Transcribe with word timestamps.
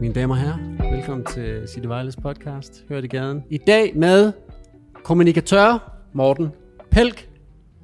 Mine 0.00 0.14
damer 0.14 0.34
og 0.34 0.40
herrer, 0.40 0.92
velkommen 0.96 1.26
til 1.26 1.68
City 1.68 1.86
Wireless 1.86 2.16
podcast. 2.16 2.84
Hør 2.88 3.00
det 3.00 3.10
gaden. 3.10 3.44
I 3.50 3.58
dag 3.58 3.92
med 3.96 4.32
kommunikatør 5.04 5.92
Morten 6.12 6.48
Pelk. 6.90 7.28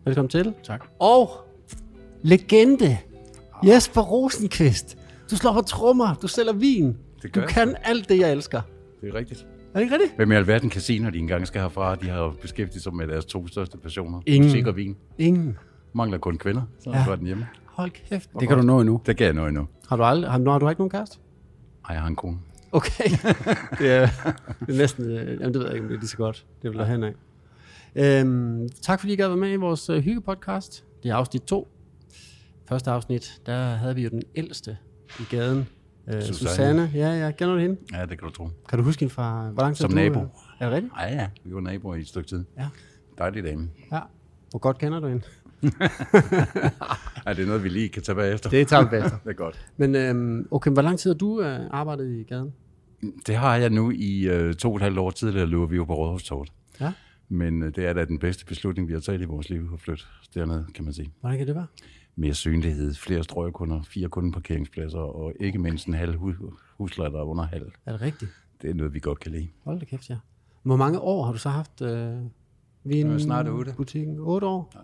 Velkommen 0.04 0.28
til. 0.28 0.54
Tak. 0.64 0.84
Og 1.00 1.30
legende 2.22 2.96
Jesper 3.66 4.00
Rosenqvist. 4.00 4.98
Du 5.30 5.36
slår 5.36 5.52
på 5.52 5.60
trommer, 5.60 6.14
du 6.22 6.28
sælger 6.28 6.52
vin. 6.52 6.96
Det 7.22 7.32
gør 7.32 7.40
du 7.40 7.40
jeg. 7.40 7.48
kan 7.48 7.76
alt 7.84 8.08
det, 8.08 8.18
jeg 8.18 8.32
elsker. 8.32 8.60
Det 9.00 9.08
er 9.08 9.14
rigtigt. 9.14 9.46
Er 9.74 9.78
det 9.78 9.80
ikke 9.82 9.94
rigtigt? 9.94 10.16
Hvem 10.16 10.32
i 10.32 10.34
alverden 10.34 10.70
kan 10.70 10.80
sige, 10.80 10.98
når 11.00 11.10
de 11.10 11.18
engang 11.18 11.46
skal 11.46 11.60
herfra? 11.60 11.94
De 11.94 12.08
har 12.08 12.18
jo 12.18 12.32
beskæftiget 12.42 12.82
sig 12.82 12.94
med 12.94 13.06
deres 13.08 13.24
to 13.24 13.46
største 13.46 13.78
passioner. 13.78 14.20
Ingen. 14.26 14.44
Musik 14.50 14.66
og 14.66 14.76
vin. 14.76 14.96
Ingen. 15.18 15.56
Mangler 15.94 16.18
kun 16.18 16.38
kvinder, 16.38 16.62
så 16.80 16.90
Ja. 16.90 17.04
var 17.08 17.16
den 17.16 17.26
hjemme. 17.26 17.46
Hold 17.66 17.90
kæft. 17.90 18.30
Det 18.40 18.48
kan 18.48 18.56
du 18.56 18.62
nå 18.62 18.80
endnu. 18.80 19.00
Det 19.06 19.16
kan 19.16 19.26
jeg 19.26 19.34
nå 19.34 19.46
endnu. 19.46 19.66
Har 19.88 19.96
du 19.96 20.02
aldrig, 20.02 20.30
har, 20.30 20.38
du- 20.38 20.50
har 20.50 20.58
du 20.58 20.68
ikke 20.68 20.80
nogen 20.80 20.90
kæreste? 20.90 21.18
Ej, 21.88 21.94
jeg 21.94 22.00
har 22.00 22.08
en 22.08 22.16
kone. 22.16 22.38
Okay. 22.72 23.04
det, 23.78 23.92
er, 23.92 24.06
det 24.60 24.74
er 24.74 24.78
næsten, 24.78 25.10
øh, 25.10 25.40
jamen 25.40 25.54
det 25.54 25.54
ved 25.54 25.66
jeg 25.66 25.74
ikke, 25.74 25.84
om 25.84 25.88
det 25.88 25.96
er 25.96 26.00
lige 26.00 26.08
så 26.08 26.16
godt. 26.16 26.46
Det 26.62 26.70
vil 26.70 26.78
der 26.78 26.84
hen 26.84 27.04
af. 27.04 27.12
Øhm, 27.96 28.68
tak 28.82 29.00
fordi 29.00 29.12
I 29.12 29.16
gad 29.16 29.28
være 29.28 29.36
med 29.36 29.52
i 29.52 29.56
vores 29.56 29.90
øh, 29.90 30.02
hyggepodcast. 30.02 30.84
Det 31.02 31.10
er 31.10 31.14
afsnit 31.14 31.42
2. 31.42 31.68
Første 32.68 32.90
afsnit, 32.90 33.40
der 33.46 33.74
havde 33.74 33.94
vi 33.94 34.02
jo 34.02 34.08
den 34.08 34.22
ældste 34.34 34.76
i 35.20 35.22
gaden. 35.30 35.68
Øh, 36.08 36.22
Susanne. 36.22 36.34
Susanne. 36.34 36.90
Ja, 36.94 37.24
ja. 37.24 37.30
Kender 37.30 37.54
du 37.54 37.60
hende? 37.60 37.76
Ja, 37.92 38.00
det 38.00 38.18
kan 38.18 38.28
du 38.28 38.30
tro. 38.30 38.48
Kan 38.68 38.78
du 38.78 38.84
huske 38.84 39.00
hende 39.00 39.14
fra... 39.14 39.48
Hvor 39.50 39.62
lang 39.62 39.76
tid 39.76 39.82
Som 39.82 39.90
du, 39.90 39.98
øh, 39.98 40.02
nabo. 40.02 40.20
Er 40.60 40.64
det 40.66 40.72
rigtigt? 40.72 40.92
Ej, 40.96 41.06
ja. 41.06 41.28
Vi 41.44 41.54
var 41.54 41.60
naboer 41.60 41.94
i 41.94 42.00
et 42.00 42.08
stykke 42.08 42.28
tid. 42.28 42.44
Ja. 42.58 42.68
Dejlig 43.18 43.44
dame. 43.44 43.70
Ja. 43.92 44.00
Hvor 44.50 44.58
godt 44.58 44.78
kender 44.78 45.00
du 45.00 45.06
hende? 45.08 45.22
Ej, 47.26 47.32
det 47.32 47.42
er 47.42 47.46
noget, 47.46 47.64
vi 47.64 47.68
lige 47.68 47.88
kan 47.88 48.02
tage 48.02 48.16
bagefter. 48.16 48.50
Det 48.50 48.68
tager 48.68 48.82
vi 48.82 48.88
bagefter. 48.90 49.18
det 49.24 49.30
er 49.30 49.34
godt. 49.34 49.66
Men 49.76 49.94
øhm, 49.94 50.48
okay, 50.50 50.70
hvor 50.70 50.82
lang 50.82 50.98
tid 50.98 51.10
har 51.10 51.18
du 51.18 51.40
øh, 51.40 51.60
arbejdet 51.70 52.10
i 52.12 52.22
gaden? 52.22 52.52
Det 53.26 53.36
har 53.36 53.56
jeg 53.56 53.70
nu 53.70 53.90
i 53.90 54.28
øh, 54.28 54.54
to 54.54 54.70
og 54.70 54.76
et 54.76 54.82
halvt 54.82 54.98
år 54.98 55.10
tidligere, 55.10 55.46
løber 55.46 55.66
vi 55.66 55.76
jo 55.76 55.84
på 55.84 55.94
Rådhustorvet. 55.94 56.52
Ja. 56.80 56.92
Men 57.28 57.62
øh, 57.62 57.74
det 57.76 57.86
er 57.86 57.92
da 57.92 58.04
den 58.04 58.18
bedste 58.18 58.46
beslutning, 58.46 58.88
vi 58.88 58.92
har 58.92 59.00
taget 59.00 59.20
i 59.20 59.24
vores 59.24 59.48
liv 59.50 59.70
at 59.74 59.80
flytte 59.80 60.04
dernede, 60.34 60.66
kan 60.74 60.84
man 60.84 60.92
sige. 60.92 61.12
Hvordan 61.20 61.38
kan 61.38 61.46
det 61.46 61.54
være? 61.54 61.66
mere 62.16 62.34
synlighed, 62.34 62.94
flere 62.94 63.22
strøgekunder, 63.24 63.82
fire 63.82 64.08
kundeparkeringspladser, 64.08 64.98
og 64.98 65.32
ikke 65.40 65.58
mindst 65.58 65.86
en 65.86 65.94
halv 65.94 66.16
hu- 66.16 66.34
husleje, 66.78 67.10
der 67.10 67.18
er 67.18 67.24
under 67.24 67.44
halv. 67.44 67.72
Er 67.86 67.92
det 67.92 68.00
rigtigt? 68.00 68.30
Det 68.62 68.70
er 68.70 68.74
noget, 68.74 68.94
vi 68.94 68.98
godt 69.00 69.20
kan 69.20 69.32
lide. 69.32 69.48
Hold 69.64 69.78
da 69.80 69.84
kæft, 69.84 70.10
ja. 70.10 70.16
Hvor 70.62 70.76
mange 70.76 71.00
år 71.00 71.24
har 71.24 71.32
du 71.32 71.38
så 71.38 71.48
haft 71.48 71.82
øh, 71.82 72.10
vin? 72.84 73.06
Øh, 73.10 73.20
snart 73.20 73.48
otte. 73.48 73.74
Butikken? 73.76 74.16
8 74.18 74.46
år? 74.46 74.72
Ja. 74.74 74.80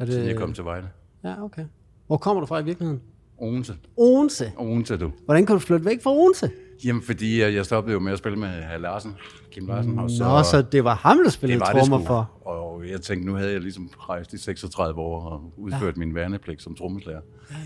Er 0.00 0.04
det, 0.04 0.14
Siden 0.14 0.28
jeg 0.28 0.36
kom 0.36 0.52
til 0.52 0.64
Vejle. 0.64 0.88
Ja, 1.24 1.44
okay. 1.44 1.64
Hvor 2.06 2.16
kommer 2.16 2.40
du 2.40 2.46
fra 2.46 2.58
i 2.58 2.64
virkeligheden? 2.64 3.00
Odense. 3.38 3.74
Odense. 3.96 4.52
Odense, 4.56 4.96
du. 4.96 5.12
Hvordan 5.24 5.46
kan 5.46 5.54
du 5.54 5.60
flytte 5.60 5.84
væk 5.84 6.02
fra 6.02 6.12
Odense? 6.12 6.50
Jamen, 6.84 7.02
fordi 7.02 7.42
øh, 7.42 7.54
jeg 7.54 7.64
stoppede 7.64 7.92
jo 7.92 8.00
med 8.00 8.12
at 8.12 8.18
spille 8.18 8.38
med 8.38 8.48
hr. 8.48 8.78
Larsen, 8.78 9.14
Kim 9.50 9.66
Larsen. 9.66 9.98
Og 9.98 10.10
så, 10.10 10.24
Nå, 10.24 10.42
så 10.42 10.62
det 10.62 10.84
var 10.84 10.94
ham, 10.94 11.18
der 11.24 11.30
spillede 11.30 11.60
trommer 11.60 12.06
for. 12.06 12.30
Og 12.40 12.88
jeg 12.88 13.00
tænkte, 13.00 13.26
nu 13.26 13.34
havde 13.34 13.52
jeg 13.52 13.60
ligesom 13.60 13.90
rejst 13.98 14.32
i 14.32 14.38
36 14.38 15.00
år 15.00 15.20
og 15.20 15.52
udført 15.56 15.96
ja. 15.96 15.98
min 15.98 16.14
værnepligt 16.14 16.62
som 16.62 16.74
trommeslager. 16.74 17.20
Ja, 17.50 17.56
ja. 17.56 17.62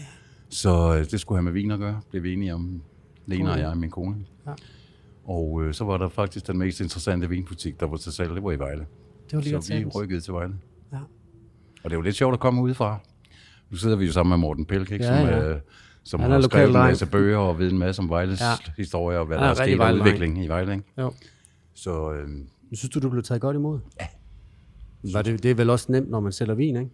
Så 0.49 0.97
øh, 0.99 1.11
det 1.11 1.21
skulle 1.21 1.39
have 1.39 1.45
med 1.45 1.53
vin 1.53 1.71
at 1.71 1.79
gøre, 1.79 2.01
blev 2.11 2.23
vi 2.23 2.33
enige 2.33 2.55
om. 2.55 2.83
Lena 3.27 3.53
og 3.53 3.59
jeg 3.59 3.69
og 3.69 3.79
min 3.79 3.91
kone. 3.91 4.17
Ja. 4.47 4.53
Og 5.25 5.63
øh, 5.63 5.75
så 5.75 5.85
var 5.85 5.97
der 5.97 6.09
faktisk 6.09 6.47
den 6.47 6.59
mest 6.59 6.81
interessante 6.81 7.29
vinbutik, 7.29 7.81
der 7.81 7.87
var 7.87 7.97
til 7.97 8.13
salg. 8.13 8.35
Det 8.35 8.45
var 8.45 8.53
i 8.53 8.59
Vejle. 8.59 8.87
Det 9.31 9.37
var 9.37 9.41
lige 9.41 9.63
Så 9.63 9.75
vi 9.75 9.85
rykkede 9.85 10.21
til 10.21 10.33
Vejle. 10.33 10.55
Ja. 10.93 10.99
Og 11.85 11.91
det 11.91 11.93
er 11.93 11.99
jo 11.99 12.03
lidt 12.03 12.17
sjovt 12.17 12.33
at 12.35 12.41
komme 12.41 12.63
udefra. 12.63 12.99
Nu 13.71 13.77
sidder 13.77 13.97
vi 13.97 14.07
jo 14.07 14.13
sammen 14.13 14.31
med 14.31 14.39
Morten 14.39 14.65
Pelk, 14.67 14.91
ikke? 14.93 15.05
Ja, 15.05 15.19
som, 15.21 15.29
ja. 15.29 15.49
øh, 15.49 15.61
som 16.05 16.21
Han 16.21 16.31
har 16.31 16.41
skrevet 16.41 16.67
en 16.67 16.73
masse 16.73 17.07
bøger 17.07 17.39
og 17.39 17.59
ved 17.59 17.73
en 17.73 17.79
masse 17.79 18.03
om 18.03 18.09
Vejles 18.11 18.41
Ja. 18.41 18.53
historie 18.77 19.19
og 19.19 19.27
hvad 19.27 19.37
Han 19.37 19.43
der 19.45 19.49
er 19.49 19.55
er 19.61 19.67
sket 19.67 19.81
af 19.81 19.93
udvikling 19.93 20.45
i 20.45 20.49
Vejle. 20.49 20.73
Ikke? 20.73 20.85
Jo. 20.99 21.13
Så 21.75 22.13
øh, 22.13 22.29
Jeg 22.71 22.79
synes 22.79 22.91
du, 22.91 23.01
du 23.01 23.09
blev 23.11 23.23
taget 23.23 23.41
godt 23.41 23.57
imod? 23.57 23.79
Ja. 24.01 24.07
Var 25.13 25.23
det, 25.23 25.43
det 25.43 25.51
er 25.51 25.55
vel 25.55 25.71
også 25.71 25.93
nemt, 25.93 26.11
når 26.11 26.21
man 26.21 26.33
sælger 26.33 26.55
vin, 26.55 26.77
ikke? 26.77 26.91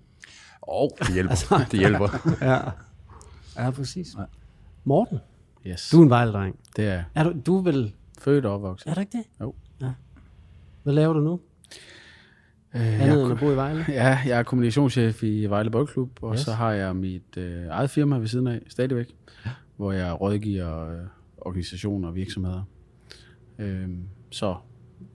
og 0.62 0.90
det 0.98 1.12
hjælper. 1.14 1.30
altså, 1.30 1.64
det 1.70 1.78
hjælper. 1.78 2.08
Ja. 2.50 2.58
Ja, 3.64 3.70
præcis. 3.70 4.08
Ja. 4.18 4.24
Morten, 4.84 5.18
Yes. 5.66 5.88
du 5.92 5.98
er 5.98 6.02
en 6.02 6.10
vejledreng. 6.10 6.58
Det 6.76 6.88
er 6.88 7.04
Er 7.14 7.24
du, 7.24 7.32
du 7.46 7.58
er 7.58 7.62
vel... 7.62 7.92
født 8.20 8.44
og 8.46 8.54
opvokset. 8.54 8.90
Er 8.90 8.94
du 8.94 9.00
ikke 9.00 9.18
det? 9.18 9.24
Jo. 9.40 9.54
Ja. 9.80 9.90
Hvad 10.82 10.92
laver 10.94 11.12
du 11.12 11.20
nu? 11.20 11.40
Øh, 12.74 12.80
Andet 13.02 13.16
jeg, 13.16 13.22
end 13.22 13.32
at 13.32 13.38
bo 13.38 13.50
i 13.52 13.56
Vejle? 13.56 13.84
ja, 14.02 14.18
jeg 14.26 14.38
er 14.38 14.42
kommunikationschef 14.42 15.22
i 15.22 15.46
Vejle 15.46 15.70
Boldklub, 15.70 16.10
og 16.22 16.32
Yes. 16.34 16.40
så 16.40 16.52
har 16.52 16.72
jeg 16.72 16.96
mit 16.96 17.36
øh, 17.36 17.66
eget 17.70 17.90
firma 17.90 18.18
ved 18.18 18.26
siden 18.26 18.46
af, 18.46 18.60
stadigvæk, 18.68 19.14
ja. 19.46 19.50
hvor 19.76 19.92
jeg 19.92 20.20
rådgiver 20.20 20.90
øh, 20.90 20.98
organisationer 21.38 22.08
og 22.08 22.14
virksomheder. 22.14 22.62
Øh, 23.58 23.88
så 24.30 24.56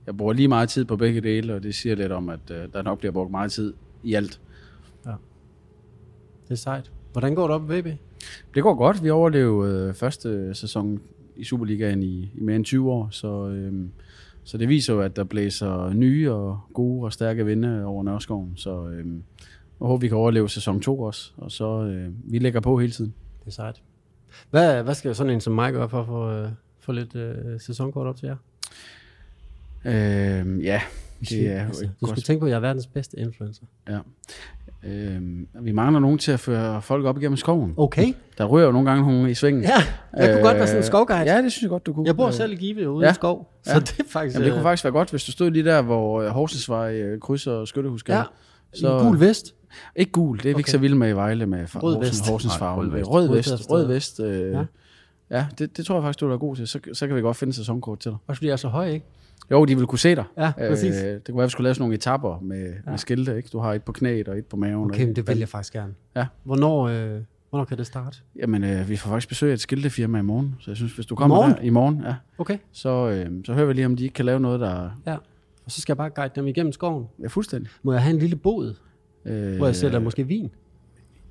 jeg 0.05 0.17
bruger 0.17 0.33
lige 0.33 0.47
meget 0.47 0.69
tid 0.69 0.85
på 0.85 0.95
begge 0.97 1.21
dele, 1.21 1.55
og 1.55 1.63
det 1.63 1.75
siger 1.75 1.95
lidt 1.95 2.11
om, 2.11 2.29
at 2.29 2.51
øh, 2.51 2.57
der 2.73 2.81
nok 2.81 2.99
bliver 2.99 3.11
brugt 3.11 3.31
meget 3.31 3.51
tid 3.51 3.73
i 4.03 4.13
alt. 4.13 4.39
Det 6.47 6.51
er 6.51 6.55
sejt. 6.55 6.91
Hvordan 7.11 7.35
går 7.35 7.47
det 7.47 7.55
op, 7.55 7.67
baby? 7.67 7.89
Det 8.55 8.63
går 8.63 8.75
godt. 8.75 9.03
Vi 9.03 9.09
overlevede 9.09 9.87
øh, 9.87 9.93
første 9.93 10.53
sæson 10.53 11.01
i 11.35 11.43
Superligaen 11.43 12.03
i, 12.03 12.31
i 12.35 12.39
mere 12.41 12.55
end 12.55 12.66
20 12.66 12.91
år, 12.91 13.07
så, 13.11 13.47
øhm, 13.47 13.91
så 14.45 14.57
det 14.57 14.69
viser 14.69 14.94
jo, 14.94 15.01
at 15.01 15.16
der 15.16 15.23
blæser 15.23 15.94
nye 15.94 16.31
og 16.31 16.59
gode 16.73 17.06
og 17.06 17.13
stærke 17.13 17.45
vinde 17.45 17.85
over 17.85 18.03
Nørreskoven. 18.03 18.53
Så 18.56 18.88
øhm, 18.88 19.23
jeg 19.79 19.88
håber, 19.88 19.97
vi 20.01 20.07
kan 20.07 20.17
overleve 20.17 20.50
sæson 20.50 20.81
2 20.81 21.00
også, 21.00 21.31
og 21.38 21.51
så 21.51 21.83
øh, 21.83 22.09
vi 22.31 22.39
lægger 22.39 22.59
på 22.59 22.79
hele 22.79 22.91
tiden. 22.91 23.13
Det 23.39 23.47
er 23.47 23.51
sejt. 23.51 23.81
Hvad, 24.50 24.84
hvad 24.84 24.95
skal 24.95 25.16
sådan 25.16 25.34
en 25.34 25.41
som 25.41 25.53
mig 25.53 25.73
gøre 25.73 25.89
for 25.89 26.01
at 26.01 26.07
få, 26.07 26.31
øh, 26.31 26.50
få 26.79 26.91
lidt 26.91 27.16
øh, 27.16 27.59
sæsonkort 27.59 28.07
op 28.07 28.17
til 28.17 28.28
jer? 28.28 28.35
Øhm, 29.85 30.59
ja, 30.59 30.81
det 31.19 31.47
er 31.47 31.66
altså, 31.66 31.84
du 32.01 32.05
skal 32.05 32.16
godt 32.16 32.25
tænke 32.25 32.39
på, 32.39 32.45
at 32.45 32.50
jeg 32.50 32.55
er 32.55 32.61
verdens 32.61 32.88
bedste 32.88 33.19
influencer. 33.19 33.63
ja. 33.89 34.00
Øhm, 34.83 35.47
Vi 35.61 35.71
mangler 35.71 35.99
nogen 35.99 36.17
til 36.17 36.31
at 36.31 36.39
føre 36.39 36.81
folk 36.81 37.05
op 37.05 37.17
igennem 37.17 37.37
skoven. 37.37 37.73
Okay. 37.77 38.13
Der 38.37 38.45
rører 38.45 38.65
jo 38.65 38.71
nogle 38.71 38.89
gange 38.89 39.11
nogle 39.13 39.31
i 39.31 39.33
svingen. 39.33 39.63
Ja, 39.63 39.69
jeg 40.17 40.33
kunne 40.33 40.43
godt 40.43 40.57
være 40.57 40.67
sådan 40.67 40.81
en 40.81 40.85
skovguide. 40.85 41.33
Ja, 41.33 41.41
det 41.41 41.51
synes 41.51 41.61
jeg 41.61 41.69
godt, 41.69 41.85
du 41.85 41.93
kunne. 41.93 42.07
Jeg 42.07 42.17
bor 42.17 42.27
Øh, 42.27 42.33
selv 42.33 42.51
i 42.51 42.55
Give 42.55 42.89
ude 42.89 43.05
Ja. 43.05 43.11
i 43.11 43.13
skov, 43.15 43.53
så 43.63 43.71
Ja. 43.73 43.79
det 43.79 43.99
er 43.99 44.03
faktisk... 44.09 44.35
Jamen, 44.35 44.45
det 44.45 44.51
kunne 44.53 44.59
øh, 44.59 44.63
faktisk 44.63 44.83
være 44.83 44.93
godt, 44.93 45.09
hvis 45.09 45.23
du 45.23 45.31
stod 45.31 45.51
lige 45.51 45.65
der, 45.65 45.81
hvor 45.81 46.21
øh, 46.21 46.27
Horsensvej 46.29 46.95
øh, 46.95 47.19
krydser 47.19 47.65
Skyttehusgade. 47.65 48.17
Ja, 48.17 48.23
Så- 48.73 48.97
en 48.97 49.05
gul 49.07 49.19
vest. 49.19 49.55
Ikke 49.95 50.11
gul, 50.11 50.37
det 50.37 50.41
er 50.45 50.49
vi 50.49 50.53
Okay. 50.53 50.59
ikke 50.59 50.71
så 50.71 50.77
vilde 50.77 50.95
med 50.95 51.09
i 51.09 51.11
Vejle 51.11 51.45
med 51.45 51.63
fa- 51.63 51.79
Rød 51.79 51.95
Horsens, 51.95 52.11
vest. 52.19 52.29
Horsens 52.29 52.51
Nej, 52.53 52.59
farve. 52.59 52.81
rød 52.81 52.89
vest. 52.91 53.09
Rød 53.09 53.27
vest. 53.29 53.69
Rød 53.71 53.87
vest. 53.87 54.19
Øh, 54.19 54.51
Ja. 54.51 54.57
ja, 54.57 54.65
ja 55.31 55.45
det, 55.57 55.77
det 55.77 55.85
tror 55.85 55.95
jeg 55.95 56.03
faktisk, 56.03 56.19
du 56.19 56.31
er 56.31 56.37
god 56.37 56.55
til. 56.55 56.67
Så, 56.67 56.79
så 56.93 57.07
kan 57.07 57.15
vi 57.15 57.21
godt 57.21 57.37
finde 57.37 57.53
sæsonkort 57.53 57.99
til 57.99 58.11
dig. 58.11 58.17
Også 58.27 58.37
fordi 58.39 58.47
jeg 58.47 58.51
er 58.53 58.57
så 58.57 58.67
høj, 58.67 58.87
ikke? 58.89 59.05
Jo, 59.51 59.66
de 59.66 59.78
vil 59.78 59.85
kunne 59.88 60.00
se 60.00 60.16
dig. 60.16 60.23
Ja, 60.38 60.51
præcis. 60.57 60.96
det 60.96 61.23
kunne 61.25 61.35
være, 61.38 61.44
at 61.44 61.47
vi 61.47 61.51
skulle 61.51 61.63
lave 61.66 61.73
sådan 61.75 61.81
nogle 61.81 61.96
etapper 61.96 62.40
med, 62.40 62.66
ja. 62.85 62.90
med 62.90 62.97
skilte. 62.97 63.38
Ikke? 63.38 63.50
Du 63.53 63.59
har 63.59 63.73
et 63.73 63.84
på 63.84 63.91
knæet 63.91 64.28
og 64.28 64.38
et 64.38 64.46
på 64.46 64.57
maven. 64.57 64.90
Okay, 64.91 65.06
men 65.06 65.16
det 65.16 65.28
vil 65.28 65.38
jeg 65.40 65.50
faktisk 65.50 65.73
gerne. 65.73 65.94
Ja. 66.16 66.25
Hvornår, 66.44 66.88
øh, 66.88 67.22
hvornår 67.50 67.66
kan 67.66 67.78
det 67.78 67.85
starte? 67.88 68.18
Jamen, 68.35 68.63
øh, 68.63 68.90
vi 68.90 68.96
får 68.97 69.09
faktisk 69.09 69.29
besøg 69.29 69.50
af 69.50 69.53
et 69.53 69.59
skiltefirma 69.59 70.19
i 70.19 70.22
morgen. 70.22 70.56
Så 70.59 70.72
jeg 70.72 70.78
synes, 70.78 70.94
hvis 70.96 71.06
du 71.06 71.16
kommer 71.16 71.35
morgen? 71.35 71.51
der 71.53 71.62
i 71.62 71.69
morgen, 71.69 72.01
ja, 72.06 72.16
Okay. 72.38 72.57
så, 72.72 72.90
øh, 73.09 73.31
så 73.46 73.53
hører 73.53 73.66
vi 73.66 73.73
lige, 73.73 73.85
om 73.85 73.96
de 73.96 74.03
ikke 74.03 74.13
kan 74.13 74.25
lave 74.25 74.40
noget, 74.40 74.59
der 74.59 74.90
Ja. 75.07 75.16
Og 75.66 75.72
så 75.72 75.81
skal 75.81 75.94
jeg 75.94 75.97
bare 75.97 76.09
guide 76.09 76.31
dem 76.35 76.47
igennem 76.47 76.72
skoven. 76.72 77.06
er 77.23 77.29
fuldstændig. 77.29 77.69
Må 77.84 77.91
jeg 77.94 78.02
have 78.03 78.13
en 78.13 78.19
lille 78.19 78.35
bod, 78.35 78.75
Øh, 79.28 79.57
hvor 79.57 79.66
jeg 79.66 79.75
sætter 79.75 80.00
måske 80.00 80.28
vin? 80.28 80.50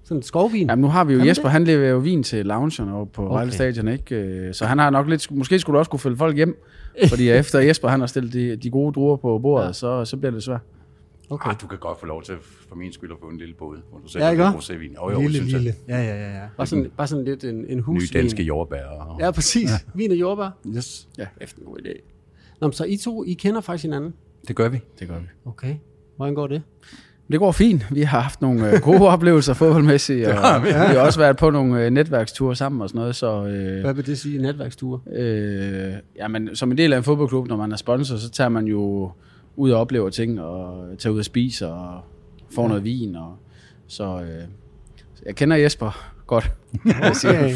Sådan 0.05 0.17
en 0.19 0.23
skovvin? 0.23 0.67
Jamen, 0.69 0.83
nu 0.83 0.89
har 0.89 1.05
vi 1.05 1.13
jo 1.13 1.17
Kan 1.19 1.23
man 1.25 1.29
Jesper, 1.29 1.43
det? 1.45 1.53
han 1.53 1.65
leverer 1.65 1.91
jo 1.91 1.99
vin 1.99 2.23
til 2.23 2.47
loungerne 2.47 2.95
over 2.95 3.05
på 3.05 3.23
Okay. 3.25 3.35
Vejle 3.35 3.53
Stadion, 3.53 3.89
ikke? 3.89 4.15
Øh, 4.17 4.55
Så 4.55 4.67
han 4.67 4.79
har 4.79 4.91
nok 4.91 5.09
lidt, 5.09 5.31
måske 5.31 5.59
skulle 5.59 5.75
du 5.75 5.79
også 5.79 5.91
kunne 5.91 6.01
følge 6.01 6.17
folk 6.17 6.37
hjem, 6.37 6.63
fordi 7.09 7.29
efter 7.31 7.59
Jesper 7.61 7.89
han 7.89 8.01
har 8.01 8.07
stillet 8.07 8.33
de, 8.33 8.57
de 8.57 8.71
gode 8.71 8.93
druer 8.93 9.17
på 9.17 9.39
bordet, 9.39 9.67
Ja. 9.67 9.73
så, 9.73 10.05
så 10.05 10.17
bliver 10.17 10.31
det 10.31 10.43
svært. 10.43 10.61
Okay. 11.31 11.51
Ah, 11.51 11.57
du 11.61 11.67
kan 11.67 11.79
godt 11.79 12.01
få 12.01 12.07
lov 12.07 12.23
til, 12.23 12.35
for 12.69 12.77
min 12.77 12.93
skyld, 12.93 13.11
at 13.13 13.17
få 13.21 13.27
en 13.27 13.39
lille 13.39 13.55
båd, 13.55 13.77
hvor 13.91 13.99
du 13.99 14.19
ikke 14.29 14.43
ja, 14.43 14.55
også? 14.55 14.73
rosévin. 14.73 14.95
Jo, 14.95 15.11
jo, 15.11 15.21
lille, 15.21 15.35
synes 15.37 15.53
jeg. 15.53 15.61
lille. 15.61 15.75
Ja, 15.89 16.03
ja, 16.03 16.15
ja. 16.31 16.35
ja. 16.41 16.47
Bare, 16.57 16.67
sådan, 16.67 16.91
bare 16.97 17.07
sådan 17.07 17.25
lidt 17.25 17.45
en, 17.45 17.55
en 17.69 17.77
Nye 17.77 17.81
husvin. 17.81 18.21
danske 18.21 18.43
jordbær. 18.43 18.85
Og... 18.85 19.21
Ja, 19.21 19.31
præcis. 19.31 19.71
Ja. 19.71 19.77
Vin 19.95 20.11
og 20.11 20.17
jordbær. 20.17 20.51
Yes. 20.77 21.09
Ja, 21.19 21.27
Efter 21.41 21.59
en 21.59 21.65
god 21.65 21.77
idé. 21.79 22.01
Nå, 22.61 22.71
så 22.71 22.85
I 22.85 22.97
to, 22.97 23.25
I 23.25 23.33
kender 23.33 23.61
faktisk 23.61 23.83
hinanden? 23.85 24.15
Det 24.49 24.57
gør 24.57 24.69
vi. 24.69 24.81
det 25.01 25.09
gør 25.09 25.19
vi. 25.19 25.27
Okay. 25.45 25.75
Hvordan 26.17 26.35
går 26.35 26.47
det? 26.47 26.63
Det 27.33 27.39
går 27.39 27.53
fint. 27.53 27.87
Vi 27.91 28.03
har 28.03 28.21
haft 28.21 28.43
nogle 28.43 28.73
øh, 28.73 28.81
gode 28.81 29.09
oplevelser 29.15 29.55
fodboldmæssigt, 29.55 30.27
og 30.27 30.65
vi 30.65 30.71
har 30.71 30.99
også 30.99 31.19
været 31.19 31.37
på 31.37 31.51
nogle 31.51 31.85
øh, 31.85 31.91
netværksture 31.91 32.57
sammen 32.57 32.83
og 32.83 32.89
sådan 32.89 32.99
noget, 32.99 33.17
så... 33.17 33.47
Øh, 33.47 33.81
Hvad 33.81 33.95
vil 33.95 34.07
det 34.07 34.19
sige, 34.19 34.43
netværksture? 34.43 35.01
Øh, 35.17 35.93
jamen, 36.17 36.57
som 36.57 36.71
en 36.71 36.79
del 36.79 36.93
af 36.93 36.97
en 36.97 37.05
fodboldklub, 37.05 37.49
når 37.49 37.57
man 37.57 37.73
er 37.73 37.77
sponsor, 37.77 38.17
så 38.17 38.31
tager 38.31 38.49
man 38.49 38.65
jo 38.67 39.11
ud 39.57 39.71
og 39.71 39.81
oplever 39.81 40.11
ting, 40.11 40.41
og 40.41 40.87
tager 40.99 41.13
ud 41.15 41.19
og 41.19 41.25
spiser, 41.25 41.67
og 41.69 42.01
får 42.55 42.63
ja. 42.63 42.69
noget 42.69 42.85
vin. 42.85 43.17
Og, 43.17 43.37
så 43.87 44.21
øh, 44.21 44.45
jeg 45.27 45.35
kender 45.35 45.57
Jesper 45.57 46.13
godt. 46.27 46.51
Okay. 46.85 47.55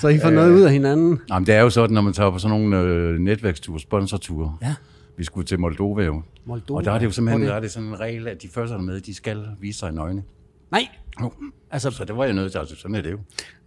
så 0.00 0.08
I 0.08 0.18
får 0.18 0.30
noget 0.30 0.52
ud 0.52 0.60
af 0.62 0.72
hinanden? 0.72 1.20
Jamen, 1.30 1.46
det 1.46 1.54
er 1.54 1.60
jo 1.60 1.70
sådan, 1.70 1.94
når 1.94 2.00
man 2.00 2.12
tager 2.12 2.30
på 2.30 2.38
sådan 2.38 2.60
nogle 2.60 2.78
øh, 2.78 3.18
netværksture, 3.18 3.80
sponsorture. 3.80 4.56
Ja. 4.62 4.74
Vi 5.16 5.24
skulle 5.24 5.46
til 5.46 5.60
Moldova 5.60 6.04
jo. 6.04 6.22
Moldova. 6.44 6.78
Og 6.78 6.84
der 6.84 6.92
er 6.92 6.98
det 6.98 7.06
jo 7.06 7.10
simpelthen 7.10 7.40
Hvor 7.42 7.48
der 7.50 7.56
er 7.56 7.60
det 7.60 7.70
sådan 7.70 7.88
en 7.88 8.00
regel, 8.00 8.28
at 8.28 8.42
de 8.42 8.48
første, 8.48 8.72
der 8.72 8.78
er 8.80 8.82
med, 8.84 9.00
de 9.00 9.14
skal 9.14 9.46
vise 9.60 9.78
sig 9.78 9.92
nøgne. 9.92 10.22
Nej, 10.70 10.88
Jo. 11.20 11.32
altså, 11.70 11.90
Så 11.90 12.04
det 12.04 12.16
var 12.16 12.24
jeg 12.24 12.32
nødt 12.34 12.52
til, 12.52 12.58
altså 12.58 12.76
sådan 12.76 12.94
er 12.94 13.00
det 13.00 13.10
jo. 13.12 13.18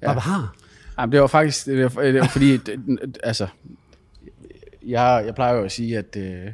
ja. 0.01 0.11
har. 0.13 0.55
Jamen, 0.99 1.11
det 1.13 1.21
var 1.21 1.27
faktisk, 1.27 1.65
det 1.65 1.95
var, 1.95 2.01
det 2.01 2.19
var 2.21 2.27
fordi, 2.27 2.57
det, 2.57 3.17
altså, 3.23 3.47
jeg, 4.85 5.23
jeg 5.25 5.35
plejer 5.35 5.55
jo 5.55 5.63
at 5.63 5.71
sige, 5.71 5.97
at, 5.97 6.15
øh, 6.17 6.51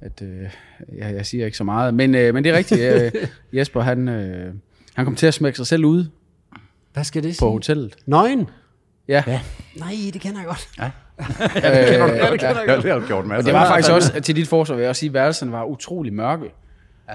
at 0.00 0.22
øh, 0.22 0.42
jeg, 0.98 1.14
jeg 1.14 1.26
siger 1.26 1.44
ikke 1.44 1.56
så 1.56 1.64
meget, 1.64 1.94
men, 1.94 2.14
øh, 2.14 2.34
men 2.34 2.44
det 2.44 2.52
er 2.52 2.56
rigtigt. 2.56 2.80
Øh, 2.80 3.28
Jesper, 3.58 3.80
han, 3.80 4.08
øh, 4.08 4.54
han 4.94 5.04
kom 5.04 5.14
til 5.16 5.26
at 5.26 5.34
smække 5.34 5.56
sig 5.56 5.66
selv 5.66 5.84
ud 5.84 6.04
Hvad 6.92 7.04
skal 7.04 7.22
det 7.22 7.30
på 7.30 7.34
sige? 7.34 7.48
hotellet. 7.50 7.96
Nøgen? 8.06 8.48
Ja, 9.08 9.22
Ja. 9.26 9.40
Nej, 9.76 9.94
det 10.12 10.20
kender 10.20 10.38
jeg 10.40 10.46
godt. 10.46 10.68
Øh, 11.18 11.26
det 11.26 11.40
kender 11.60 12.06
ja. 12.06 12.30
jeg 12.30 12.38
Ja, 12.40 12.72
godt. 12.74 12.82
det 12.82 12.92
har 12.92 12.98
du 12.98 13.06
gjort 13.06 13.26
masser 13.26 13.38
Og 13.38 13.44
det 13.44 13.54
var 13.54 13.66
faktisk 13.66 13.92
også, 13.92 14.20
til 14.20 14.36
dit 14.36 14.48
forsvar 14.48 14.76
vil 14.76 14.82
jeg 14.82 14.88
også 14.90 15.00
sige, 15.00 15.10
at 15.10 15.14
værelserne 15.14 15.52
var 15.52 15.64
utrolig 15.64 16.12
mørke, 16.12 16.52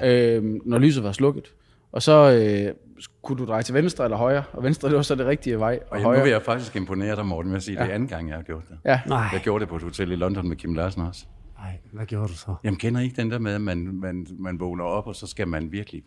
øh, 0.04 0.44
når 0.66 0.78
lyset 0.78 1.04
var 1.04 1.12
slukket. 1.12 1.54
Og 1.92 2.02
så 2.02 2.32
øh, 2.32 2.74
kunne 3.22 3.38
du 3.38 3.46
dreje 3.46 3.64
til 3.64 3.74
venstre 3.74 4.04
eller 4.04 4.18
højre, 4.18 4.44
og 4.54 4.64
venstre 4.64 4.88
det 4.90 4.96
var 4.96 5.02
så 5.02 5.16
det 5.16 5.26
rigtige 5.26 5.60
vej, 5.60 5.80
og 5.92 6.00
Og 6.06 6.18
nu 6.18 6.22
vil 6.24 6.32
jeg 6.32 6.42
faktisk 6.42 6.76
imponere 6.76 7.16
dig, 7.16 7.26
Morten, 7.26 7.50
med 7.52 7.58
at 7.58 7.64
sige, 7.64 7.80
at 7.80 7.84
det 7.86 7.92
er 7.92 7.96
anden 7.96 8.10
gang, 8.10 8.28
jeg 8.30 8.36
har 8.36 8.44
gjort 8.44 8.64
det. 8.70 8.78
Ja, 8.86 9.02
Nej. 9.08 9.30
Jeg 9.34 9.42
gjorde 9.42 9.62
det 9.62 9.70
på 9.70 9.76
et 9.76 9.82
hotel 9.84 10.12
i 10.12 10.16
London 10.16 10.48
med 10.48 10.56
Kim 10.56 10.74
Larsen 10.74 11.02
også. 11.02 11.26
Nej, 11.60 11.78
hvad 11.92 12.06
gjorde 12.06 12.28
du 12.28 12.34
så? 12.34 12.56
Jamen, 12.64 12.78
kender 12.78 13.02
I 13.02 13.04
ikke 13.04 13.22
den 13.22 13.32
der 13.32 13.40
med, 13.40 13.54
at 13.54 13.62
man, 13.62 13.78
man, 13.94 14.28
man 14.40 14.60
vågner 14.60 14.84
op, 14.84 15.08
og 15.08 15.16
så 15.16 15.28
skal 15.28 15.48
man 15.48 15.72
virkelig 15.72 16.04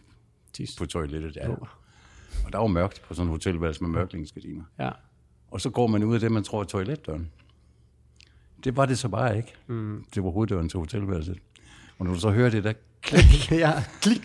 Tis. 0.53 0.77
på 0.79 0.87
toilettet? 0.87 1.37
Ja. 1.37 1.49
Og 2.47 2.53
der 2.53 2.59
var 2.59 2.67
mørkt 2.67 3.03
på 3.09 3.15
sådan 3.15 3.27
en 3.27 3.31
hotelværelse 3.31 3.83
med 3.85 3.91
mørklingsgardiner. 3.91 4.63
Ja. 4.79 4.91
Og 5.51 5.61
så 5.61 5.71
går 5.71 5.87
man 5.87 6.05
ud 6.05 6.15
af 6.15 6.21
det, 6.21 6.33
man 6.33 6.43
tror 6.43 6.61
er 6.61 6.65
toiletdøren. 6.65 7.29
Det 8.65 8.77
var 8.77 8.87
det 8.87 8.99
så 8.99 9.09
bare 9.09 9.37
ikke. 9.37 9.55
Mm. 9.67 10.05
Det 10.15 10.25
var 10.25 10.31
hoveddøren 10.31 10.69
til 10.69 10.79
hotelværelset. 10.79 11.39
Og 11.99 12.07
når 12.07 12.13
du 12.13 12.21
så 12.21 12.31
hører 12.31 12.51
det 12.51 12.65
der, 12.65 12.73
ja. 13.51 13.73
Klik. 14.03 14.23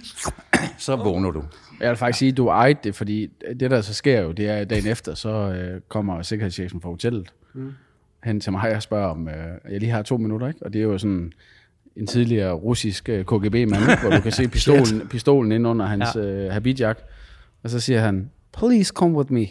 så 0.78 0.96
vågner 0.96 1.32
du. 1.32 1.44
jeg 1.80 1.90
vil 1.90 1.98
faktisk 1.98 2.20
sige, 2.20 2.32
at 2.32 2.38
du 2.38 2.48
ejede 2.48 2.80
det, 2.84 2.96
fordi 2.96 3.30
det 3.60 3.72
der 3.72 3.82
så 3.82 3.94
sker 3.94 4.22
jo, 4.22 4.32
det 4.32 4.50
er 4.50 4.64
dagen 4.64 4.88
efter, 4.88 5.14
så 5.14 5.30
øh, 5.30 5.82
kommer 5.88 6.22
sikkerhedschefen 6.22 6.82
fra 6.82 6.90
hotellet 6.90 7.34
mm. 7.54 7.72
hen 8.24 8.40
til 8.40 8.52
mig 8.52 8.76
og 8.76 8.82
spørger, 8.82 9.08
om 9.08 9.28
øh, 9.28 9.34
jeg 9.72 9.80
lige 9.80 9.92
har 9.92 10.02
to 10.02 10.18
minutter, 10.18 10.48
ikke? 10.48 10.66
Og 10.66 10.74
det 10.74 10.80
er 10.80 10.84
jo 10.84 10.98
sådan 10.98 11.34
en 11.96 12.08
tidligere 12.08 12.52
russisk 12.54 13.10
øh, 13.10 13.26
KGB-mand, 13.26 14.00
hvor 14.02 14.10
du 14.10 14.22
kan 14.22 14.32
se 14.32 14.48
pistolen, 14.58 15.08
pistolen 15.10 15.52
inde 15.52 15.70
under 15.70 15.86
hans 15.86 16.16
ja. 16.16 16.22
øh, 16.22 16.52
habitjak. 16.52 17.00
Og 17.64 17.70
så 17.70 17.80
siger 17.80 18.02
han, 18.02 18.32
please 18.54 18.94
come 18.96 19.18
with 19.18 19.32
me. 19.34 19.48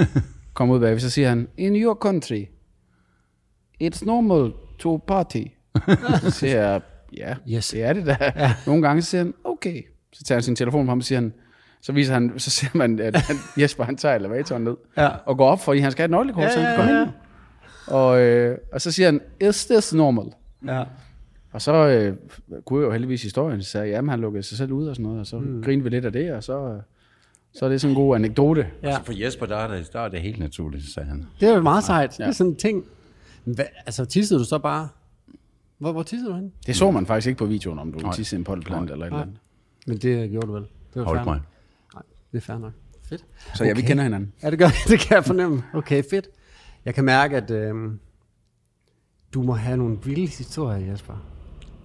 Kom 0.54 0.70
ud 0.70 0.80
bagved, 0.80 1.00
så 1.00 1.10
siger 1.10 1.28
han, 1.28 1.48
in 1.56 1.76
your 1.76 1.94
country, 1.94 2.44
it's 3.82 4.04
normal 4.06 4.52
to 4.78 4.96
party. 5.06 5.42
så 6.22 6.30
siger 6.30 6.62
jeg, 6.70 6.80
ja, 7.16 7.34
Yes. 7.48 7.68
det 7.70 7.82
er 7.82 7.92
det 7.92 8.06
da. 8.06 8.16
Ja. 8.36 8.54
Nogle 8.66 8.82
gange 8.82 9.02
siger 9.02 9.22
han, 9.24 9.34
okay. 9.44 9.82
Så 10.12 10.24
tager 10.24 10.36
han 10.36 10.42
sin 10.42 10.56
telefon 10.56 10.86
frem 10.86 10.98
og 10.98 11.04
siger 11.04 11.18
han, 11.20 11.32
så 11.80 11.92
viser 11.92 12.14
han, 12.14 12.32
så 12.36 12.50
ser 12.50 12.68
man, 12.74 13.00
at 13.00 13.16
han, 13.16 13.36
Jesper 13.58 13.84
han 13.84 13.96
tager 13.96 14.14
elevatoren 14.14 14.64
ned, 14.64 14.76
Ja. 14.96 15.08
og 15.26 15.36
går 15.36 15.48
op, 15.48 15.60
fordi 15.60 15.80
han 15.80 15.92
skal 15.92 16.02
have 16.02 16.06
et 16.06 16.10
nøglekort, 16.10 16.44
Ja, 16.44 16.50
så 16.52 16.58
han 16.60 16.68
ja, 16.70 16.76
kan 16.76 16.84
komme 16.86 16.98
ja. 16.98 17.02
ind. 17.04 17.10
Og, 17.86 18.20
øh, 18.20 18.58
og 18.72 18.80
så 18.80 18.92
siger 18.92 19.06
han, 19.06 19.20
is 19.40 19.66
this 19.66 19.94
normal? 19.94 20.32
Ja. 20.66 20.84
Og 21.52 21.62
så 21.62 21.72
øh, 21.74 22.16
kunne 22.64 22.80
jeg 22.80 22.86
jo 22.86 22.92
heldigvis 22.92 23.22
historien, 23.22 23.62
så 23.62 23.70
sagde 23.70 23.86
jeg, 23.86 23.92
jamen 23.94 24.08
han 24.08 24.20
lukkede 24.20 24.42
sig 24.42 24.58
selv 24.58 24.72
ud 24.72 24.86
og 24.86 24.96
sådan 24.96 25.04
noget, 25.04 25.20
og 25.20 25.26
så 25.26 25.38
mm. 25.38 25.62
grinede 25.62 25.84
vi 25.84 25.90
lidt 25.90 26.04
af 26.04 26.12
det, 26.12 26.32
og 26.32 26.44
så, 26.44 26.58
øh, 26.68 26.80
så 27.54 27.64
er 27.64 27.68
det 27.68 27.80
sådan 27.80 27.96
en 27.96 28.02
god 28.02 28.16
anekdote. 28.16 28.66
ja. 28.82 28.86
Altså 28.88 29.02
for 29.04 29.12
Jesper, 29.24 29.46
der 29.46 29.56
er 29.56 29.68
det, 29.76 29.92
der 29.92 30.00
er 30.00 30.08
det 30.08 30.20
helt 30.20 30.38
naturligt, 30.38 30.84
sagde 30.94 31.08
han. 31.08 31.26
Det 31.40 31.48
er 31.48 31.54
jo 31.54 31.62
meget 31.62 31.84
sejt. 31.84 32.14
Det 32.18 32.26
er 32.26 32.30
sådan 32.30 32.50
en 32.52 32.56
ting. 32.56 32.84
Hvad, 33.44 33.64
altså, 33.86 34.04
tissede 34.04 34.40
du 34.40 34.44
så 34.44 34.58
bare? 34.58 34.88
Hvor, 35.78 35.92
hvor 35.92 36.02
tissede 36.02 36.30
du 36.30 36.36
hen? 36.36 36.52
Det 36.66 36.76
så 36.76 36.90
man 36.90 37.06
faktisk 37.06 37.26
ikke 37.26 37.38
på 37.38 37.46
videoen, 37.46 37.78
om 37.78 37.92
du 37.92 38.12
tissede 38.12 38.38
en 38.38 38.44
polleplant 38.44 38.90
eller 38.90 39.06
et 39.06 39.10
eller 39.10 39.22
andet. 39.22 39.36
Men 39.86 39.98
det 39.98 40.30
gjorde 40.30 40.46
du 40.46 40.52
vel? 40.52 40.62
Det 40.62 41.00
var 41.00 41.04
Hold 41.04 41.18
fair 41.18 41.24
mig. 41.24 41.40
Nej, 41.94 42.02
det 42.32 42.36
er 42.38 42.42
fair 42.42 42.58
nok. 42.58 42.72
Fedt. 43.02 43.24
Så 43.54 43.64
ja, 43.64 43.74
vi 43.74 43.82
kender 43.82 44.02
hinanden. 44.02 44.32
Ja, 44.42 44.50
det 44.50 44.58
gør 44.58 44.68
det 44.88 45.00
kan 45.00 45.14
jeg 45.14 45.24
fornemme. 45.24 45.64
Okay, 45.74 46.02
fedt. 46.10 46.28
Jeg 46.84 46.94
kan 46.94 47.04
mærke, 47.04 47.36
at 47.36 47.50
øhm, 47.50 47.98
du 49.34 49.42
må 49.42 49.52
have 49.52 49.76
nogle 49.76 49.98
vilde 50.04 50.26
historier, 50.26 50.90
Jesper. 50.90 51.14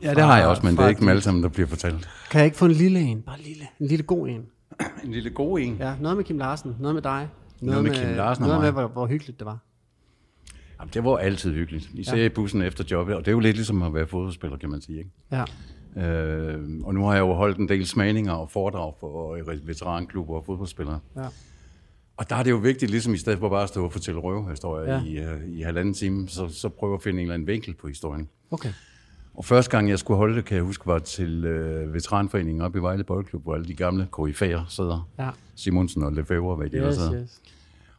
Ja, 0.01 0.13
det 0.13 0.24
har 0.24 0.38
jeg 0.38 0.48
også, 0.48 0.65
men 0.65 0.77
det 0.77 0.83
er 0.83 0.88
ikke 0.88 1.00
dem 1.00 1.10
alle 1.10 1.21
sammen, 1.21 1.44
der 1.44 1.50
bliver 1.50 1.68
fortalt. 1.68 2.10
Kan 2.31 2.39
jeg 2.39 2.45
ikke 2.45 2.57
få 2.57 2.65
en 2.65 2.71
lille 2.71 3.00
en? 3.00 3.21
Bare 3.21 3.39
lille. 3.39 3.68
En 3.80 3.88
lille 3.88 4.03
god 4.03 4.27
en. 4.27 4.45
En 5.03 5.12
lille 5.12 5.30
god 5.30 5.60
en. 5.60 5.75
Ja, 5.80 5.95
noget 6.01 6.18
med 6.18 6.25
Kim 6.25 6.38
Larsen, 6.38 6.75
noget 6.80 6.95
med 6.95 7.01
dig. 7.01 7.30
Noget 7.62 7.83
med 7.83 7.92
Kim 7.92 8.15
Larsen 8.15 8.44
og 8.44 8.48
Noget 8.48 8.62
med, 8.63 8.71
hvor, 8.71 8.88
hvor 8.88 9.07
hyggeligt 9.07 9.39
det 9.39 9.45
var. 9.45 9.57
Jamen, 10.79 10.91
det 10.94 11.03
var 11.03 11.18
altid 11.18 11.53
hyggeligt. 11.53 11.89
Især 11.94 12.15
ja. 12.18 12.25
i 12.25 12.29
bussen 12.29 12.62
efter 12.62 12.83
jobbet, 12.91 13.15
og 13.15 13.21
det 13.21 13.27
er 13.27 13.31
jo 13.33 13.39
lidt 13.39 13.56
ligesom 13.56 13.81
at 13.81 13.94
være 13.94 14.07
fodboldspiller, 14.07 14.57
kan 14.57 14.69
man 14.69 14.81
sige. 14.81 14.97
Ikke? 14.97 15.09
Ja. 15.31 15.44
Øh, 15.97 16.59
og 16.83 16.94
nu 16.94 17.06
har 17.06 17.13
jeg 17.13 17.19
jo 17.21 17.33
holdt 17.33 17.57
en 17.57 17.69
del 17.69 17.85
smagninger 17.85 18.31
og 18.33 18.51
foredrag 18.51 18.94
for 19.00 19.35
øh, 19.35 19.68
veteranklubber 19.68 20.33
og 20.35 20.45
fodboldspillere. 20.45 21.00
Ja. 21.15 21.25
Og 22.18 22.29
der 22.29 22.35
er 22.35 22.44
det 22.44 22.51
jo 22.51 22.56
vigtigt, 22.57 22.91
ligesom 22.91 23.13
i 23.13 23.18
stedet 23.18 23.39
for 23.39 23.50
bare 23.50 23.63
at 23.63 23.69
stå 23.69 23.85
og 23.85 23.91
fortælle 23.91 24.19
røvehistorier 24.21 24.94
Ja. 24.94 25.03
i, 25.03 25.33
uh, 25.35 25.57
i 25.57 25.62
halvanden 25.62 25.94
time, 25.94 26.29
så, 26.29 26.47
så 26.50 26.69
prøve 26.69 26.94
at 26.95 27.01
finde 27.01 27.18
en 27.19 27.21
eller 27.24 27.33
anden 27.33 27.47
vinkel 27.47 27.74
på 27.74 27.88
historien. 27.88 28.29
Okay. 28.51 28.69
Og 29.33 29.45
første 29.45 29.71
gang, 29.71 29.89
jeg 29.89 30.00
skulle 30.00 30.18
holde 30.18 30.35
det, 30.35 30.45
kan 30.45 30.56
jeg 30.56 30.63
huske, 30.63 30.88
var 30.88 31.00
til 31.00 31.45
øh, 31.45 31.94
veteranforeningen 31.94 32.62
op 32.62 32.75
i 32.75 32.79
Vejle 32.79 33.03
Boldklub, 33.03 33.44
hvor 33.44 33.53
alle 33.56 33.68
de 33.68 33.74
gamle 33.74 34.07
KIF'er 34.19 34.59
sidder. 34.69 35.09
Ja. 35.19 35.29
Simonsen 35.56 36.03
og 36.03 36.13
Lefebvre, 36.13 36.56
hvad 36.56 36.69
de 36.69 36.77
yes, 36.77 36.85
Yes, 36.85 36.95
sidder. 36.95 37.21
yes. 37.21 37.41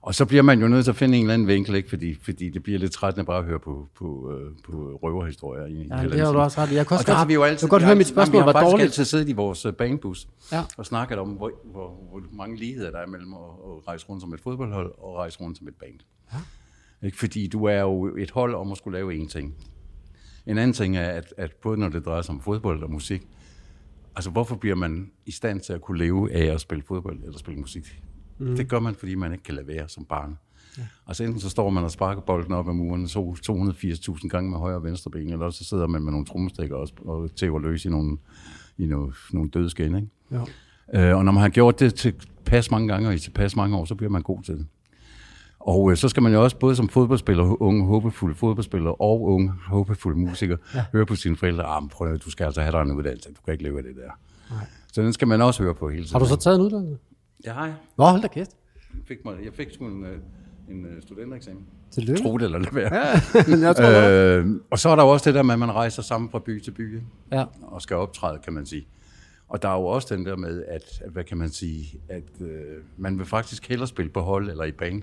Og 0.08 0.14
så 0.14 0.24
bliver 0.24 0.42
man 0.42 0.60
jo 0.60 0.68
nødt 0.68 0.84
til 0.84 0.90
at 0.90 0.96
finde 0.96 1.16
en 1.18 1.24
eller 1.24 1.34
anden 1.34 1.48
vinkel, 1.48 1.74
ikke? 1.74 1.88
Fordi, 1.88 2.14
fordi 2.22 2.50
det 2.50 2.62
bliver 2.62 2.78
lidt 2.78 2.92
trættende 2.92 3.24
bare 3.26 3.38
at 3.38 3.44
høre 3.44 3.58
på, 3.58 3.88
på, 3.94 4.32
øh, 4.32 4.52
på 4.64 4.98
røverhistorier. 5.02 5.66
I, 5.66 5.86
Ja, 5.90 6.08
det 6.08 6.20
har 6.20 6.32
du 6.32 6.38
også 6.38 6.60
ret 6.60 6.70
i. 6.72 6.74
Jeg 6.74 6.86
kan 6.86 6.94
også 6.94 7.02
Og 7.02 7.06
der 7.06 7.12
godt, 7.12 7.18
har 7.18 7.26
vi 7.26 7.34
jo 7.34 7.42
altid... 7.42 7.66
jeg 7.66 7.70
godt 7.70 7.82
høre, 7.82 7.94
mit 7.96 8.06
spørgsmål 8.06 8.42
vi 8.42 8.46
var 8.46 8.52
har 8.52 8.52
faktisk 8.52 8.70
dårligt. 8.72 8.84
altid 8.84 9.04
siddet 9.04 9.28
i 9.28 9.32
vores 9.32 9.66
øh, 9.66 9.72
banebus 9.72 10.28
Ja. 10.52 10.62
og 10.76 10.86
snakket 10.86 11.18
om, 11.18 11.28
hvor, 11.28 11.50
hvor, 11.64 11.88
hvor 12.10 12.22
mange 12.32 12.56
ligheder 12.56 12.90
der 12.90 12.98
er 12.98 13.06
mellem 13.06 13.34
at, 13.34 13.38
at 13.40 13.88
rejse 13.88 14.06
rundt 14.08 14.22
som 14.22 14.32
et 14.34 14.40
fodboldhold 14.40 14.92
og 14.98 15.14
rejse 15.16 15.40
rundt 15.40 15.58
som 15.58 15.68
et 15.68 15.74
band. 15.74 16.00
Ja. 16.32 16.38
Ikke? 17.06 17.18
Fordi 17.18 17.46
du 17.46 17.64
er 17.64 17.80
jo 17.80 18.16
et 18.16 18.30
hold 18.30 18.54
om 18.54 18.72
at 18.72 18.78
skulle 18.78 18.98
lave 18.98 19.22
én 19.22 19.28
ting. 19.28 19.54
En 20.46 20.58
anden 20.58 20.72
ting 20.74 20.96
er, 20.96 21.08
at, 21.10 21.34
at 21.36 21.52
både 21.62 21.76
når 21.80 21.88
det 21.88 22.04
drejer 22.04 22.22
sig 22.22 22.34
om 22.34 22.40
fodbold 22.40 22.82
og 22.82 22.90
musik, 22.90 23.22
altså 24.16 24.30
hvorfor 24.30 24.56
bliver 24.56 24.76
man 24.76 25.10
i 25.26 25.30
stand 25.32 25.60
til 25.60 25.72
at 25.72 25.80
kunne 25.80 25.98
leve 25.98 26.32
af 26.32 26.54
at 26.54 26.60
spille 26.60 26.82
fodbold 26.88 27.18
eller 27.24 27.38
spille 27.38 27.60
musik? 27.60 28.02
Mm. 28.38 28.56
Det 28.56 28.68
gør 28.68 28.80
man, 28.80 28.94
fordi 28.94 29.14
man 29.14 29.32
ikke 29.32 29.44
kan 29.44 29.54
lade 29.54 29.66
være 29.66 29.88
som 29.88 30.04
barn. 30.04 30.38
Ja. 30.78 30.82
Altså 31.06 31.24
enten 31.24 31.40
så 31.40 31.50
står 31.50 31.70
man 31.70 31.84
og 31.84 31.90
sparker 31.90 32.22
bolden 32.22 32.52
op 32.52 32.68
ad 32.68 32.72
muren 32.72 33.08
så 33.08 33.18
280.000 34.20 34.28
gange 34.28 34.50
med 34.50 34.58
højre 34.58 34.76
og 34.76 34.84
venstre 34.84 35.10
ben, 35.10 35.32
eller 35.32 35.50
så 35.50 35.64
sidder 35.64 35.86
man 35.86 36.02
med 36.02 36.12
nogle 36.12 36.26
trommestikker 36.26 36.76
og, 36.76 36.88
og 37.04 37.30
tæver 37.36 37.58
løs 37.58 37.84
i 37.84 37.88
nogle, 37.88 38.18
i 38.78 38.86
nogle, 38.86 39.12
nogle 39.32 39.50
døde 39.50 39.70
skin, 39.70 39.96
ikke? 39.96 40.08
Jo. 40.32 40.46
Øh, 40.94 41.16
og 41.16 41.24
når 41.24 41.32
man 41.32 41.40
har 41.40 41.48
gjort 41.48 41.80
det 41.80 41.94
til 41.94 42.14
pas 42.44 42.70
mange 42.70 42.88
gange 42.88 43.08
og 43.08 43.14
i 43.14 43.18
tilpas 43.18 43.56
mange 43.56 43.76
år, 43.76 43.84
så 43.84 43.94
bliver 43.94 44.10
man 44.10 44.22
god 44.22 44.42
til 44.42 44.54
det. 44.54 44.66
Og 45.60 45.90
øh, 45.90 45.96
så 45.96 46.08
skal 46.08 46.22
man 46.22 46.32
jo 46.32 46.42
også 46.42 46.56
både 46.56 46.76
som 46.76 46.88
fodboldspiller, 46.88 47.62
unge 47.62 47.84
håbefulde 47.84 48.34
fodboldspiller 48.34 49.02
og 49.02 49.22
unge 49.22 49.52
håbefulde 49.66 50.18
musiker, 50.18 50.56
ja. 50.74 50.84
høre 50.92 51.06
på 51.06 51.14
sine 51.14 51.36
forældre, 51.36 51.64
ah, 51.64 51.82
prøv 51.88 52.12
at, 52.12 52.24
du 52.24 52.30
skal 52.30 52.44
altså 52.44 52.60
have 52.60 52.72
dig 52.72 52.82
en 52.82 52.92
uddannelse, 52.92 53.28
du 53.28 53.40
kan 53.44 53.52
ikke 53.52 53.64
leve 53.64 53.78
af 53.78 53.84
det 53.84 53.96
der. 53.96 54.10
Nej. 54.50 54.66
Så 54.92 55.02
den 55.02 55.12
skal 55.12 55.28
man 55.28 55.42
også 55.42 55.62
høre 55.62 55.74
på 55.74 55.88
hele 55.88 56.04
tiden. 56.04 56.12
Har 56.12 56.18
du 56.18 56.26
så 56.26 56.36
taget 56.36 56.56
en 56.56 56.62
uddannelse? 56.62 56.98
Det 57.44 57.52
har 57.52 57.66
jeg. 57.66 57.74
Nå, 57.98 58.04
hold 58.04 58.22
da 58.22 58.28
kæft. 58.28 58.50
Jeg 58.94 59.02
fik, 59.06 59.18
mig, 59.24 59.34
jeg 59.44 59.52
fik 59.54 59.70
sgu 59.74 59.86
en, 59.86 60.04
øh, 60.04 60.18
en 60.70 60.86
øh, 60.86 61.02
studentereksamen. 61.02 61.62
Tillykke. 61.90 62.22
Tro 62.22 62.38
det 62.38 62.44
eller 62.44 62.58
lade 62.58 62.74
være. 62.74 62.90
Men 63.48 63.62
jeg 63.66 63.76
tror, 63.76 64.38
øh, 64.38 64.44
Øh, 64.46 64.60
og 64.70 64.78
så 64.78 64.88
er 64.88 64.96
der 64.96 65.02
jo 65.02 65.08
også 65.08 65.30
det 65.30 65.34
der 65.34 65.42
med, 65.42 65.52
at 65.52 65.58
man 65.58 65.72
rejser 65.72 66.02
sammen 66.02 66.30
fra 66.30 66.38
by 66.38 66.60
til 66.60 66.70
by, 66.70 67.00
ja. 67.32 67.44
og 67.62 67.82
skal 67.82 67.96
optræde, 67.96 68.38
kan 68.44 68.52
man 68.52 68.66
sige. 68.66 68.86
Og 69.48 69.62
der 69.62 69.68
er 69.68 69.74
jo 69.74 69.84
også 69.84 70.14
den 70.16 70.26
der 70.26 70.36
med, 70.36 70.64
at, 70.68 70.82
at 71.04 71.10
hvad 71.12 71.24
kan 71.24 71.36
man 71.36 71.48
sige, 71.50 72.00
at 72.08 72.40
øh, 72.40 72.48
man 72.96 73.18
vil 73.18 73.26
faktisk 73.26 73.68
hellere 73.68 73.88
spille 73.88 74.10
på 74.10 74.20
hold 74.20 74.50
eller 74.50 74.64
i 74.64 74.72
band 74.72 75.02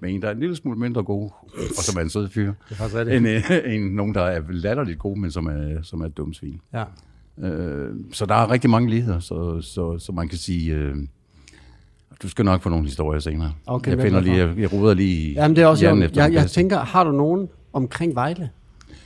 med 0.00 0.10
en, 0.14 0.22
der 0.22 0.28
er 0.28 0.32
en 0.32 0.40
lille 0.40 0.56
smule 0.56 0.78
mindre 0.78 1.02
god, 1.02 1.30
og 1.54 1.82
som 1.84 1.98
er 1.98 2.02
en 2.02 2.10
sød 2.10 2.28
fyr, 2.28 2.52
Det 2.68 2.80
er 2.80 2.94
rigtigt. 2.94 3.16
end 3.16 3.28
øh, 3.28 3.74
en, 3.74 3.82
nogen, 3.82 4.14
der 4.14 4.22
er 4.22 4.42
latterligt 4.50 4.98
god, 4.98 5.16
men 5.16 5.30
som 5.30 5.46
er, 5.46 5.82
som 5.82 6.00
er 6.00 6.06
et 6.06 6.16
dumt 6.16 6.36
svin. 6.36 6.60
Ja. 6.72 6.84
Øh, 7.38 7.94
så 8.12 8.26
der 8.26 8.34
er 8.34 8.50
rigtig 8.50 8.70
mange 8.70 8.90
ligheder, 8.90 9.18
så, 9.18 9.60
så, 9.60 9.98
så 9.98 10.12
man 10.12 10.28
kan 10.28 10.38
sige, 10.38 10.74
øh, 10.74 10.96
du 12.22 12.28
skal 12.28 12.44
nok 12.44 12.62
få 12.62 12.68
nogle 12.68 12.84
historier 12.84 13.20
senere. 13.20 13.52
Okay, 13.66 13.90
jeg 13.90 14.00
finder 14.00 14.18
er 14.18 14.22
lige, 14.22 14.36
jeg, 14.36 14.58
jeg 14.58 14.72
ruder 14.72 14.94
lige 14.94 15.30
i 15.30 15.32
Jamen, 15.32 15.56
det 15.56 15.62
er 15.62 15.66
også 15.66 15.86
jeg, 15.86 16.10
jeg 16.16 16.32
kasse. 16.32 16.54
tænker, 16.54 16.78
har 16.80 17.04
du 17.04 17.12
nogen 17.12 17.48
omkring 17.72 18.14
Vejle? 18.14 18.50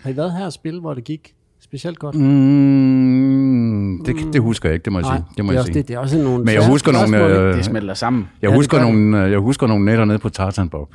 Har 0.03 0.11
I 0.11 0.17
været 0.17 0.33
her 0.33 0.45
og 0.47 0.53
spille, 0.53 0.81
hvor 0.81 0.95
det 0.95 1.05
gik 1.05 1.35
specielt 1.61 1.99
godt? 1.99 2.15
Mm, 2.15 4.05
det, 4.07 4.17
det 4.33 4.41
husker 4.41 4.69
jeg 4.69 4.75
ikke, 4.75 4.85
det 4.85 4.93
må 4.93 4.99
jeg 4.99 5.03
Nej, 5.09 5.17
sige. 5.17 5.25
Det 5.37 5.45
må 5.45 5.53
det, 5.53 5.57
er 5.57 5.61
jeg 5.61 5.61
også, 5.61 5.73
sige. 5.73 5.83
det, 5.83 5.89
det 5.89 5.95
er 5.95 5.99
også 5.99 6.19
nogle 6.19 6.45
Men 6.45 6.55
jeg 6.55 6.69
husker 6.71 6.93
nogle, 6.93 7.27
øh, 7.27 7.55
Det 7.57 7.65
smelter 7.65 7.95
sammen. 7.95 8.29
Jeg, 8.43 8.51
Ja, 8.51 8.57
husker 8.57 8.81
nogle, 8.81 9.25
øh, 9.25 9.31
jeg 9.31 9.39
husker 9.39 9.67
nogle 9.67 9.85
nætter 9.85 10.05
nede 10.05 10.19
på 10.19 10.29
Tartan 10.29 10.69
Bob. 10.69 10.95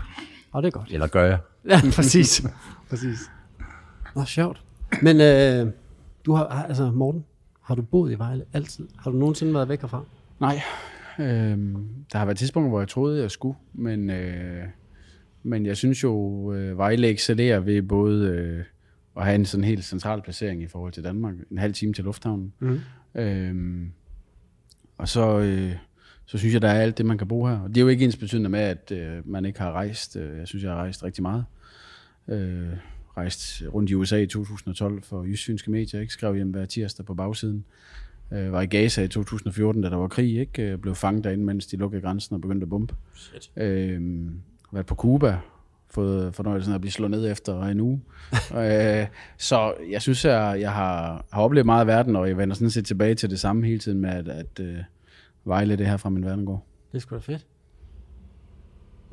Åh, 0.55 0.61
det 0.61 0.67
er 0.67 0.71
godt. 0.71 0.87
Eller 0.91 1.07
gør 1.07 1.25
jeg? 1.25 1.37
Ja, 1.69 1.81
præcis. 1.95 2.45
præcis. 2.89 3.19
Nå, 4.15 4.23
sjovt. 4.25 4.61
Men 5.01 5.21
øh, 5.21 5.67
du 6.25 6.33
har, 6.33 6.47
har- 6.51 6.63
altså 6.63 6.91
Morten, 6.91 7.23
har 7.63 7.75
du 7.75 7.81
boet 7.81 8.11
i 8.11 8.15
Vejle 8.19 8.43
altid? 8.53 8.87
Har 9.03 9.11
du 9.11 9.17
nogensinde 9.17 9.53
været 9.53 9.69
væk 9.69 9.81
herfra? 9.81 10.01
Nej. 10.39 10.61
Øhm, 11.21 11.87
der 12.11 12.17
har 12.17 12.25
været 12.25 12.37
tidspunkter, 12.37 12.69
hvor 12.69 12.79
jeg 12.79 12.87
troede, 12.87 13.21
jeg 13.21 13.31
skulle, 13.31 13.57
men, 13.73 14.09
øh, 14.09 14.63
men 15.43 15.65
jeg 15.65 15.77
synes 15.77 16.03
jo, 16.03 16.53
øh, 16.53 16.77
Vejle 16.77 17.09
excellerer 17.09 17.59
ved 17.59 17.81
både 17.81 18.27
øh, 18.27 18.63
at 19.17 19.25
have 19.25 19.35
en 19.35 19.45
sådan 19.45 19.63
helt 19.63 19.83
central 19.83 20.21
placering 20.21 20.63
i 20.63 20.67
forhold 20.67 20.93
til 20.93 21.03
Danmark, 21.03 21.35
en 21.51 21.57
halv 21.57 21.73
time 21.73 21.93
til 21.93 22.03
lufthavnen. 22.03 22.53
Mhm. 22.59 22.79
Øhm, 23.15 23.91
og 24.97 25.07
så, 25.07 25.39
øh, 25.39 25.75
så 26.25 26.37
synes 26.37 26.53
jeg, 26.53 26.61
der 26.61 26.69
er 26.69 26.81
alt 26.81 26.97
det, 26.97 27.05
man 27.05 27.17
kan 27.17 27.27
bruge 27.27 27.49
her. 27.49 27.59
Og 27.59 27.69
det 27.69 27.77
er 27.77 27.81
jo 27.81 27.87
ikke 27.87 28.05
ens 28.05 28.17
betydende 28.17 28.49
med, 28.49 28.59
at 28.59 28.91
øh, 28.91 29.29
man 29.29 29.45
ikke 29.45 29.59
har 29.59 29.71
rejst. 29.71 30.15
Øh, 30.15 30.37
jeg 30.37 30.47
synes, 30.47 30.63
jeg 30.63 30.71
har 30.71 30.77
rejst 30.77 31.03
rigtig 31.03 31.21
meget. 31.21 31.45
Øh, 32.27 32.69
rejst 33.17 33.63
rundt 33.73 33.89
i 33.89 33.95
USA 33.95 34.17
i 34.17 34.27
2012 34.27 35.03
for 35.03 35.23
Jysfynske 35.23 35.71
Medier, 35.71 36.01
ikke? 36.01 36.13
skrev 36.13 36.35
hjem 36.35 36.51
hver 36.51 36.65
tirsdag 36.65 37.05
på 37.05 37.13
bagsiden. 37.13 37.65
Øh, 38.33 38.51
var 38.51 38.61
i 38.61 38.65
Gaza 38.65 39.03
i 39.03 39.07
2014, 39.07 39.81
da 39.81 39.89
der 39.89 39.95
var 39.95 40.07
krig, 40.07 40.39
ikke? 40.39 40.71
Øh, 40.71 40.77
blev 40.77 40.95
fanget 40.95 41.23
derinde, 41.23 41.45
mens 41.45 41.67
de 41.67 41.77
lukkede 41.77 42.01
grænsen 42.01 42.33
og 42.35 42.41
begyndte 42.41 42.63
at 42.63 42.69
bombe. 42.69 42.95
Shit. 43.13 43.51
Øh, 43.57 44.01
været 44.71 44.85
på 44.85 44.95
Cuba, 44.95 45.39
fået 45.89 46.35
fornøjelsen 46.35 46.73
af 46.73 46.75
at 46.75 46.81
blive 46.81 46.91
slået 46.91 47.11
ned 47.11 47.31
efter 47.31 47.63
en 47.63 47.79
uge. 47.79 48.01
øh, 48.57 49.07
så 49.37 49.73
jeg 49.91 50.01
synes, 50.01 50.25
jeg, 50.25 50.57
jeg 50.59 50.71
har, 50.71 51.25
har 51.31 51.41
oplevet 51.41 51.65
meget 51.65 51.81
af 51.81 51.87
verden, 51.87 52.15
og 52.15 52.27
jeg 52.27 52.37
vender 52.37 52.55
sådan 52.55 52.69
set 52.69 52.85
tilbage 52.85 53.15
til 53.15 53.29
det 53.29 53.39
samme 53.39 53.65
hele 53.65 53.79
tiden 53.79 54.01
med 54.01 54.09
at, 54.09 54.27
at 54.27 54.59
uh, 54.59 54.77
Vejle 55.43 55.75
det 55.75 55.87
her 55.87 55.97
fra 55.97 56.09
min 56.09 56.25
verdengård. 56.25 56.65
Det 56.91 56.97
er 56.97 57.01
sgu 57.01 57.15
da 57.15 57.19
fedt. 57.19 57.47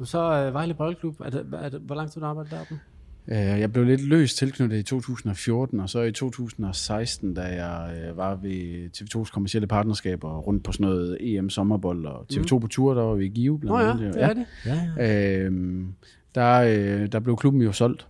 Så 0.05 0.47
uh, 0.49 0.55
Vejle 0.55 0.75
Boldklub, 0.75 1.21
er 1.21 1.31
det, 1.31 1.47
er 1.53 1.69
det, 1.69 1.81
hvor 1.81 1.95
lang 1.95 2.11
tid 2.11 2.21
du 2.21 2.27
arbejdet 2.27 2.53
deroppe? 2.53 2.81
Øh, 3.29 3.37
Jeg 3.37 3.73
blev 3.73 3.85
lidt 3.85 4.09
løst 4.09 4.37
tilknyttet 4.39 4.79
i 4.79 4.83
2014, 4.83 5.81
og 5.81 5.91
så 5.91 6.01
i 6.03 6.13
2016, 6.13 7.35
da 7.35 7.41
jeg 7.43 7.97
øh, 8.09 8.17
var 8.17 8.35
ved 8.37 8.91
TV2's 8.97 9.33
kommercielle 9.33 9.67
partnerskaber 9.67 10.39
rundt 10.39 10.65
på 10.65 10.73
sådan 10.73 10.87
noget 10.87 11.17
EM 11.21 11.51
sommerbold 11.51 12.07
og 12.07 12.27
TV2 12.33 12.59
på 12.59 12.67
tur, 12.71 12.95
der 12.95 13.03
var 13.03 13.15
vi 13.15 13.25
i 13.25 13.29
Give 13.29 13.59
blandt 13.61 13.79
Nå 13.79 13.85
ja, 13.85 13.91
andet. 13.93 14.15
det 14.15 14.23
er 14.23 14.33
det. 14.33 14.47
Ja, 14.67 14.89
ja. 14.97 15.45
Øhm, 15.45 15.95
der, 16.35 16.61
øh, 16.61 17.13
der 17.13 17.21
blev 17.21 17.37
klubben 17.37 17.63
jo 17.63 17.73
solgt 17.73 18.07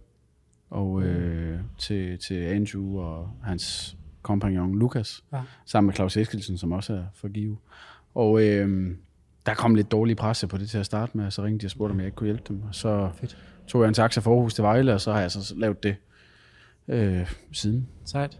og, 0.70 1.02
øh, 1.02 1.58
til, 1.78 2.18
til 2.18 2.34
Andrew 2.34 2.98
og 3.00 3.30
hans 3.42 3.96
kompagnon 4.22 4.78
Lukas, 4.78 5.24
Ja. 5.32 5.40
sammen 5.66 5.86
med 5.86 5.94
Claus 5.94 6.16
Eskilsen, 6.16 6.58
som 6.58 6.72
også 6.72 6.92
er 6.94 7.02
for 7.14 7.28
Give. 7.28 7.56
Og 8.14 8.42
øh, 8.46 8.90
der 9.46 9.54
kom 9.54 9.74
lidt 9.74 9.90
dårlig 9.90 10.16
presse 10.16 10.46
på 10.46 10.58
det 10.58 10.70
til 10.70 10.78
at 10.78 10.86
starte 10.86 11.16
med, 11.16 11.26
og 11.26 11.32
så 11.32 11.42
ringte 11.44 11.62
de 11.62 11.66
og 11.66 11.70
spurgte, 11.70 11.92
om 11.92 11.98
jeg 11.98 12.06
ikke 12.06 12.16
kunne 12.16 12.26
hjælpe 12.26 12.42
dem. 12.48 12.62
Og 12.68 12.74
så 12.74 13.10
Fedt. 13.14 13.36
Tog 13.68 13.82
jeg 13.82 13.88
en 13.88 13.94
taxa 13.94 14.20
fra 14.20 14.30
Aarhus 14.30 14.54
til 14.54 14.64
Vejle, 14.64 14.94
og 14.94 15.00
så 15.00 15.12
har 15.12 15.20
jeg 15.20 15.30
så 15.30 15.54
lavet 15.56 15.82
det 15.82 15.96
øh, 16.88 17.32
siden. 17.52 17.88
Sejt. 18.04 18.38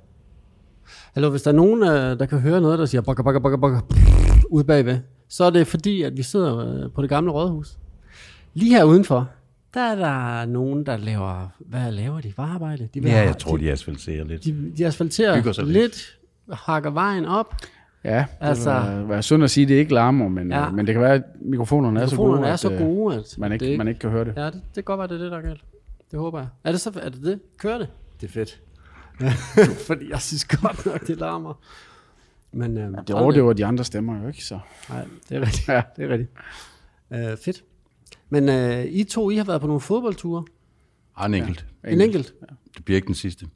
Hallo, 1.15 1.31
hvis 1.31 1.43
der 1.43 1.51
er 1.51 1.55
nogen, 1.55 1.83
øh, 1.83 2.19
der 2.19 2.27
kan 2.27 2.39
høre 2.41 2.61
noget, 2.61 2.79
der 2.79 2.87
siger 2.87 3.01
bakker, 3.01 3.23
bakker, 3.23 3.41
bakker, 3.41 3.59
bakker, 3.59 3.81
ude 4.51 4.65
bagved, 4.65 4.99
så 5.29 5.45
er 5.45 5.51
det 5.51 5.67
fordi, 5.67 6.03
at 6.03 6.17
vi 6.17 6.23
sidder 6.23 6.59
øh, 6.59 6.93
på 6.93 7.03
det 7.03 7.09
gamle 7.11 7.31
rådhus. 7.31 7.79
Lige 8.55 8.75
her 8.77 8.85
udenfor, 8.85 9.29
der 9.75 9.81
er 9.81 9.95
der 9.95 10.47
nogen, 10.47 10.87
der 10.87 10.97
laver, 10.97 11.49
hvad 11.59 11.93
laver 11.93 12.21
de? 12.21 12.33
Varearbejde? 12.37 12.89
De 12.95 13.01
Ja, 13.01 13.23
jeg 13.23 13.39
tror, 13.39 13.57
de, 13.57 13.65
de 13.65 13.73
asfalterer 13.73 14.25
lidt. 14.25 14.45
de, 14.45 14.73
de 14.79 14.87
asfalterer 14.87 15.63
lidt, 15.63 15.67
lidt, 15.67 16.19
hakker 16.53 16.91
vejen 16.91 17.25
op. 17.25 17.55
Ja, 18.05 18.19
det 18.19 18.27
Altså- 18.47 18.71
var, 18.71 19.03
var 19.03 19.21
synd 19.21 19.45
at 19.45 19.51
sige, 19.51 19.63
at 19.65 19.69
det 19.69 19.75
ikke 19.75 19.95
larmer, 19.95 20.29
men, 20.29 20.51
Ja. 20.51 20.65
ja. 20.65 20.71
men 20.71 20.87
det 20.87 20.95
kan 20.95 21.03
være, 21.03 21.15
at 21.15 21.23
mikrofonerne, 21.41 22.01
Mikrofonerne 22.01 22.47
er 22.47 22.53
er 22.53 22.57
så 22.57 22.63
så 22.63 22.69
gode, 22.69 22.81
gode, 22.81 23.15
at, 23.15 23.21
at 23.21 23.35
øh, 23.37 23.41
man, 23.41 23.53
ikke, 23.53 23.65
det 23.65 23.71
ikke, 23.71 23.79
man 23.79 23.89
ikke 23.89 24.01
kan 24.01 24.11
høre 24.11 24.25
det. 24.25 24.35
Ja, 24.37 24.45
det, 24.47 24.53
det 24.55 24.75
kan 24.75 24.85
godt 24.85 24.99
være, 24.99 25.09
det 25.09 25.15
er 25.15 25.19
det, 25.23 25.33
der 25.33 25.39
er 25.39 25.43
galt. 25.43 25.61
Det 26.11 26.19
håber 26.19 26.39
jeg. 26.39 26.49
Er 26.65 26.71
det 26.73 26.81
så, 26.81 27.01
er 27.03 27.09
det 27.09 27.23
det? 27.23 27.41
Kører 27.59 27.79
det? 27.79 27.89
Det 28.21 28.27
er 28.29 28.33
fedt. 28.33 28.61
Fordi 29.87 30.11
jeg 30.11 30.21
synes 30.21 30.45
godt 30.45 30.87
nok, 30.87 31.07
det 31.07 31.17
larmer. 31.19 31.61
Men, 32.53 32.79
øhm, 32.79 32.95
Det 33.07 33.15
overdøver 33.17 33.53
de 33.53 33.67
andre 33.67 33.85
stemmer 33.85 34.23
jo 34.23 34.29
ikke, 34.29 34.45
så... 34.45 34.59
Nej, 34.91 35.05
det 35.29 35.37
er 35.37 35.41
rigtigt. 35.41 35.69
Ja. 35.69 35.83
Det 35.97 36.05
er 36.05 36.09
rigtigt. 36.09 36.31
Øh, 37.13 37.37
fedt. 37.45 37.65
Men 38.31 38.49
øh, 38.49 38.85
I 38.85 39.05
to, 39.05 39.31
I 39.31 39.37
har 39.37 39.45
været 39.45 39.61
på 39.61 39.67
nogle 39.67 39.81
fodboldture. 39.81 40.45
Ah, 41.17 41.27
en 41.27 41.35
enkelt. 41.35 41.67
En 41.89 42.01
enkelt. 42.01 42.35
Det 42.77 42.85
bliver 42.85 42.97
ikke 42.97 43.07
den 43.07 43.15
sidste. 43.15 43.47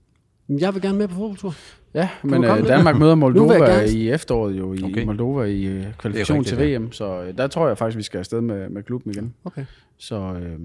Jeg 0.49 0.75
vil 0.75 0.83
gerne 0.83 0.99
med 0.99 1.09
på 1.09 1.15
fodboldtur. 1.15 1.55
Ja, 1.95 2.09
du 2.23 2.27
men 2.29 2.45
øh? 2.45 2.69
Danmark 2.69 2.99
møder 2.99 3.15
Moldova 3.15 3.81
i 3.85 4.11
efteråret 4.11 4.59
jo, 4.59 4.73
i 4.75 4.83
Okay. 4.85 5.05
Moldova 5.05 5.45
i 5.45 5.65
øh, 5.65 5.85
kvalifikation 5.99 6.45
til. 6.45 6.79
VM, 6.81 6.93
så 6.93 7.23
øh, 7.23 7.39
der 7.39 7.47
tror 7.47 7.69
jeg 7.69 7.79
faktisk, 7.79 7.99
vi 7.99 8.03
skal 8.03 8.19
afsted 8.19 8.41
med, 8.41 8.69
med 8.69 8.83
klubben 8.83 9.11
igen. 9.13 9.35
Okay. 9.45 9.65
Så 9.99 10.17
øh, 10.17 10.59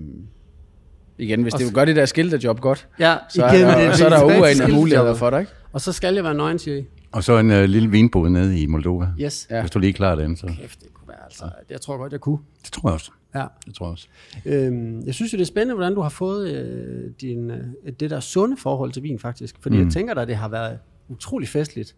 igen, 1.18 1.42
hvis 1.44 1.54
Og 1.54 1.60
det 1.60 1.68
så- 1.68 1.74
gør 1.74 1.86
det 1.86 1.96
der 1.96 2.06
skilterjob 2.06 2.60
godt, 2.60 2.88
Ja, 3.00 3.16
så 3.30 3.44
er 3.46 3.52
der, 3.52 3.92
så 3.94 4.06
er 4.06 4.10
der 4.10 4.24
uanede 4.26 4.74
muligheder 4.74 5.14
for 5.14 5.30
dig, 5.30 5.40
ikke? 5.40 5.52
Og 5.74 5.82
så 5.82 5.92
skal 5.92 6.16
jeg 6.16 6.24
være 6.24 6.34
nøgen, 6.34 6.60
siger 6.60 6.78
I. 6.78 6.86
Og 7.18 7.24
så 7.24 7.38
en 7.38 7.52
uh, 7.52 7.64
lille 7.64 7.92
vinbod 7.92 8.30
nede 8.30 8.62
i 8.62 8.66
Moldova. 8.66 9.08
Yes. 9.22 9.48
Ja. 9.52 9.60
Hvis 9.60 9.72
du 9.72 9.80
lige 9.80 9.94
klarer 9.94 10.16
den, 10.16 10.36
så 10.36 10.48
Kæft, 10.48 10.82
det 10.82 10.94
kunne 10.94 11.08
være 11.08 11.24
altså. 11.24 11.50
Jeg 11.70 11.82
tror 11.82 11.98
godt, 11.98 12.12
jeg 12.12 12.22
kunne. 12.22 12.38
det 12.64 12.72
tror 12.72 12.90
jeg 12.90 12.94
også. 12.94 13.12
Ja. 13.36 13.46
Det 13.66 13.76
tror 13.76 13.86
jeg 13.86 13.92
også. 13.92 14.08
Øhm, 14.46 15.02
jeg 15.06 15.14
synes 15.14 15.34
jo, 15.34 15.38
det 15.38 15.42
er 15.42 15.48
spændende, 15.48 15.76
hvordan 15.76 15.96
du 15.96 16.02
har 16.02 16.10
fået 16.10 16.52
øh, 16.52 17.12
din, 17.22 17.52
øh, 17.52 17.64
det 18.00 18.10
der 18.10 18.20
sunde 18.20 18.58
forhold 18.58 18.92
til 18.92 19.04
vin, 19.04 19.20
faktisk. 19.20 19.56
Fordi 19.60 19.78
mm. 19.78 19.84
jeg 19.84 19.92
tænker 19.92 20.14
da, 20.14 20.26
det 20.26 20.36
har 20.36 20.50
været 20.50 20.80
utrolig 21.10 21.50
festligt. 21.50 21.96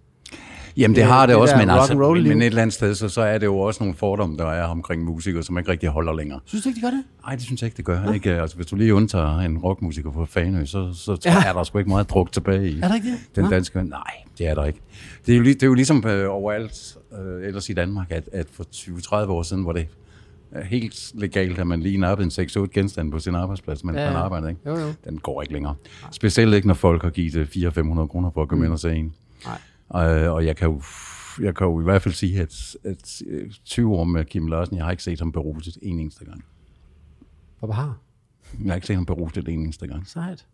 Jamen 0.78 0.96
det 0.96 1.02
Ja, 1.02 1.08
har 1.08 1.26
det, 1.26 1.34
det 1.34 1.42
også, 1.42 1.58
men, 1.58 1.70
altså, 1.70 1.94
men, 1.98 2.24
men 2.28 2.42
et 2.42 2.46
eller 2.46 2.62
andet 2.62 2.74
sted, 2.74 2.96
så, 2.96 3.10
så 3.10 3.22
er 3.22 3.38
det 3.38 3.46
jo 3.46 3.60
også 3.60 3.84
nogle 3.84 3.96
fordomme, 3.96 4.38
der 4.38 4.46
er 4.46 4.64
omkring 4.64 5.04
musikere, 5.04 5.44
som 5.44 5.58
ikke 5.58 5.72
rigtig 5.72 5.90
holder 5.90 6.14
længere. 6.14 6.40
Synes 6.46 6.64
du 6.64 6.70
ikke, 6.70 6.78
de 6.78 6.82
gør 6.82 6.90
det? 6.92 7.04
Nej, 7.26 7.36
det 7.36 7.44
synes 7.44 7.62
jeg 7.62 7.68
ikke, 7.68 7.78
det 7.78 7.86
gør. 7.86 8.12
Ikke? 8.14 8.42
Altså, 8.42 8.56
hvis 8.56 8.68
du 8.68 8.76
lige 8.76 8.94
undtager 8.94 9.40
en 9.40 9.58
rockmusiker 9.58 10.12
fra 10.12 10.26
Fanø, 10.26 10.66
så, 10.66 10.94
så 10.94 11.18
Ja. 11.26 11.34
ja. 11.34 11.44
er 11.50 11.54
der 11.54 11.64
sgu 11.64 11.78
ikke 11.78 11.90
meget 11.90 12.10
druk 12.10 12.32
tilbage 12.32 12.70
i 12.72 12.80
Er 12.80 12.88
der 12.88 12.96
ikke 12.96 13.08
det? 13.08 13.18
den 13.36 13.44
Nå. 13.44 13.50
danske... 13.50 13.84
Nej, 13.84 14.02
det 14.38 14.48
er 14.48 14.56
der 14.56 14.66
ikke. 14.66 14.80
Det 15.26 15.34
er 15.34 15.38
jo, 15.38 15.44
det 15.44 15.64
er 15.64 15.68
jo 15.68 15.74
ligesom 15.74 16.04
øh, 16.08 16.26
overalt 16.30 16.98
øh, 17.22 17.48
ellers 17.48 17.70
i 17.70 17.74
Danmark, 17.74 18.08
at, 18.12 18.30
at 18.34 18.48
for 18.54 18.64
20-30 18.76 19.30
år 19.30 19.44
siden, 19.44 19.64
hvor 19.64 19.72
det 19.72 19.88
helt 20.64 21.12
legalt, 21.14 21.60
at 21.60 21.68
man 21.68 21.80
lige 21.80 21.98
nappede 21.98 22.30
en 22.40 22.46
6-8 22.48 22.66
genstande 22.74 23.12
på 23.12 23.20
sin 23.20 23.36
arbejdsplads, 23.36 23.84
mens 23.84 23.96
Ja, 23.96 24.02
ja, 24.02 24.08
ja. 24.08 24.14
man 24.14 24.22
arbejder, 24.24 24.48
ikke? 24.48 24.62
Jo, 24.66 24.78
jo. 24.78 24.88
Den 25.06 25.18
går 25.18 25.42
ikke 25.42 25.54
længere. 25.54 25.76
Specielt 26.12 26.54
ikke, 26.54 26.68
når 26.68 26.74
folk 26.74 27.04
har 27.04 27.10
givet 27.10 27.36
øh, 27.36 27.48
400-500 27.48 28.08
kroner 28.08 28.32
for 28.34 28.42
at 28.42 28.48
komme 28.48 28.66
ind 28.66 28.74
og 28.74 28.80
se 28.80 28.96
en. 28.96 29.14
Nej. 29.46 29.58
Øh, 29.96 30.32
og 30.34 30.46
jeg 30.46 30.56
kan 30.56 30.68
jo 30.70 30.82
jeg 31.42 31.56
kan 31.56 31.68
jo 31.68 31.82
i 31.82 31.84
hvert 31.84 32.02
fald 32.02 32.14
sige, 32.14 32.42
at, 32.42 32.76
at 32.84 33.22
øh, 33.28 33.52
20 33.66 33.96
år 33.96 34.04
med 34.04 34.26
Kim 34.26 34.48
Larsen, 34.48 34.76
jeg 34.78 34.84
har 34.86 34.92
ikke 34.92 35.04
set 35.04 35.20
ham 35.20 35.32
beruset 35.32 35.78
en 35.82 36.00
eneste 36.00 36.26
gang. 36.26 36.44
Hvor 37.60 37.72
har? 37.72 37.98
Jeg 38.64 38.72
har 38.72 38.76
ikke 38.76 38.88
set 38.88 38.96
ham 38.96 39.06
beruset 39.06 39.48
en 39.48 39.60
eneste 39.60 39.88
gang. 39.88 40.08
Sejt. 40.08 40.46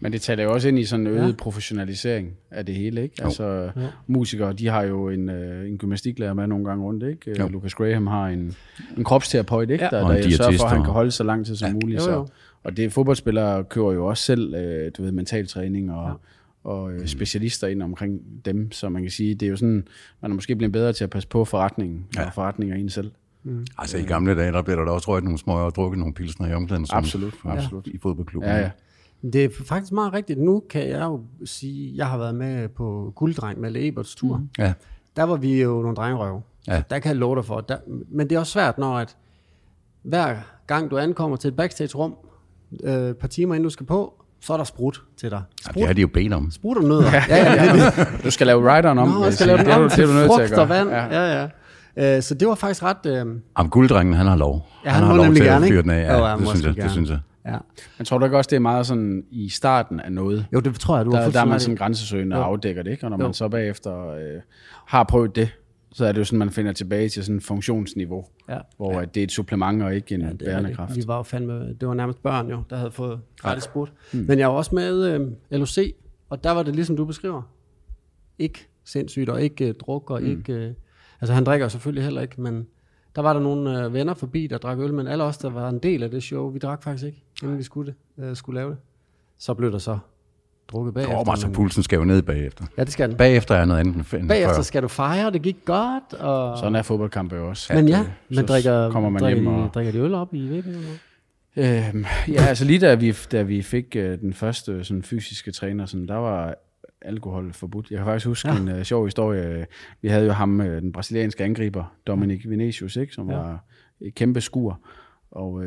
Men 0.00 0.12
det 0.12 0.20
taler 0.22 0.44
jo 0.44 0.52
også 0.52 0.68
ind 0.68 0.78
i 0.78 0.84
sådan 0.84 1.06
en 1.06 1.12
øget 1.12 1.22
Ja. 1.22 1.26
ja. 1.26 1.32
professionalisering 1.38 2.32
af 2.50 2.66
det 2.66 2.74
hele, 2.74 3.02
ikke? 3.02 3.14
Jo. 3.20 3.24
Altså, 3.24 3.70
Ja. 3.76 3.88
musikere, 4.06 4.52
de 4.52 4.66
har 4.66 4.82
jo 4.82 5.08
en, 5.08 5.28
øh, 5.28 5.68
en 5.68 5.78
gymnastiklærer 5.78 6.34
med 6.34 6.46
nogle 6.46 6.64
gange 6.64 6.84
rundt, 6.84 7.02
ikke? 7.02 7.30
Jo. 7.30 7.42
Jo. 7.44 7.48
Lucas 7.48 7.74
Graham 7.74 8.06
har 8.06 8.26
en, 8.28 8.56
en 8.96 9.04
kropsterapeut, 9.04 9.70
ikke? 9.70 9.84
Ja. 9.84 9.90
Der, 9.90 10.10
en 10.10 10.22
der 10.22 10.30
sørger 10.30 10.58
for, 10.58 10.64
at 10.64 10.70
han 10.70 10.84
kan 10.84 10.92
holde 10.92 11.10
så 11.10 11.24
lang 11.24 11.46
tid 11.46 11.56
som 11.56 11.68
Ja. 11.68 11.72
muligt. 11.74 12.06
Jo, 12.06 12.10
jo. 12.12 12.26
Så, 12.26 12.32
og 12.64 12.76
det 12.76 12.92
fodboldspillere 12.92 13.64
kører 13.64 13.92
jo 13.92 14.06
også 14.06 14.22
selv, 14.24 14.54
øh, 14.54 14.90
du 14.98 15.02
ved, 15.02 15.12
mental 15.12 15.46
træning 15.48 15.92
og, 15.92 16.08
Ja. 16.08 16.14
Og 16.66 16.92
øh, 16.92 17.06
specialister 17.06 17.66
ind 17.66 17.82
omkring 17.82 18.20
dem, 18.44 18.72
så 18.72 18.88
man 18.88 19.02
kan 19.02 19.10
sige, 19.10 19.34
det 19.34 19.46
er 19.46 19.50
jo 19.50 19.56
sådan, 19.56 19.88
man 20.22 20.30
er 20.30 20.34
måske 20.34 20.56
blevet 20.56 20.72
bedre 20.72 20.92
til 20.92 21.04
at 21.04 21.10
passe 21.10 21.28
på 21.28 21.44
forretningen 21.44 22.06
Ja. 22.16 22.26
og 22.26 22.32
forretninger 22.34 22.76
en 22.76 22.88
selv. 22.90 23.10
Altså 23.78 23.98
i 23.98 24.02
gamle 24.02 24.36
dage, 24.36 24.52
der 24.52 24.62
blev 24.62 24.76
der 24.76 24.84
da 24.84 24.90
også 24.90 25.08
røget 25.10 25.24
nogle 25.24 25.38
små 25.38 25.52
og 25.66 25.74
drukket 25.74 25.98
nogle 25.98 26.14
pilsner 26.14 26.48
i 26.48 26.52
omklædningsrummet. 26.54 27.06
Absolut, 27.06 27.34
absolut. 27.44 27.86
I 27.86 27.98
fodboldklubben. 27.98 28.50
Ja, 28.50 28.58
ja. 28.58 28.70
Det 29.32 29.44
er 29.44 29.48
faktisk 29.64 29.92
meget 29.92 30.12
rigtigt. 30.12 30.38
Nu 30.40 30.62
kan 30.70 30.88
jeg 30.88 31.00
jo 31.02 31.20
sige, 31.44 31.96
jeg 31.96 32.06
har 32.06 32.18
været 32.18 32.34
med 32.34 32.68
på 32.68 33.12
Gulddreng 33.16 33.60
med 33.60 33.76
Eberts 33.76 34.14
tur. 34.14 34.36
Mm. 34.36 34.48
ja. 34.58 34.72
Der 35.16 35.22
var 35.22 35.36
vi 35.36 35.62
jo 35.62 35.82
nogle 35.82 35.96
drengerøve. 35.96 36.42
Ja. 36.68 36.82
Der 36.90 36.98
kan 36.98 37.08
jeg 37.08 37.16
love 37.16 37.36
dig 37.36 37.44
for. 37.44 37.60
Der, 37.60 37.76
men 38.08 38.28
det 38.30 38.36
er 38.36 38.40
også 38.40 38.52
svært, 38.52 38.78
når 38.78 38.98
at 38.98 39.16
hver 40.02 40.36
gang 40.66 40.90
du 40.90 40.98
ankommer 40.98 41.36
til 41.36 41.48
et 41.48 41.56
backstage-rum, 41.56 42.14
øh, 42.84 43.10
et 43.10 43.16
par 43.16 43.28
timer 43.28 43.54
inden 43.54 43.64
du 43.64 43.70
skal 43.70 43.86
på, 43.86 44.15
så 44.46 44.52
er 44.52 44.56
der 44.56 44.64
sprut 44.64 45.02
til 45.16 45.30
dig. 45.30 45.42
ja. 45.66 45.70
Sprut, 45.70 45.74
Det 45.74 45.86
har 45.86 45.92
de 45.94 46.00
jo 46.00 46.06
bedt 46.14 46.32
om. 46.32 46.50
sprut 46.50 46.76
og 46.76 46.84
nødder. 46.84 47.10
Ja, 47.12 47.24
ja, 47.28 47.72
det, 47.72 47.96
det. 47.96 48.08
Du 48.24 48.30
skal 48.30 48.46
lave 48.46 48.76
rideren 48.76 48.98
om. 48.98 49.08
Nå, 49.08 49.24
jeg 49.24 49.32
skal 49.34 49.46
lave 49.46 49.58
den 49.58 49.66
det, 49.66 49.72
er 49.72 49.76
om 49.76 49.82
det 49.82 49.92
til 49.92 50.06
frugt 50.26 50.52
og 50.52 50.68
vand. 50.68 50.88
Ja. 50.90 51.22
Ja, 51.22 51.48
ja. 51.96 52.16
Øh, 52.16 52.22
Så 52.22 52.34
det 52.34 52.48
var 52.48 52.54
faktisk 52.54 52.82
ret... 52.82 53.06
Øh, 53.06 53.12
Jamen, 53.12 53.70
gulddrengen, 53.70 54.14
han 54.14 54.26
har 54.26 54.36
lov. 54.36 54.68
Ja, 54.84 54.90
han 54.90 55.02
må 55.02 55.06
har 55.06 55.16
lov 55.16 55.34
til 55.34 55.44
gerne, 55.44 55.66
at 55.66 55.70
fyre 55.72 55.82
den 55.82 55.90
af. 55.90 56.02
Ja, 56.18 56.24
han 56.26 56.38
det, 56.38 56.48
synes 56.48 56.64
jeg, 56.64 56.72
sgu 56.74 56.82
det 56.82 56.90
synes 56.90 57.10
jeg. 57.10 57.18
ja. 57.46 57.56
Men 57.98 58.04
tror 58.04 58.18
du 58.18 58.24
ikke 58.24 58.36
også, 58.36 58.48
det 58.48 58.56
er 58.56 58.60
meget 58.60 58.86
sådan 58.86 59.22
i 59.30 59.48
starten 59.48 60.00
af 60.00 60.12
noget? 60.12 60.46
Jo, 60.52 60.60
det 60.60 60.74
tror 60.80 60.96
jeg, 60.96 61.06
du 61.06 61.14
har 61.14 61.22
Der, 61.22 61.30
der 61.30 61.40
er 61.40 61.44
man 61.44 61.60
sådan 61.60 61.76
grænsesøgende 61.76 62.36
og 62.36 62.44
afdækker 62.46 62.82
det, 62.82 62.90
ikke? 62.90 63.04
Og 63.06 63.10
når 63.10 63.18
Jo. 63.18 63.22
man 63.24 63.34
så 63.34 63.48
bagefter 63.48 64.08
øh, 64.10 64.40
har 64.86 65.04
prøvet 65.04 65.36
det, 65.36 65.48
så 65.96 66.04
er 66.04 66.12
det 66.12 66.18
jo 66.18 66.24
sådan, 66.24 66.38
man 66.38 66.50
finder 66.50 66.72
tilbage 66.72 67.08
til 67.08 67.24
sådan 67.24 67.36
et 67.36 67.42
funktionsniveau, 67.42 68.24
Ja. 68.48 68.58
hvor 68.76 68.92
ja. 68.92 69.04
det 69.04 69.20
er 69.20 69.24
et 69.24 69.32
supplement 69.32 69.82
og 69.82 69.94
ikke 69.94 70.14
en 70.14 70.20
ja, 70.20 70.28
det 70.28 70.38
bærende 70.38 70.56
rigtigt. 70.60 70.76
kraft. 70.76 70.96
Vi 70.96 71.02
var 71.06 71.16
jo 71.16 71.22
fandme, 71.22 71.72
det 71.72 71.88
var 71.88 71.94
nærmest 71.94 72.22
børn 72.22 72.50
jo, 72.50 72.62
der 72.70 72.76
havde 72.76 72.90
fået 72.90 73.20
gratis 73.38 73.64
sprut. 73.64 73.92
Mm. 74.12 74.24
Men 74.28 74.38
jeg 74.38 74.48
var 74.48 74.54
også 74.54 74.74
med 74.74 75.04
øh, 75.14 75.32
LOC, 75.50 75.78
og 76.28 76.44
der 76.44 76.50
var 76.50 76.62
det 76.62 76.74
ligesom 76.74 76.96
du 76.96 77.04
beskriver. 77.04 77.42
Ikke 78.38 78.68
sindssygt, 78.84 79.28
og 79.28 79.42
ikke 79.42 79.68
øh, 79.68 79.74
druk, 79.74 80.10
og 80.10 80.20
mm. 80.22 80.26
ikke... 80.26 80.52
Øh, 80.52 80.72
altså 81.20 81.34
han 81.34 81.44
drikker 81.44 81.68
selvfølgelig 81.68 82.04
heller 82.04 82.20
ikke, 82.22 82.40
men 82.40 82.66
der 83.16 83.22
var 83.22 83.32
der 83.32 83.40
nogle 83.40 83.84
øh, 83.84 83.92
venner 83.94 84.14
forbi, 84.14 84.46
der 84.46 84.58
drak 84.58 84.78
øl, 84.78 84.94
men 84.94 85.06
alle 85.06 85.24
os, 85.24 85.38
der 85.38 85.50
var 85.50 85.68
en 85.68 85.78
del 85.78 86.02
af 86.02 86.10
det 86.10 86.22
show, 86.22 86.50
vi 86.50 86.58
drak 86.58 86.82
faktisk 86.82 87.04
ikke, 87.04 87.22
inden 87.42 87.58
vi 87.58 87.62
skulle, 87.62 87.94
det, 88.18 88.24
øh, 88.24 88.36
skulle 88.36 88.60
lave 88.60 88.70
det. 88.70 88.78
Så 89.38 89.54
blev 89.54 89.72
der 89.72 89.78
så 89.78 89.98
drukket 90.72 90.94
bagefter. 90.94 91.16
Åh, 91.16 91.24
altså 91.28 91.46
men- 91.46 91.54
pulsen 91.54 91.82
skal 91.82 91.96
jo 91.96 92.04
ned 92.04 92.22
bagefter. 92.22 92.64
ja, 92.78 92.84
det 92.84 92.92
skal 92.92 93.08
den. 93.08 93.16
Bagefter 93.16 93.54
er 93.54 93.64
noget 93.64 93.80
andet 93.80 93.94
end 93.94 94.04
før. 94.04 94.26
Bagefter 94.28 94.62
skal 94.62 94.82
du 94.82 94.88
fejre, 94.88 95.30
det 95.30 95.42
gik 95.42 95.56
godt, 95.64 96.14
og... 96.14 96.58
Sådan 96.58 96.74
er 96.74 96.82
fodboldkampe 96.82 97.36
jo 97.36 97.48
også. 97.48 97.74
men 97.74 97.88
ja, 97.88 98.00
Øh, 98.00 98.06
men 98.28 98.36
så 98.36 98.42
drikker, 98.42 98.90
kommer 98.90 99.10
man 99.10 99.22
drikker, 99.22 99.42
hjem 99.42 99.54
de, 99.54 99.62
og... 99.62 99.70
drikker 99.74 99.92
de 99.92 99.98
øl 99.98 100.14
op 100.14 100.34
i 100.34 100.38
noget? 100.38 101.00
Øhm, 101.56 102.04
ja, 102.28 102.42
altså 102.42 102.64
lige 102.64 102.78
da 102.78 102.94
vi, 102.94 103.14
da 103.32 103.42
vi 103.42 103.62
fik 103.62 103.96
øh, 103.96 104.18
den 104.20 104.32
første 104.32 104.84
sådan, 104.84 105.02
fysiske 105.02 105.52
træner, 105.52 105.86
sådan, 105.86 106.08
der 106.08 106.14
var 106.14 106.54
alkohol 107.02 107.52
forbudt. 107.52 107.90
Jeg 107.90 107.96
kan 107.98 108.06
faktisk 108.06 108.26
huske 108.26 108.48
ja. 108.48 108.56
en 108.56 108.68
uh, 108.68 108.82
sjov 108.82 109.04
historie. 109.06 109.66
Vi 110.02 110.08
havde 110.08 110.26
jo 110.26 110.32
ham, 110.32 110.60
uh, 110.60 110.66
den 110.66 110.92
brasilianske 110.92 111.44
angriber, 111.44 111.84
Dominic 112.06 112.48
Vinicius, 112.48 112.96
ikke, 112.96 113.14
som 113.14 113.30
ja. 113.30 113.36
var 113.36 113.64
et 114.00 114.14
kæmpe 114.14 114.40
skur. 114.40 114.80
Og 115.30 115.52
uh, 115.52 115.64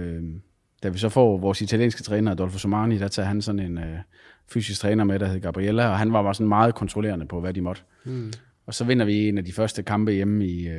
da 0.83 0.89
vi 0.89 0.97
så 0.97 1.09
får 1.09 1.37
vores 1.37 1.61
italienske 1.61 2.03
træner, 2.03 2.31
Adolfo 2.31 2.57
Somani, 2.57 2.97
der 2.97 3.07
tager 3.07 3.27
han 3.27 3.41
sådan 3.41 3.59
en 3.59 3.77
uh, 3.77 3.83
fysisk 4.53 4.81
træner 4.81 5.03
med, 5.03 5.19
der 5.19 5.27
hed 5.27 5.39
Gabriella, 5.39 5.87
og 5.87 5.97
han 5.97 6.13
var 6.13 6.23
bare 6.23 6.33
sådan 6.33 6.47
meget 6.47 6.75
kontrollerende 6.75 7.25
på, 7.25 7.39
hvad 7.39 7.53
de 7.53 7.61
måtte. 7.61 7.81
Mm. 8.03 8.33
Og 8.65 8.73
så 8.73 8.83
vinder 8.83 9.05
vi 9.05 9.29
en 9.29 9.37
af 9.37 9.45
de 9.45 9.53
første 9.53 9.83
kampe 9.83 10.11
hjemme 10.11 10.45
i, 10.47 10.67
uh, 10.67 10.75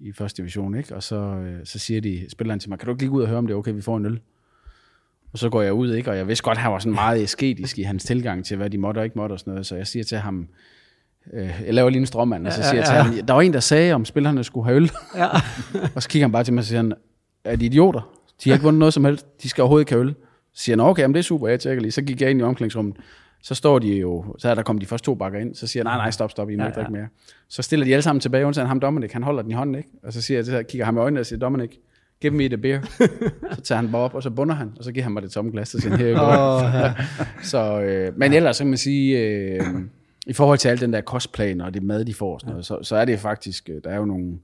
i 0.00 0.12
første 0.12 0.42
division, 0.42 0.74
ikke? 0.74 0.94
og 0.94 1.02
så, 1.02 1.16
uh, 1.16 1.46
så 1.64 1.78
siger 1.78 2.00
de, 2.00 2.26
spilleren 2.28 2.60
til 2.60 2.70
mig, 2.70 2.78
kan 2.78 2.86
du 2.86 2.92
ikke 2.92 3.02
lige 3.02 3.10
gå 3.10 3.16
ud 3.16 3.22
og 3.22 3.28
høre, 3.28 3.38
om 3.38 3.46
det 3.46 3.54
er 3.54 3.58
okay, 3.58 3.72
vi 3.72 3.80
får 3.80 3.96
en 3.96 4.06
øl? 4.06 4.20
Og 5.32 5.38
så 5.38 5.48
går 5.48 5.62
jeg 5.62 5.72
ud, 5.72 5.94
ikke? 5.94 6.10
og 6.10 6.16
jeg 6.16 6.28
vidste 6.28 6.42
godt, 6.42 6.58
at 6.58 6.62
han 6.62 6.72
var 6.72 6.78
sådan 6.78 6.94
meget 6.94 7.22
asketisk 7.22 7.78
i 7.78 7.82
hans 7.82 8.04
tilgang 8.04 8.44
til, 8.44 8.56
hvad 8.56 8.70
de 8.70 8.78
måtte 8.78 8.98
og 8.98 9.04
ikke 9.04 9.18
måtte 9.18 9.32
og 9.32 9.40
sådan 9.40 9.50
noget. 9.50 9.66
Så 9.66 9.76
jeg 9.76 9.86
siger 9.86 10.04
til 10.04 10.18
ham, 10.18 10.48
øh, 11.32 11.62
jeg 11.66 11.74
laver 11.74 11.90
lige 11.90 12.00
en 12.00 12.06
strømmand, 12.06 12.46
og 12.46 12.52
så 12.52 12.62
siger 12.62 12.74
ja, 12.74 12.92
ja, 12.92 12.92
ja. 12.92 12.94
jeg 12.94 13.04
til 13.04 13.16
ham, 13.16 13.26
der 13.26 13.34
var 13.34 13.40
en, 13.40 13.52
der 13.52 13.60
sagde, 13.60 13.92
om 13.92 14.04
spillerne 14.04 14.44
skulle 14.44 14.64
have 14.64 14.76
øl. 14.76 14.90
Ja. 15.16 15.28
og 15.94 16.02
så 16.02 16.08
kigger 16.08 16.24
han 16.24 16.32
bare 16.32 16.44
til 16.44 16.54
mig 16.54 16.60
og 16.60 16.64
siger, 16.64 16.92
er 17.44 17.56
de 17.56 17.64
idioter? 17.64 18.00
De 18.44 18.50
har 18.50 18.54
ikke 18.54 18.64
vundet 18.64 18.78
noget 18.78 18.94
som 18.94 19.04
helst. 19.04 19.42
De 19.42 19.48
skal 19.48 19.62
overhovedet 19.62 19.82
ikke 19.82 19.92
have 19.92 20.00
øl. 20.00 20.14
Siger 20.54 20.76
han, 20.76 20.80
okay, 20.80 21.02
jamen 21.02 21.14
det 21.14 21.18
er 21.18 21.24
super, 21.24 21.48
jeg 21.48 21.60
tjekker 21.60 21.82
lige. 21.82 21.92
Så 21.92 22.02
gik 22.02 22.20
jeg 22.20 22.30
ind 22.30 22.40
i 22.40 22.42
omklædningsrummet. 22.42 22.96
Så 23.42 23.54
står 23.54 23.78
de 23.78 23.88
jo, 23.88 24.24
så 24.38 24.48
er 24.48 24.54
der 24.54 24.62
kommet 24.62 24.80
de 24.80 24.86
første 24.86 25.06
to 25.06 25.14
bakker 25.14 25.38
ind, 25.38 25.54
så 25.54 25.66
siger 25.66 25.80
jeg, 25.80 25.84
nej, 25.84 25.96
nej, 25.96 26.10
stop, 26.10 26.30
stop, 26.30 26.50
I 26.50 26.56
må 26.56 26.62
ja, 26.62 26.68
ikke 26.68 26.76
drikke 26.76 26.92
mere. 26.92 27.06
Så 27.48 27.62
stiller 27.62 27.86
de 27.86 27.92
alle 27.92 28.02
sammen 28.02 28.20
tilbage, 28.20 28.46
undtagen 28.46 28.68
ham 28.68 28.80
Dominik, 28.80 29.12
han 29.12 29.22
holder 29.22 29.42
den 29.42 29.50
i 29.50 29.54
hånden, 29.54 29.74
ikke? 29.74 29.88
Og 30.02 30.12
så 30.12 30.22
siger 30.22 30.38
jeg, 30.38 30.44
så 30.44 30.62
kigger 30.62 30.84
ham 30.84 30.96
i 30.96 31.00
øjnene 31.00 31.20
og 31.20 31.26
siger, 31.26 31.38
Dominik, 31.38 31.78
give 32.20 32.32
me 32.32 32.48
the 32.48 32.56
beer. 32.56 32.80
så 33.54 33.60
tager 33.60 33.80
han 33.80 33.92
bare 33.92 34.02
op, 34.02 34.14
og 34.14 34.22
så 34.22 34.30
bunder 34.30 34.54
han, 34.54 34.72
og 34.78 34.84
så 34.84 34.92
giver 34.92 35.04
han 35.04 35.12
mig 35.12 35.22
det 35.22 35.30
tomme 35.30 35.50
glas, 35.50 35.68
så 35.68 35.80
siger 35.80 35.96
han, 35.96 36.06
her 36.06 36.20
oh, 36.20 36.74
ja. 36.74 36.94
så, 37.50 37.80
øh, 37.80 38.18
Men 38.18 38.32
ellers 38.32 38.56
så 38.56 38.64
kan 38.64 38.68
man 38.68 38.78
sige, 38.78 39.18
øh, 39.18 39.60
i 40.26 40.32
forhold 40.32 40.58
til 40.58 40.68
al 40.68 40.80
den 40.80 40.92
der 40.92 41.00
kostplan 41.00 41.60
og 41.60 41.74
det 41.74 41.82
mad, 41.82 42.04
de 42.04 42.14
får, 42.14 42.38
sådan 42.38 42.50
noget, 42.50 42.66
så, 42.66 42.78
så 42.82 42.96
er 42.96 43.04
det 43.04 43.18
faktisk, 43.18 43.68
øh, 43.68 43.80
der 43.84 43.90
er 43.90 43.96
jo 43.96 44.04
nogle, 44.04 44.38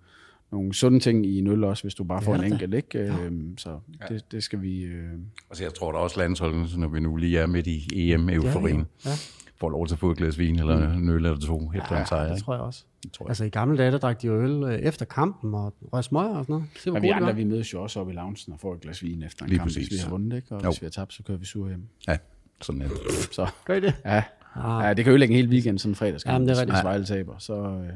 nogle 0.53 0.75
sunde 0.75 1.01
ting 1.01 1.27
i 1.27 1.39
en 1.39 1.47
øl 1.47 1.65
også, 1.65 1.83
hvis 1.83 1.95
du 1.95 2.05
bare 2.05 2.23
får 2.23 2.35
en 2.35 2.53
enkelt, 2.53 2.75
ikke? 2.75 2.99
Ja. 2.99 3.25
Øhm, 3.25 3.59
så 3.59 3.79
det, 4.09 4.33
det 4.33 4.43
skal 4.43 4.63
vi... 4.63 4.83
Øh... 4.83 5.13
Altså, 5.51 5.65
jeg 5.65 5.75
tror 5.75 5.93
der 5.93 5.99
også 5.99 6.21
landsholdet, 6.21 6.79
når 6.79 6.89
vi 6.89 7.01
nu 7.01 7.17
lige 7.17 7.39
er 7.39 7.47
midt 7.47 7.67
i 7.67 8.13
EM-euforien, 8.13 8.77
ja, 8.77 8.85
ja. 9.05 9.11
ja. 9.11 9.17
får 9.57 9.71
lov 9.71 9.87
til 9.87 9.95
at 9.95 9.99
få 9.99 10.11
et 10.11 10.17
glas 10.17 10.39
vin 10.39 10.59
eller 10.59 10.89
mm. 10.89 11.03
en 11.03 11.09
øl 11.09 11.27
eller 11.27 11.39
to 11.39 11.73
efter 11.75 11.95
ja, 11.95 12.01
en 12.01 12.07
sejr. 12.07 12.33
det 12.33 12.43
tror 12.43 12.55
jeg 12.55 12.63
også. 12.63 12.85
Det 13.03 13.13
tror 13.13 13.25
jeg. 13.25 13.31
Altså, 13.31 13.45
i 13.45 13.49
gamle 13.49 13.79
dage, 13.79 13.91
der 13.91 13.99
drak 13.99 14.23
de 14.23 14.27
jo 14.27 14.43
øl 14.43 14.63
øh, 14.63 14.79
efter 14.79 15.05
kampen 15.05 15.55
og 15.55 15.75
røg 15.93 16.05
smøger 16.05 16.37
og 16.37 16.45
sådan 16.45 16.53
noget. 16.53 16.67
Se, 16.77 16.91
Men 16.91 17.03
vi 17.03 17.09
andre, 17.09 17.37
vi 17.37 17.45
mødes 17.45 17.73
jo 17.73 17.83
også 17.83 18.01
op 18.01 18.11
i 18.11 18.13
loungen 18.13 18.53
og 18.53 18.61
får 18.61 18.75
et 18.75 18.81
glas 18.81 19.03
vin 19.03 19.23
efter 19.23 19.45
en 19.45 19.49
lige 19.49 19.59
kamp, 19.59 19.69
præcis. 19.69 19.89
hvis 19.89 19.99
vi 19.99 20.03
har 20.03 20.11
vundet, 20.11 20.37
ikke? 20.37 20.55
Og 20.55 20.65
jo. 20.65 20.71
hvis 20.71 20.83
vi 20.83 20.87
har 20.87 20.91
tabt, 20.91 21.13
så 21.13 21.23
kører 21.23 21.39
vi 21.39 21.47
sur 21.47 21.69
hjem. 21.69 21.83
Ja, 22.09 22.17
sådan 22.63 22.83
er 22.83 22.89
det. 22.89 22.97
Så, 23.33 23.47
Gør 23.65 23.75
I 23.75 23.81
det? 23.81 23.95
Ja. 24.05 24.23
Ah. 24.55 24.85
ja, 24.85 24.95
det 24.95 25.05
kan 25.05 25.11
ødelægge 25.11 25.35
en 25.35 25.37
hel 25.37 25.49
weekend 25.49 25.79
sådan 25.79 25.91
en 25.91 25.97
fredagskamp, 25.97 26.33
Jamen, 26.33 26.49
det 26.49 26.61
er 26.61 26.65
hvis 26.65 26.85
Vejle 26.85 27.05
taber. 27.05 27.39
Så, 27.39 27.55
øh, 27.55 27.93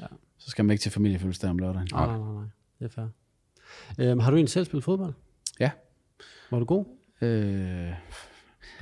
ja. 0.00 0.06
Så 0.46 0.50
skal 0.50 0.64
man 0.64 0.72
ikke 0.72 0.82
til 0.82 0.92
familiefødselsdag 0.92 1.50
om 1.50 1.58
lørdagen. 1.58 1.88
Nej, 1.92 2.06
nej, 2.06 2.18
nej. 2.18 2.32
nej. 2.32 2.44
Det 2.78 2.84
er 2.84 2.88
fair. 2.88 3.06
Øhm, 4.10 4.20
har 4.20 4.30
du 4.30 4.36
egentlig 4.36 4.50
selv 4.50 4.64
spillet 4.64 4.84
fodbold? 4.84 5.14
Ja. 5.60 5.70
Var 6.50 6.58
du 6.58 6.64
god? 6.64 6.84
Øh, 7.20 7.28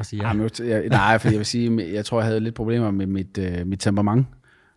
sige 0.03 0.23
ja. 0.23 0.29
Jamen, 0.29 0.51
jeg, 0.59 0.89
nej, 0.89 1.19
for 1.19 1.29
jeg 1.29 1.39
vil 1.39 1.47
sige, 1.47 1.93
jeg 1.95 2.05
tror, 2.05 2.19
jeg 2.19 2.27
havde 2.27 2.41
lidt 2.41 2.55
problemer 2.55 2.91
med 2.91 3.07
mit, 3.07 3.39
øh, 3.39 3.67
mit 3.67 3.81
temperament. 3.81 4.27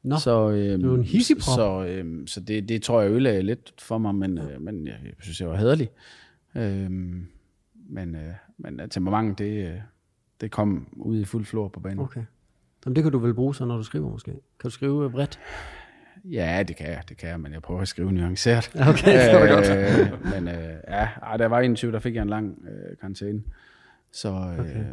Nå, 0.03 0.17
så, 0.17 0.49
øhm, 0.49 0.83
du 0.83 0.93
er 0.93 0.97
en 0.97 1.03
hissigprop. 1.03 1.55
Så, 1.55 1.85
øhm, 1.85 2.27
så 2.27 2.39
det, 2.39 2.69
det 2.69 2.81
tror 2.81 3.01
jeg 3.01 3.11
ødelagde 3.11 3.41
lidt 3.41 3.73
for 3.81 3.97
mig, 3.97 4.15
men, 4.15 4.37
øh, 4.37 4.61
men 4.61 4.87
jeg, 4.87 4.99
jeg 5.03 5.13
synes, 5.19 5.41
jeg 5.41 5.49
var 5.49 5.55
hederlig. 5.55 5.89
Øhm, 6.55 7.27
men, 7.89 8.15
øh, 8.15 8.33
men 8.57 8.79
øh, 8.79 8.89
temperament, 8.89 9.37
det, 9.37 9.67
øh, 9.67 9.77
det 10.41 10.51
kom 10.51 10.87
ud 10.91 11.19
i 11.19 11.25
fuld 11.25 11.45
flor 11.45 11.67
på 11.67 11.79
banen. 11.79 11.99
Okay. 11.99 12.23
Jamen, 12.85 12.95
det 12.95 13.03
kan 13.03 13.11
du 13.11 13.19
vel 13.19 13.33
bruge 13.33 13.55
så, 13.55 13.65
når 13.65 13.77
du 13.77 13.83
skriver 13.83 14.11
måske? 14.11 14.31
Kan 14.31 14.39
du 14.63 14.69
skrive 14.69 15.11
bredt? 15.11 15.39
Ja, 16.25 16.63
det 16.67 16.75
kan 16.75 16.87
jeg, 16.87 17.03
det 17.09 17.17
kan 17.17 17.29
jeg, 17.29 17.39
men 17.39 17.53
jeg 17.53 17.61
prøver 17.61 17.81
at 17.81 17.87
skrive 17.87 18.11
nuanceret. 18.11 18.71
Okay, 18.89 19.33
det 19.33 19.41
var 19.41 19.55
godt. 19.55 19.69
Øh, 19.69 20.23
men 20.33 20.47
øh, 20.47 20.75
ja, 20.87 21.09
ej, 21.21 21.37
der 21.37 21.45
var 21.45 21.59
21, 21.59 21.91
der 21.91 21.99
fik 21.99 22.15
jeg 22.15 22.21
en 22.21 22.29
lang 22.29 22.65
øh, 22.67 22.97
karantæne. 22.97 23.43
Så 24.11 24.29
øh, 24.29 24.59
okay. 24.59 24.85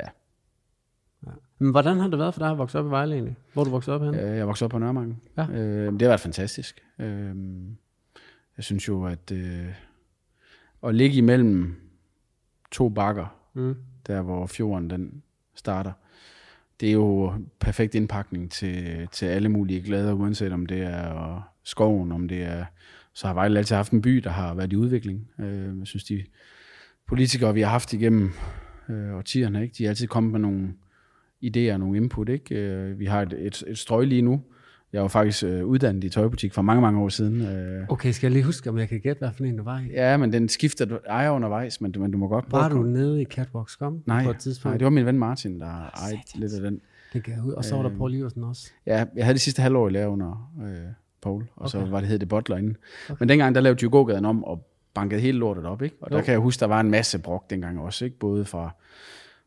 ja. 0.00 0.08
ja. 1.26 1.30
Men 1.58 1.70
hvordan 1.70 2.00
har 2.00 2.08
det 2.08 2.18
været 2.18 2.34
for 2.34 2.40
dig 2.40 2.50
at 2.50 2.58
vokse 2.58 2.78
op 2.78 2.86
i 2.86 2.90
Vejle 2.90 3.14
egentlig? 3.14 3.36
Hvor 3.52 3.64
du 3.64 3.70
vokset 3.70 3.94
op 3.94 4.02
henne? 4.02 4.22
Øh, 4.22 4.36
jeg 4.36 4.46
voksede 4.46 4.66
op 4.66 4.70
på 4.70 4.78
Nørremarken. 4.78 5.20
Ja. 5.36 5.46
Øh, 5.50 5.92
det 5.92 6.02
har 6.02 6.08
været 6.08 6.20
fantastisk. 6.20 6.82
Øh, 6.98 7.34
jeg 8.56 8.64
synes 8.64 8.88
jo, 8.88 9.04
at 9.04 9.32
øh, 9.32 9.66
at 10.86 10.94
ligge 10.94 11.16
imellem 11.16 11.76
to 12.70 12.88
bakker, 12.88 13.26
mm. 13.54 13.76
der 14.06 14.22
hvor 14.22 14.46
fjorden 14.46 14.90
den 14.90 15.22
starter, 15.54 15.92
det 16.80 16.88
er 16.88 16.92
jo 16.92 17.32
perfekt 17.60 17.94
indpakning 17.94 18.50
til, 18.50 19.08
til 19.12 19.26
alle 19.26 19.48
mulige 19.48 19.82
glæder, 19.82 20.12
uanset 20.12 20.52
om 20.52 20.66
det 20.66 20.82
er 20.82 21.42
skoven, 21.64 22.12
om 22.12 22.28
det 22.28 22.42
er... 22.42 22.64
Så 23.14 23.26
har 23.26 23.34
Vejle 23.34 23.58
altid 23.58 23.76
haft 23.76 23.92
en 23.92 24.02
by, 24.02 24.16
der 24.16 24.30
har 24.30 24.54
været 24.54 24.72
i 24.72 24.76
udvikling. 24.76 25.28
Øh, 25.40 25.78
jeg 25.78 25.86
synes, 25.86 26.04
de 26.04 26.24
politikere, 27.08 27.54
vi 27.54 27.60
har 27.60 27.70
haft 27.70 27.92
igennem 27.92 28.32
øh, 28.88 29.16
årtierne, 29.16 29.62
ikke, 29.62 29.74
de 29.78 29.84
er 29.84 29.88
altid 29.88 30.06
kommet 30.06 30.32
med 30.32 30.40
nogle 30.40 30.74
idéer, 31.44 31.76
nogle 31.76 31.96
input. 31.96 32.28
Ikke? 32.28 32.54
Øh, 32.54 32.98
vi 32.98 33.04
har 33.04 33.22
et, 33.22 33.32
et, 33.32 33.64
et 33.66 33.78
strøg 33.78 34.06
lige 34.06 34.22
nu. 34.22 34.42
Jeg 34.94 35.02
var 35.02 35.08
faktisk 35.08 35.44
øh, 35.44 35.64
uddannet 35.64 36.04
i 36.04 36.08
tøjbutik 36.08 36.52
for 36.52 36.62
mange, 36.62 36.80
mange 36.80 37.00
år 37.00 37.08
siden. 37.08 37.40
Øh. 37.40 37.86
Okay, 37.88 38.12
skal 38.12 38.26
jeg 38.26 38.32
lige 38.32 38.44
huske, 38.44 38.70
om 38.70 38.78
jeg 38.78 38.88
kan 38.88 39.00
gætte, 39.00 39.18
hvad 39.18 39.30
for 39.36 39.44
en 39.44 39.56
du 39.56 39.62
var 39.62 39.78
i? 39.78 39.92
Ja, 39.92 40.16
men 40.16 40.32
den 40.32 40.48
skifter 40.48 40.84
du 40.84 40.98
ejer 41.08 41.30
undervejs, 41.30 41.80
men, 41.80 41.94
men 41.98 42.10
du 42.10 42.18
må 42.18 42.28
godt 42.28 42.48
prøve. 42.48 42.62
Var 42.62 42.68
du 42.68 42.82
nede 42.82 43.22
i 43.22 43.24
Catwalk 43.24 43.68
Scum 43.68 44.02
nej, 44.06 44.24
på 44.24 44.30
et 44.30 44.36
tidspunkt? 44.36 44.72
Nej, 44.72 44.78
det 44.78 44.84
var 44.84 44.90
min 44.90 45.06
ven 45.06 45.18
Martin, 45.18 45.60
der 45.60 45.66
ejede 45.66 46.18
lidt 46.34 46.52
af 46.52 46.60
den. 46.60 46.80
Det 47.12 47.24
gav 47.24 47.34
ud. 47.46 47.52
Og 47.52 47.64
så 47.64 47.74
var 47.76 47.82
der 47.82 47.92
øh, 47.92 47.98
Paul 47.98 48.14
Iversen 48.14 48.44
også. 48.44 48.70
Ja, 48.86 49.04
jeg 49.16 49.24
havde 49.24 49.34
det 49.34 49.40
sidste 49.40 49.62
halvår 49.62 49.88
i 49.88 49.90
lære 49.90 50.08
under 50.08 50.52
øh, 50.62 50.68
Paul, 51.22 51.42
og 51.56 51.62
okay. 51.62 51.68
så 51.68 51.84
var 51.84 52.00
det 52.00 52.08
hed 52.08 52.18
det 52.18 52.28
Butler 52.28 52.56
inden. 52.56 52.76
Okay. 53.08 53.16
Men 53.20 53.28
dengang, 53.28 53.54
der 53.54 53.60
lavede 53.60 53.86
de 53.86 53.90
gågaden 53.90 54.24
om 54.24 54.44
og 54.44 54.66
bankede 54.94 55.20
hele 55.20 55.38
lortet 55.38 55.64
op, 55.64 55.82
ikke? 55.82 55.96
Og 56.00 56.10
jo. 56.10 56.16
der 56.16 56.22
kan 56.22 56.32
jeg 56.32 56.40
huske, 56.40 56.60
der 56.60 56.66
var 56.66 56.80
en 56.80 56.90
masse 56.90 57.18
brok 57.18 57.50
dengang 57.50 57.80
også, 57.80 58.04
ikke? 58.04 58.18
Både 58.18 58.44
fra, 58.44 58.70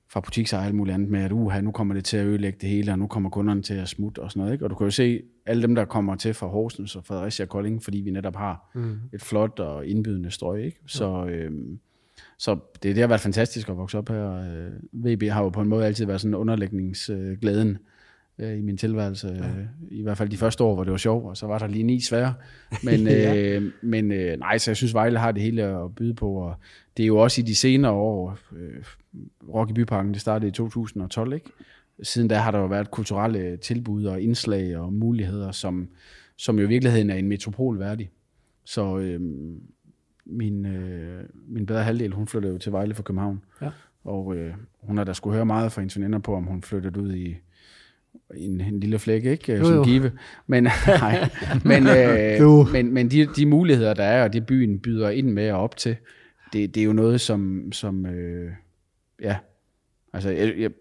fra 0.10 0.20
butiksejer 0.20 0.62
og 0.62 0.68
alt 0.68 0.76
muligt 0.76 0.94
andet 0.94 1.10
med, 1.10 1.20
at 1.20 1.32
uha, 1.32 1.62
nu 1.62 1.72
kommer 1.72 1.94
det 1.94 2.06
til 2.06 2.18
at 2.18 2.26
ødelægge 2.26 2.58
det 2.62 2.70
hele, 2.70 2.92
og 2.92 3.00
nu 3.00 3.08
kommer 3.08 3.30
kunderne 3.30 3.62
til 3.62 3.74
at 3.74 3.90
smutte 3.90 4.20
og 4.20 4.32
sådan 4.32 4.40
noget, 4.40 4.54
ikke? 4.54 4.66
Og 4.66 4.70
du 4.70 4.76
kan 4.76 4.86
jo 4.86 4.92
se, 4.92 5.22
alle 5.46 5.62
dem, 5.62 5.76
der 5.76 5.86
kommer 5.86 6.16
til 6.16 6.34
fra 6.34 6.48
Horsens 6.48 6.96
og 6.96 7.06
Fredericia 7.06 7.46
og 7.46 7.50
Kolding, 7.50 7.84
fordi 7.84 7.98
vi 7.98 8.12
netop 8.12 8.36
har 8.36 8.72
mm. 8.76 9.00
et 9.14 9.22
flot 9.22 9.60
og 9.60 9.88
indbydende 9.88 10.32
strøg, 10.32 10.66
ikke? 10.66 10.80
Så, 10.88 11.26
øhm, 11.26 11.80
så 12.38 12.60
det, 12.84 12.96
det 12.96 12.98
har 12.98 13.08
været 13.08 13.22
fantastisk 13.22 13.70
at 13.70 13.78
vokse 13.78 13.98
op 13.98 14.10
her. 14.10 14.32
Øh, 14.32 14.72
VB 14.94 15.24
har 15.24 15.44
jo 15.44 15.50
på 15.50 15.62
en 15.62 15.70
måde 15.70 15.86
altid 15.86 16.06
været 16.06 16.22
sådan 16.22 16.36
underlægningsglæden 16.36 17.70
øh, 17.70 17.78
i 18.40 18.62
min 18.62 18.78
tilværelse. 18.78 19.28
Ja. 19.28 19.60
Øh, 19.60 19.66
I 19.92 20.02
hvert 20.02 20.18
fald 20.18 20.30
de 20.30 20.38
første 20.38 20.64
år, 20.64 20.74
hvor 20.76 20.84
det 20.84 20.92
var 20.92 20.98
sjovt, 20.98 21.26
og 21.26 21.38
så 21.38 21.48
var 21.48 21.60
der 21.60 21.68
lige 21.68 21.84
ni 21.84 22.02
svære. 22.02 22.34
Men, 22.84 23.08
ja. 23.08 23.36
øh, 23.36 23.72
men 23.82 24.12
øh, 24.12 24.40
nej, 24.40 24.58
så 24.58 24.72
jeg 24.72 24.78
synes, 24.78 24.94
Vejle 24.94 25.20
har 25.20 25.32
det 25.32 25.42
hele 25.42 25.64
at 25.64 25.96
byde 25.96 26.14
på, 26.14 26.32
og 26.32 26.56
det 26.98 27.04
er 27.04 27.08
jo 27.08 27.18
også 27.18 27.42
i 27.42 27.44
de 27.44 27.56
senere 27.56 27.92
år, 27.92 28.38
øh, 28.56 28.84
Rock 29.54 29.70
i 29.70 29.74
Byparken, 29.74 30.14
det 30.14 30.22
startede 30.22 30.50
i 30.50 30.52
2012, 30.52 31.34
ikke? 31.34 31.50
Siden 32.04 32.28
da 32.28 32.36
har 32.36 32.52
der 32.52 32.60
jo 32.60 32.66
været 32.66 32.92
kulturelle 32.92 33.58
tilbud 33.58 34.06
og 34.06 34.22
indslag 34.22 34.78
og 34.78 34.94
muligheder, 34.94 35.52
som, 35.52 35.88
som 36.38 36.60
jo 36.60 36.66
i 36.66 36.68
virkeligheden 36.68 37.10
er 37.10 37.16
en 37.16 37.28
metropol 37.28 37.80
værdig. 37.80 38.10
Så 38.66 38.98
øh, 38.98 39.22
min, 40.26 40.66
øh, 40.66 41.24
min 41.48 41.66
bedre 41.66 41.84
halvdel, 41.84 42.12
hun 42.12 42.28
flyttede 42.28 42.54
jo 42.54 42.60
til 42.60 42.72
Vejle 42.72 42.94
fra 42.94 43.04
København. 43.04 43.44
Ja. 43.62 43.70
Og 44.04 44.36
øh, 44.36 44.54
hun 44.80 44.98
har 44.98 45.04
da 45.04 45.14
skulle 45.14 45.36
høre 45.36 45.46
meget 45.46 45.72
fra 45.72 45.82
hendes 45.82 45.98
veninder 45.98 46.20
på, 46.20 46.36
om 46.36 46.44
hun 46.44 46.62
flyttede 46.62 47.02
ud 47.02 47.14
i 47.14 47.36
en, 48.36 48.62
en 48.62 48.80
lille 48.80 49.00
flæk, 49.00 49.26
ikke? 49.26 49.56
Jo, 49.56 49.66
som 49.66 49.76
jo. 49.76 49.84
give. 49.84 50.12
Men, 50.48 50.64
nej, 50.88 51.30
men, 51.66 51.88
øh, 51.88 52.72
men, 52.74 52.94
men 52.94 53.12
de, 53.12 53.26
de 53.26 53.46
muligheder, 53.46 53.94
der 53.94 54.04
er, 54.04 54.24
og 54.24 54.34
det 54.34 54.46
byen 54.46 54.80
byder 54.80 55.10
ind 55.10 55.30
med 55.30 55.52
og 55.52 55.60
op 55.60 55.78
til, 55.78 55.96
det, 56.54 56.76
det 56.76 56.82
er 56.82 56.86
jo 56.86 56.94
noget, 56.94 57.22
som, 57.22 57.72
som 57.72 58.06
øh, 58.06 58.52
ja, 59.22 59.38
altså, 60.14 60.30
jeg, 60.30 60.54
jeg, 60.58 60.72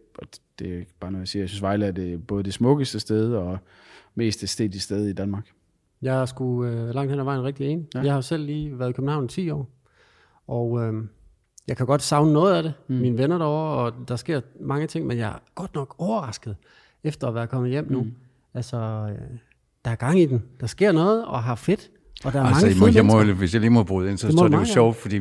det 0.59 0.79
er 0.79 0.85
bare 1.01 1.13
noget, 1.13 1.23
jeg 1.23 1.29
siger. 1.29 1.43
Jeg 1.43 1.49
synes, 1.49 1.63
Vejle 1.63 1.87
er 1.87 1.93
det, 1.93 2.27
både 2.27 2.43
det 2.43 2.55
smukkeste 2.55 3.01
sted 3.01 3.35
og 3.35 3.59
mest 4.15 4.43
æstetiske 4.43 4.85
sted 4.85 5.07
i 5.07 5.13
Danmark. 5.13 5.49
Jeg 6.03 6.21
er 6.21 6.27
sgu 6.27 6.65
øh, 6.65 6.95
langt 6.95 7.11
hen 7.11 7.21
ad 7.21 7.25
vejen 7.25 7.45
rigtig 7.45 7.67
enig. 7.67 7.87
Ja. 7.95 8.01
Jeg 8.01 8.15
har 8.15 8.21
selv 8.21 8.45
lige 8.45 8.79
været 8.79 8.91
i 8.91 8.93
København 8.93 9.25
i 9.25 9.29
10 9.29 9.51
år, 9.51 9.71
og 10.47 10.83
øh, 10.83 10.95
jeg 11.69 11.77
kan 11.77 11.87
godt 11.87 12.03
savne 12.03 12.33
noget 12.33 12.57
af 12.57 12.63
det. 12.63 12.75
Mm. 12.89 12.95
Mine 12.95 13.19
venner 13.19 13.39
derovre, 13.39 13.85
og 13.85 14.09
der 14.09 14.17
sker 14.17 14.41
mange 14.61 14.87
ting, 14.87 15.07
men 15.07 15.19
jeg 15.19 15.29
er 15.29 15.39
godt 15.55 15.75
nok 15.75 15.95
overrasket 15.99 16.57
efter 17.07 17.29
at 17.29 17.35
være 17.35 17.47
kommet 17.47 17.71
hjem 17.71 17.87
nu. 17.91 18.03
Mm. 18.03 18.13
Altså, 18.55 18.77
øh, 18.77 19.39
der 19.85 19.91
er 19.91 19.95
gang 19.95 20.21
i 20.21 20.27
den. 20.27 20.43
Der 20.61 20.67
sker 20.67 20.93
noget, 20.93 21.25
og 21.27 21.43
har 21.43 21.55
fedt. 21.55 21.91
Og 22.25 22.33
der 22.33 22.41
er 22.41 22.45
altså, 22.45 22.67
mange 22.67 22.97
jeg 22.97 23.05
må, 23.05 23.19
jeg 23.19 23.27
må, 23.27 23.33
Hvis 23.35 23.53
jeg 23.53 23.61
lige 23.61 23.71
må 23.71 23.83
bryde 23.83 24.11
ind, 24.11 24.19
så, 24.19 24.27
det 24.27 24.39
så 24.39 24.45
er 24.45 24.49
det 24.49 24.57
jo 24.57 24.65
sjovt, 24.65 24.97
fordi 24.97 25.21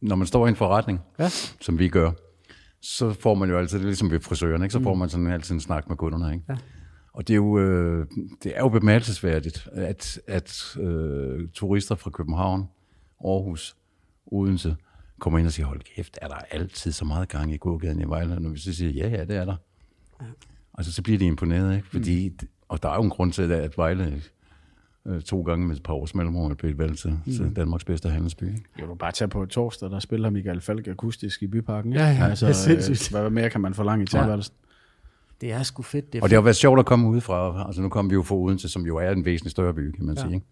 når 0.00 0.16
man 0.16 0.26
står 0.26 0.46
i 0.46 0.48
en 0.48 0.56
forretning, 0.56 1.00
ja. 1.18 1.28
som 1.60 1.78
vi 1.78 1.88
gør, 1.88 2.10
så 2.80 3.12
får 3.12 3.34
man 3.34 3.50
jo 3.50 3.58
altid, 3.58 3.78
det 3.78 3.84
er 3.84 3.86
ligesom 3.86 4.10
ved 4.10 4.20
frisøren, 4.20 4.62
ikke? 4.62 4.72
så 4.72 4.82
får 4.82 4.94
mm. 4.94 4.98
man 4.98 5.08
sådan 5.08 5.26
altid 5.26 5.54
en 5.54 5.60
snak 5.60 5.88
med 5.88 5.96
kunderne. 5.96 6.34
Ikke? 6.34 6.44
Ja. 6.48 6.56
Og 7.12 7.28
det 7.28 7.34
er 7.34 7.36
jo, 7.36 7.58
øh, 7.58 8.06
det 8.42 8.52
er 8.56 8.60
jo 8.60 8.68
bemærkelsesværdigt, 8.68 9.68
at, 9.72 10.20
at 10.26 10.76
øh, 10.80 11.48
turister 11.54 11.94
fra 11.94 12.10
København, 12.10 12.68
Aarhus, 13.24 13.76
Odense, 14.26 14.76
kommer 15.20 15.38
ind 15.38 15.46
og 15.46 15.52
siger, 15.52 15.66
hold 15.66 15.80
kæft, 15.96 16.18
er 16.22 16.28
der 16.28 16.34
altid 16.50 16.92
så 16.92 17.04
meget 17.04 17.28
gang 17.28 17.52
i 17.52 17.56
gågaden 17.56 18.00
i 18.00 18.04
Vejle? 18.04 18.40
Når 18.40 18.50
vi 18.50 18.58
så 18.58 18.74
siger, 18.74 18.90
ja, 18.90 19.08
ja, 19.08 19.24
det 19.24 19.36
er 19.36 19.44
der. 19.44 19.56
Ja. 20.20 20.26
Altså, 20.78 20.92
så 20.92 21.02
bliver 21.02 21.18
de 21.18 21.26
imponeret, 21.26 21.76
ikke? 21.76 21.88
Fordi, 21.88 22.28
mm. 22.28 22.48
Og 22.68 22.82
der 22.82 22.88
er 22.88 22.94
jo 22.96 23.02
en 23.02 23.10
grund 23.10 23.32
til, 23.32 23.52
at 23.52 23.76
Vejle 23.78 24.22
øh, 25.06 25.22
to 25.22 25.42
gange 25.42 25.66
med 25.66 25.76
et 25.76 25.82
par 25.82 25.94
års 25.94 26.14
mellemrum 26.14 26.50
er 26.50 26.54
blevet 26.54 26.78
valgt 26.78 26.98
til, 26.98 27.10
mm. 27.26 27.32
til 27.32 27.52
Danmarks 27.56 27.84
bedste 27.84 28.08
handelsby. 28.08 28.44
Ikke? 28.44 28.62
Jo, 28.80 28.86
du 28.86 28.94
bare 28.94 29.12
tage 29.12 29.28
på 29.28 29.46
torsdag, 29.46 29.90
der 29.90 29.98
spiller 29.98 30.30
Michael 30.30 30.60
Falk 30.60 30.88
akustisk 30.88 31.42
i 31.42 31.46
byparken. 31.46 31.92
Ikke? 31.92 32.04
Ja, 32.04 32.10
ja, 32.10 32.24
altså, 32.28 32.46
det 32.46 32.52
er 32.52 32.56
sindssygt. 32.56 33.14
øh, 33.16 33.20
Hvad 33.20 33.30
mere 33.30 33.50
kan 33.50 33.60
man 33.60 33.74
forlange 33.74 34.02
i 34.02 34.06
tilværelsen? 34.06 34.54
Det 35.40 35.52
er 35.52 35.62
sgu 35.62 35.82
fedt. 35.82 36.12
Det 36.12 36.18
er 36.18 36.22
Og 36.22 36.30
det 36.30 36.36
har 36.36 36.42
været 36.42 36.56
sjovt 36.56 36.78
at 36.78 36.86
komme 36.86 37.08
udefra. 37.08 37.66
Altså, 37.66 37.82
nu 37.82 37.88
kommer 37.88 38.10
vi 38.10 38.14
jo 38.14 38.22
fra 38.22 38.34
Odense, 38.34 38.68
som 38.68 38.86
jo 38.86 38.96
er 38.96 39.10
en 39.10 39.24
væsentlig 39.24 39.50
større 39.50 39.74
by, 39.74 39.90
kan 39.90 40.04
man 40.06 40.14
ja. 40.16 40.22
sige. 40.22 40.34
Ikke? 40.34 40.46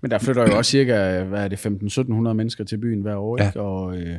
Men 0.00 0.10
der 0.10 0.18
flytter 0.18 0.42
jo 0.50 0.56
også 0.56 0.70
cirka, 0.70 1.22
hvad 1.24 1.44
er 1.44 1.48
det, 1.48 1.66
15-1700 1.66 2.12
mennesker 2.32 2.64
til 2.64 2.78
byen 2.78 3.00
hver 3.02 3.16
år, 3.16 3.36
Ja. 3.42 3.46
ikke? 3.48 3.60
Og 3.60 3.96
øh, 3.98 4.18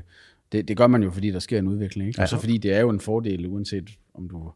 det, 0.51 0.67
det 0.67 0.77
gør 0.77 0.87
man 0.87 1.03
jo, 1.03 1.11
fordi 1.11 1.31
der 1.31 1.39
sker 1.39 1.59
en 1.59 1.67
udvikling, 1.67 2.07
ikke? 2.07 2.19
Ja. 2.19 2.23
Og 2.23 2.29
så 2.29 2.37
fordi 2.37 2.57
det 2.57 2.73
er 2.73 2.79
jo 2.79 2.89
en 2.89 2.99
fordel, 2.99 3.47
uanset 3.47 3.89
om 4.13 4.29
du 4.29 4.51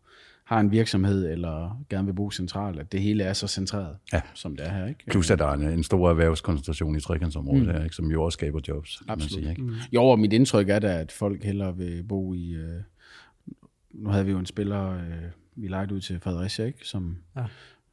har 0.48 0.60
en 0.60 0.72
virksomhed, 0.72 1.32
eller 1.32 1.84
gerne 1.90 2.06
vil 2.06 2.14
bo 2.14 2.32
centralt, 2.32 2.80
at 2.80 2.92
det 2.92 3.02
hele 3.02 3.24
er 3.24 3.34
så 3.34 3.48
centreret, 3.48 3.98
Ja. 4.14 4.22
som 4.34 4.56
det 4.56 4.66
er 4.68 4.72
her, 4.74 4.86
ikke? 4.88 5.04
Plus 5.12 5.32
at 5.32 5.40
der 5.40 5.46
er 5.46 5.54
en, 5.54 5.62
en 5.62 5.84
stor 5.84 6.10
erhvervskoncentration 6.10 6.96
i 6.96 7.00
trekantsområdet 7.00 7.64
mm. 7.68 7.72
her, 7.72 7.84
ikke? 7.84 7.96
som 7.96 8.12
jo 8.12 8.24
også 8.24 8.36
skaber 8.36 8.60
jobs, 8.68 9.02
man 9.08 9.14
Absolut. 9.14 9.32
sige. 9.44 9.50
Ikke? 9.50 9.62
Mm. 9.62 9.74
Jo, 9.94 10.04
og 10.04 10.20
mit 10.20 10.34
indtryk 10.34 10.70
er 10.70 10.80
da, 10.80 11.00
at 11.00 11.12
folk 11.12 11.44
hellere 11.44 11.78
vil 11.78 12.04
bo 12.04 12.34
i... 12.34 12.52
Øh, 12.56 12.82
nu 13.94 14.10
havde 14.10 14.26
vi 14.26 14.32
jo 14.32 14.40
en 14.40 14.46
spiller, 14.46 14.90
øh, 14.94 15.02
vi 15.56 15.68
lejede 15.68 15.96
ud 15.96 16.02
til 16.02 16.20
Fredericia, 16.20 16.66
ikke? 16.66 16.80
Som 16.84 17.18
Ja. 17.36 17.42
ja. 17.42 17.48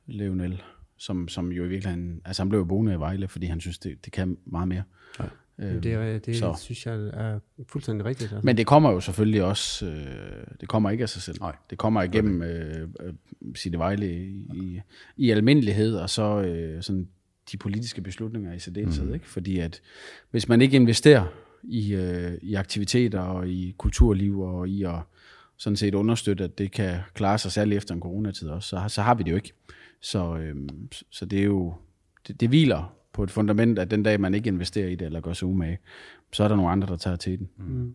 Leonel, 0.07 0.63
som, 0.97 1.29
som 1.29 1.53
jo 1.53 1.65
i 1.65 1.69
virkeligheden... 1.69 2.21
Altså 2.25 2.43
han 2.43 2.49
blev 2.49 2.59
jo 2.61 2.65
boende 2.65 2.93
i 2.95 2.99
Vejle, 2.99 3.29
fordi 3.29 3.47
han 3.47 3.61
synes, 3.61 3.79
det, 3.79 4.05
det 4.05 4.13
kan 4.13 4.37
meget 4.47 4.69
mere. 4.69 4.83
Ja. 5.21 5.25
Øhm, 5.59 5.81
Det, 5.81 5.93
er, 5.93 6.19
det 6.19 6.37
så. 6.37 6.55
synes 6.61 6.87
jeg 6.87 6.95
er 6.95 7.39
fuldstændig 7.69 8.05
rigtigt. 8.05 8.33
Altså. 8.33 8.47
Men 8.47 8.57
det 8.57 8.67
kommer 8.67 8.91
jo 8.91 9.01
selvfølgelig 9.01 9.45
også, 9.45 9.87
øh, 9.87 10.45
det 10.61 10.69
kommer 10.69 10.91
ikke 10.91 11.03
af 11.03 11.09
sig 11.09 11.23
selv. 11.23 11.37
Nej. 11.41 11.57
Det 11.71 11.79
kommer 11.79 12.03
igennem 12.03 12.43
øh, 12.43 12.89
øh, 13.01 13.15
Sitte 13.55 13.79
Vejle 13.79 14.13
i, 14.13 14.49
i, 14.55 14.81
i 15.17 15.31
almindelighed, 15.31 15.97
og 15.97 16.11
så 16.11 16.43
øh, 16.43 16.83
sådan 16.83 17.09
de 17.53 17.57
politiske 17.57 18.01
beslutninger 18.01 18.53
i 18.53 18.59
særdeleshed. 18.59 19.07
Mm. 19.07 19.15
Ikke? 19.15 19.29
Fordi 19.29 19.59
at 19.59 19.81
hvis 20.31 20.49
man 20.49 20.63
ikke 20.63 20.77
investerer 20.77 21.27
i, 21.63 21.95
øh, 21.95 22.33
i 22.43 22.55
aktiviteter 22.55 23.21
og 23.21 23.49
i 23.49 23.75
kulturliv 23.79 24.41
og 24.41 24.69
i 24.69 24.83
at 24.83 24.99
sådan 25.57 25.77
set 25.77 25.95
understøtte, 25.95 26.45
at 26.45 26.59
det 26.59 26.73
kan 26.73 26.99
klare 27.15 27.39
sig 27.39 27.53
særligt 27.53 27.77
efter 27.77 27.95
en 27.95 28.01
coronatid 28.01 28.49
også, 28.49 28.69
så, 28.69 28.85
så 28.89 29.03
har 29.03 29.15
vi 29.15 29.23
det 29.23 29.31
jo 29.31 29.37
ikke. 29.37 29.53
Så, 30.01 30.37
øh, 30.37 30.57
så 31.11 31.25
det 31.27 31.39
er 31.39 31.45
jo, 31.45 31.75
det, 32.29 32.41
det 32.41 32.49
hviler 32.49 32.95
på 33.15 33.23
et 33.23 33.31
fundament, 33.31 33.79
at 33.79 33.91
den 33.91 34.03
dag, 34.03 34.21
man 34.21 34.35
ikke 34.35 34.49
investerer 34.49 34.89
i 34.89 34.95
det, 34.95 35.07
eller 35.07 35.21
gør 35.21 35.33
sig 35.33 35.49
umage, 35.49 35.79
så 36.33 36.45
er 36.45 36.49
der 36.49 36.57
nogle 36.57 36.71
andre, 36.71 36.89
der 36.89 36.97
tager 36.97 37.17
til 37.17 37.39
den. 37.39 37.49
Mm. 37.59 37.95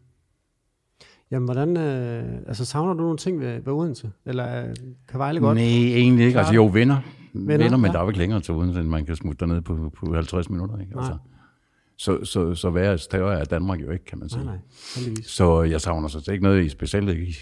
Jamen, 1.31 1.45
hvordan... 1.45 1.77
Øh, 1.77 2.37
altså, 2.47 2.65
savner 2.65 2.93
du 2.93 3.01
nogle 3.01 3.17
ting 3.17 3.39
ved, 3.39 3.61
ved 3.61 3.73
Odense? 3.73 4.11
Eller 4.25 4.61
øh, 4.61 4.75
kan 5.09 5.19
Vejle 5.19 5.39
godt? 5.39 5.55
Nej, 5.55 5.65
egentlig 5.65 6.25
ikke. 6.25 6.39
Altså 6.39 6.53
jo, 6.53 6.65
venner. 6.73 6.97
Venner, 7.33 7.57
Venner, 7.57 7.77
men 7.77 7.85
ja. 7.85 7.91
der 7.91 7.99
er 7.99 8.03
jo 8.03 8.09
ikke 8.09 8.19
længere 8.19 8.39
til 8.39 8.53
Odense, 8.53 8.79
end 8.79 8.87
man 8.87 9.05
kan 9.05 9.15
smutte 9.15 9.45
derned 9.45 9.61
på, 9.61 9.91
på 9.95 10.13
50 10.13 10.49
minutter. 10.49 10.77
Ikke? 10.79 10.95
Nej. 10.95 11.11
Så, 12.01 12.25
så, 12.25 12.55
så 12.55 12.69
værre 12.69 12.97
større 12.97 13.39
er 13.39 13.43
Danmark 13.43 13.81
jo 13.81 13.91
ikke, 13.91 14.05
kan 14.05 14.19
man 14.19 14.29
sige. 14.29 14.43
Nej, 14.45 14.55
nej. 14.95 15.13
Så 15.23 15.63
jeg 15.63 15.81
savner 15.81 16.07
så 16.07 16.31
ikke 16.31 16.43
noget 16.43 16.65
i 16.65 16.69
specielt 16.69 17.09
i, 17.09 17.37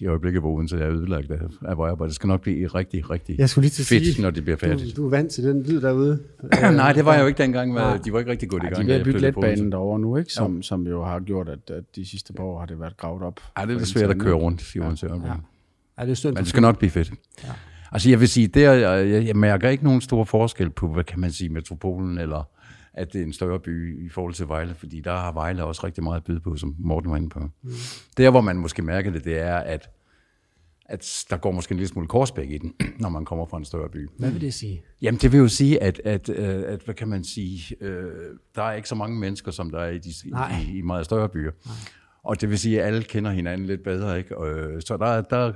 i 0.00 0.06
øjeblikket, 0.06 0.42
hvor 0.42 0.50
Odense 0.52 0.78
er 0.78 0.90
ødelagt 0.90 1.30
af, 1.30 1.38
af 1.68 1.78
vejarbejde. 1.78 2.08
Det 2.08 2.14
skal 2.14 2.26
nok 2.26 2.40
blive 2.40 2.66
rigtig, 2.66 3.10
rigtig 3.10 3.38
Jeg 3.38 3.50
skulle 3.50 3.62
lige 3.62 3.70
til 3.70 3.84
fedt, 3.86 4.06
sige, 4.06 4.22
når 4.22 4.30
det 4.30 4.42
bliver 4.44 4.56
færdigt. 4.56 4.96
du, 4.96 5.02
du 5.02 5.06
er 5.06 5.10
vant 5.10 5.32
til 5.32 5.44
den 5.44 5.62
lyd 5.62 5.80
derude. 5.80 6.18
Nej, 6.62 6.92
det 6.92 7.04
var 7.04 7.14
jeg 7.14 7.22
jo 7.22 7.26
ikke 7.26 7.42
dengang. 7.42 7.72
Nej. 7.72 7.90
Hvad, 7.90 8.00
de 8.04 8.12
var 8.12 8.18
ikke 8.18 8.30
rigtig 8.30 8.48
gået 8.48 8.62
i 8.62 8.66
Ja, 8.66 8.74
gang. 8.74 8.88
de 8.88 8.94
er 8.94 8.98
ved 8.98 8.98
da 8.98 8.98
at 8.98 8.98
jeg 8.98 9.04
bygge 9.04 9.18
flyttede 9.18 9.32
på 9.32 9.40
letbanen 9.40 9.72
derovre 9.72 9.98
nu, 10.00 10.16
ikke? 10.16 10.32
Som, 10.32 10.62
som 10.62 10.86
jo 10.86 11.04
har 11.04 11.20
gjort, 11.20 11.48
at, 11.48 11.70
at 11.70 11.84
de 11.96 12.06
sidste 12.08 12.32
par 12.32 12.44
år 12.44 12.58
har 12.58 12.66
det 12.66 12.80
været 12.80 12.96
gravet 12.96 13.22
op. 13.22 13.40
Ej, 13.56 13.64
det 13.64 13.74
er 13.74 13.78
lidt 13.78 13.88
svært 13.88 14.10
at 14.10 14.18
køre 14.18 14.34
rundt 14.34 14.74
i 14.74 14.80
Odense. 14.80 15.06
Ja. 15.06 15.12
Ja, 15.98 16.06
det 16.06 16.24
er. 16.24 16.28
Men 16.28 16.36
det 16.36 16.48
skal 16.48 16.62
nok 16.62 16.78
blive 16.78 16.90
fedt. 16.90 17.12
Ja. 17.44 17.48
Altså 17.92 18.10
jeg 18.10 18.20
vil 18.20 18.28
sige, 18.28 18.46
der, 18.46 18.72
jeg, 18.72 19.26
jeg 19.26 19.36
mærker 19.36 19.68
ikke 19.68 19.84
nogen 19.84 20.00
stor 20.00 20.24
forskel 20.24 20.70
på, 20.70 20.88
hvad 20.88 21.04
kan 21.04 21.20
man 21.20 21.32
sige, 21.32 21.48
metropolen, 21.48 22.18
eller 22.18 22.48
at 22.98 23.12
det 23.12 23.20
er 23.20 23.24
en 23.24 23.32
større 23.32 23.60
by 23.60 24.06
i 24.06 24.08
forhold 24.08 24.34
til 24.34 24.48
Vejle, 24.48 24.74
fordi 24.74 25.00
der 25.00 25.16
har 25.16 25.32
Vejle 25.32 25.64
også 25.64 25.86
rigtig 25.86 26.04
meget 26.04 26.16
at 26.16 26.24
byde 26.24 26.40
på, 26.40 26.56
som 26.56 26.76
Morten 26.78 27.10
var 27.10 27.16
inde 27.16 27.28
på. 27.28 27.40
Mm. 27.40 27.70
Der, 28.16 28.30
hvor 28.30 28.40
man 28.40 28.56
måske 28.56 28.82
mærker 28.82 29.10
det, 29.10 29.24
det 29.24 29.38
er, 29.38 29.56
at, 29.56 29.90
at 30.86 31.26
der 31.30 31.36
går 31.36 31.50
måske 31.50 31.72
en 31.72 31.76
lille 31.76 31.88
smule 31.88 32.08
korsbæk 32.08 32.50
i 32.50 32.58
den, 32.58 32.74
når 33.02 33.08
man 33.08 33.24
kommer 33.24 33.46
fra 33.46 33.58
en 33.58 33.64
større 33.64 33.88
by. 33.88 34.08
Hvad 34.18 34.30
vil 34.30 34.40
det 34.40 34.54
sige? 34.54 34.82
Jamen, 35.02 35.20
det 35.20 35.32
vil 35.32 35.38
jo 35.38 35.48
sige, 35.48 35.82
at, 35.82 36.00
at, 36.04 36.28
at, 36.28 36.64
at 36.64 36.80
hvad 36.82 36.94
kan 36.94 37.08
man 37.08 37.24
sige, 37.24 37.76
øh, 37.80 38.12
der 38.54 38.62
er 38.62 38.72
ikke 38.72 38.88
så 38.88 38.94
mange 38.94 39.18
mennesker, 39.18 39.50
som 39.50 39.70
der 39.70 39.78
er 39.78 39.90
i, 39.90 39.98
de, 39.98 40.12
Nej. 40.30 40.60
i, 40.60 40.78
i 40.78 40.82
meget 40.82 41.04
større 41.04 41.28
byer. 41.28 41.50
Nej. 41.66 41.74
Og 42.22 42.40
det 42.40 42.50
vil 42.50 42.58
sige, 42.58 42.80
at 42.80 42.86
alle 42.86 43.02
kender 43.02 43.30
hinanden 43.30 43.66
lidt 43.66 43.82
bedre, 43.82 44.18
ikke? 44.18 44.38
Og, 44.38 44.48
øh, 44.48 44.82
så 44.82 44.96
der, 44.96 45.20
der, 45.20 45.52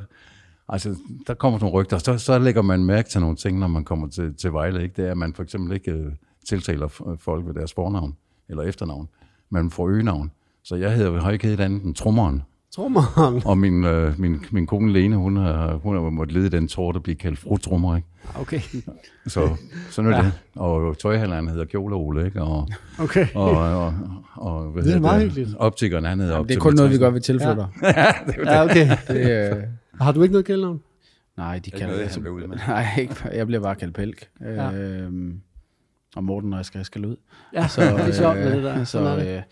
altså, 0.69 0.97
der 1.27 1.35
kommer 1.35 1.59
nogle 1.59 1.73
rygter, 1.73 1.99
så, 1.99 2.19
så 2.19 2.39
lægger 2.39 2.63
man 2.63 2.85
mærke 2.85 3.09
til 3.09 3.21
nogle 3.21 3.37
ting, 3.37 3.59
når 3.59 3.69
man 3.69 3.85
kommer 3.85 4.09
til, 4.09 4.35
til 4.35 4.53
Vejle, 4.53 4.83
ikke? 4.83 5.03
Det 5.03 5.07
er, 5.07 5.11
at 5.11 5.19
man 5.19 5.35
for 5.35 5.43
eksempel 5.43 5.75
ikke 5.75 5.91
øh, 5.91 6.13
tiltaler 6.49 7.17
folk 7.19 7.47
ved 7.47 7.55
deres 7.55 7.73
fornavn 7.73 8.17
eller 8.49 8.63
efternavn, 8.63 9.09
man 9.51 9.71
får 9.71 9.89
øgenavn. 9.89 10.31
Så 10.65 10.77
jeg 10.77 10.93
hedder, 10.97 11.21
har 11.21 11.31
ikke 11.31 11.47
heddet 11.47 11.65
andet 11.65 11.83
end 11.83 11.95
Trummeren. 11.95 12.43
Trommeren. 12.75 13.43
Og 13.45 13.59
min, 13.59 13.85
øh, 13.85 14.21
min, 14.21 14.45
min 14.51 14.67
kone 14.67 14.93
Lene, 14.93 15.17
hun 15.17 15.37
har, 15.37 15.75
hun 15.75 15.95
har 15.95 16.11
måttet 16.11 16.37
lede 16.37 16.51
den 16.51 16.69
tår, 16.69 16.93
der 16.93 17.01
bliver 17.01 17.17
kaldt 17.17 17.39
fru 17.39 17.57
Trummer, 17.57 17.97
ikke? 17.97 18.09
Okay. 18.41 18.61
Så 19.27 19.57
sådan 19.91 20.13
er 20.13 20.17
ja. 20.17 20.23
det. 20.25 20.33
Og 20.57 20.99
tøjhandleren 20.99 21.49
hedder 21.49 21.65
Kjole 21.65 21.95
Ole, 21.95 22.25
ikke? 22.27 22.43
Og, 22.43 22.69
Okay. 23.01 23.27
og, 23.35 23.51
og, 23.51 23.95
og 24.35 24.63
hvad 24.65 24.83
Det 24.83 24.89
er 24.89 24.95
hedder 24.95 25.01
meget 25.01 25.23
hyggeligt. 25.23 25.57
Optikeren, 25.59 26.05
han 26.05 26.21
hedder 26.21 26.43
Det 26.43 26.57
er 26.57 26.61
kun 26.61 26.75
noget, 26.75 26.91
vi 26.91 26.99
gør 26.99 27.11
ved 27.11 27.21
tilflytter. 27.21 27.67
Ja, 28.47 28.65
okay. 28.65 28.89
Det, 29.09 29.51
øh, 29.57 29.63
Har 30.01 30.13
du 30.13 30.23
ikke 30.23 30.33
noget 30.33 30.47
kældnavn? 30.47 30.81
nej, 31.37 31.59
de 31.65 31.71
kalder 31.71 31.87
noget, 31.87 32.05
det. 32.05 32.13
han 32.13 32.21
blev 32.23 32.33
ud 32.33 32.47
med. 32.47 32.57
Nej, 32.69 32.87
ikke, 32.99 33.15
jeg 33.33 33.47
bliver 33.47 33.63
bare 33.63 33.75
kaldt 33.75 33.95
Pelk. 33.95 34.29
Ja. 34.41 34.71
Ja. 34.71 34.73
Øhm, 34.75 35.41
og 36.17 36.25
Morten, 36.25 36.51
når 36.51 36.57
jeg 36.57 36.67
skal, 36.67 36.85
skal 36.85 37.05
ud. 37.05 37.17
Ja, 37.55 37.69
så, 37.69 37.81
det 37.97 38.09
er 38.09 38.13
sjovt 38.13 38.37
med 38.37 38.57
det 38.57 38.63
der. 38.63 38.85
Så, 38.85 38.99
øh, 38.99 39.43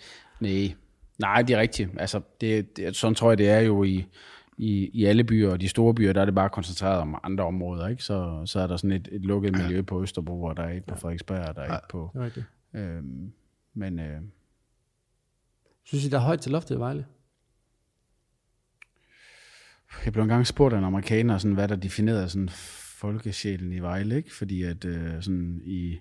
nej. 0.40 0.74
nej, 1.18 1.42
det 1.42 1.56
er 1.56 1.60
rigtigt. 1.60 1.90
Altså, 1.98 2.20
det, 2.40 2.76
det, 2.76 2.96
sådan 2.96 3.14
tror 3.14 3.30
jeg, 3.30 3.38
det 3.38 3.48
er 3.48 3.60
jo 3.60 3.84
i, 3.84 4.06
i, 4.58 4.90
i 4.94 5.04
alle 5.04 5.24
byer, 5.24 5.50
og 5.50 5.60
de 5.60 5.68
store 5.68 5.94
byer, 5.94 6.12
der 6.12 6.20
er 6.20 6.24
det 6.24 6.34
bare 6.34 6.48
koncentreret 6.48 7.00
om 7.00 7.18
andre 7.22 7.44
områder. 7.44 7.88
Ikke? 7.88 8.04
Så, 8.04 8.42
så 8.46 8.60
er 8.60 8.66
der 8.66 8.76
sådan 8.76 8.92
et, 8.92 9.08
et 9.12 9.22
lukket 9.22 9.56
miljø 9.56 9.82
på 9.82 10.02
Østerbro, 10.02 10.42
og 10.42 10.56
der 10.56 10.62
er 10.62 10.72
et 10.72 10.84
på 10.84 10.94
Frederiksberg, 10.94 11.48
og 11.48 11.56
der 11.56 11.62
er 11.62 11.74
et 11.74 11.80
på... 11.90 12.10
Det 12.12 12.20
er 12.20 12.24
rigtigt. 12.24 12.46
Øhm, 12.74 13.32
men 13.74 13.98
øh, 13.98 14.20
Synes 15.84 16.04
I, 16.04 16.08
der 16.08 16.16
er 16.16 16.22
højt 16.22 16.40
til 16.40 16.52
loftet 16.52 16.74
i 16.74 16.78
Vejle? 16.78 17.04
jeg 20.04 20.12
blev 20.12 20.22
engang 20.22 20.46
spurgt 20.46 20.74
af 20.74 20.78
en 20.78 20.84
amerikaner, 20.84 21.38
sådan, 21.38 21.54
hvad 21.54 21.68
der 21.68 21.76
definerede 21.76 22.28
sådan 22.28 22.48
folkesjælen 23.00 23.72
i 23.72 23.78
Vejle, 23.78 24.16
ikke? 24.16 24.34
fordi 24.34 24.62
at 24.62 24.84
øh, 24.84 25.22
sådan 25.22 25.60
i 25.64 25.98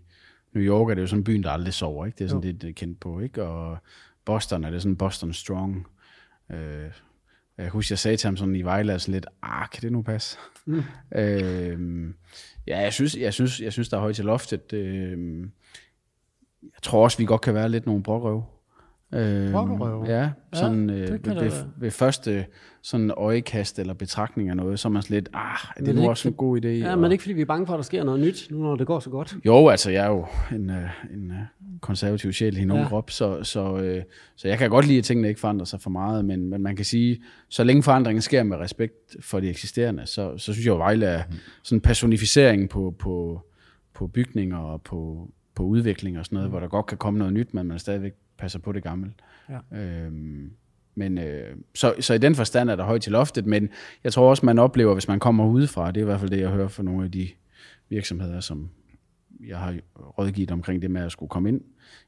New 0.54 0.64
York 0.64 0.90
er 0.90 0.94
det 0.96 1.02
jo 1.02 1.08
sådan 1.08 1.20
en 1.20 1.24
byen, 1.24 1.44
der 1.44 1.50
aldrig 1.50 1.74
sover, 1.74 2.06
ikke? 2.06 2.16
det 2.18 2.24
er 2.24 2.30
sådan 2.30 2.44
Jo. 2.44 2.52
det, 2.52 2.62
det 2.62 2.70
er 2.70 2.74
kendt 2.74 3.00
på, 3.00 3.20
ikke? 3.20 3.44
og 3.44 3.78
Boston 4.26 4.64
er 4.64 4.70
det 4.70 4.82
sådan 4.82 4.96
Boston 4.96 5.34
Strong. 5.34 5.88
Øh, 6.52 6.92
jeg 7.58 7.70
husker, 7.70 7.94
jeg 7.94 8.00
sagde 8.00 8.18
til 8.18 8.28
ham 8.28 8.38
sådan 8.38 8.56
i 8.56 8.62
Vejle, 8.62 9.00
sådan 9.00 9.14
lidt, 9.14 9.26
ah, 9.44 9.70
kan 9.70 9.82
det 9.82 9.92
nu 9.92 10.02
passe? 10.02 10.38
Mm. 10.66 10.84
Øh, 11.16 12.14
ja, 12.68 12.80
jeg 12.80 12.94
synes, 12.94 13.16
jeg, 13.18 13.34
synes, 13.34 13.62
jeg 13.62 13.74
synes, 13.74 13.90
der 13.90 13.98
er 13.98 14.02
højt 14.02 14.16
til 14.16 14.26
loftet. 14.26 14.74
Øh, 14.74 15.40
jeg 16.64 16.82
tror 16.82 17.04
også, 17.04 17.18
vi 17.18 17.26
godt 17.26 17.42
kan 17.42 17.54
være 17.54 17.70
lidt 17.70 17.86
nogle 17.86 18.04
brokrøv. 18.04 18.44
Øh? 19.14 19.54
Ja, 20.08 20.30
sådan 20.54 20.90
det 20.90 20.96
øh, 20.96 21.26
ved, 21.26 21.34
ved, 21.36 21.52
ved 21.78 21.92
første 21.92 22.46
sådan 22.82 23.12
øjekast 23.18 23.80
eller 23.80 23.94
betragtning 23.94 24.50
af 24.50 24.58
noget, 24.58 24.80
så 24.80 24.88
er 24.88 24.92
man 24.92 25.02
sådan 25.02 25.14
lidt, 25.16 25.30
ah, 25.34 25.42
er 25.78 25.82
det 25.82 25.90
er 25.90 25.94
nu 25.94 26.10
også 26.10 26.28
en 26.28 26.34
god 26.34 26.62
idé? 26.62 26.68
Ja, 26.68 26.92
Og- 26.92 26.98
men 26.98 27.04
det 27.04 27.08
er 27.10 27.12
ikke, 27.12 27.22
fordi 27.22 27.34
vi 27.34 27.42
er 27.42 27.46
bange 27.46 27.66
for, 27.66 27.74
at 27.74 27.78
der 27.78 27.84
sker 27.84 28.04
noget 28.04 28.20
nyt, 28.20 28.48
nu 28.52 28.58
når 28.58 28.76
det 28.76 28.88
går 28.88 29.00
så 29.00 29.10
godt. 29.10 29.36
jo, 29.46 29.68
altså 29.68 29.92
jeg 29.92 30.06
er 30.06 30.10
jo 30.10 30.26
en, 30.52 30.70
øh, 30.70 30.90
en 31.14 31.32
øh, 31.32 31.38
konservativ 31.82 32.34
sjæl 32.34 32.58
i 32.58 32.66
nogen 32.66 32.80
Ja. 32.80 32.84
ja. 32.84 32.90
krop, 32.90 33.10
så, 33.12 33.44
så, 33.44 33.78
øh, 33.78 34.04
så 34.36 34.48
jeg 34.48 34.58
kan 34.58 34.70
godt 34.70 34.88
lide, 34.88 34.98
at 34.98 35.04
tingene 35.04 35.28
ikke 35.28 35.40
forandrer 35.40 35.66
sig 35.66 35.82
for 35.82 35.90
meget, 35.90 36.26
men, 36.26 36.50
men 36.50 36.62
man 36.62 36.76
kan 36.76 36.86
sige, 36.86 37.22
så 37.50 37.64
længe 37.64 37.84
forandringen 37.84 38.22
sker 38.22 38.44
med 38.44 38.58
respekt 38.58 39.16
for 39.22 39.40
de 39.40 39.50
eksisterende, 39.50 40.06
så, 40.06 40.38
så 40.38 40.54
synes 40.54 40.66
jeg 40.66 40.72
jo, 40.72 40.78
Vejle 40.78 41.06
er 41.06 41.24
sådan 41.64 41.78
en 41.78 41.82
personificering 41.82 42.70
på, 42.70 42.96
på, 43.00 43.42
på 43.94 44.08
bygninger 44.08 44.58
og 44.58 44.82
på, 44.82 45.30
på 45.56 45.64
udvikling 45.64 46.20
og 46.20 46.26
sådan 46.26 46.36
noget, 46.36 46.50
hvor 46.50 46.60
der 46.60 46.68
godt 46.68 46.86
kan 46.86 46.98
komme 46.98 47.20
noget 47.20 47.34
nyt, 47.34 47.54
men 47.54 47.68
man 47.68 47.80
stadigvæk 47.80 48.14
passer 48.40 48.60
på 48.60 48.72
det 48.72 48.84
gamle. 48.84 49.12
Ja. 49.72 49.78
Øhm, 49.78 50.52
men 50.96 51.18
øh, 51.18 51.56
så, 51.76 51.94
så 52.00 52.14
i 52.14 52.18
den 52.18 52.36
forstand 52.36 52.70
er 52.70 52.76
der 52.76 52.84
højt 52.84 53.02
til 53.02 53.12
loftet, 53.12 53.46
men 53.46 53.70
jeg 54.04 54.14
tror 54.14 54.30
også, 54.30 54.46
man 54.46 54.60
oplever, 54.60 54.94
hvis 54.94 55.08
man 55.08 55.20
kommer 55.20 55.46
udefra, 55.46 55.88
det 55.92 55.98
er 55.98 56.02
i 56.02 56.06
hvert 56.06 56.20
fald 56.20 56.30
det, 56.32 56.40
jeg 56.40 56.50
hører 56.50 56.68
fra 56.68 56.84
nogle 56.84 57.06
af 57.06 57.12
de 57.12 57.28
virksomheder, 57.90 58.40
som 58.40 58.70
jeg 59.48 59.58
har 59.58 59.76
rådgivet 59.98 60.52
omkring 60.52 60.82
det 60.82 60.92
med 60.92 61.02
at 61.02 61.12
skulle 61.12 61.30
komme 61.30 61.50
ind. 61.50 61.62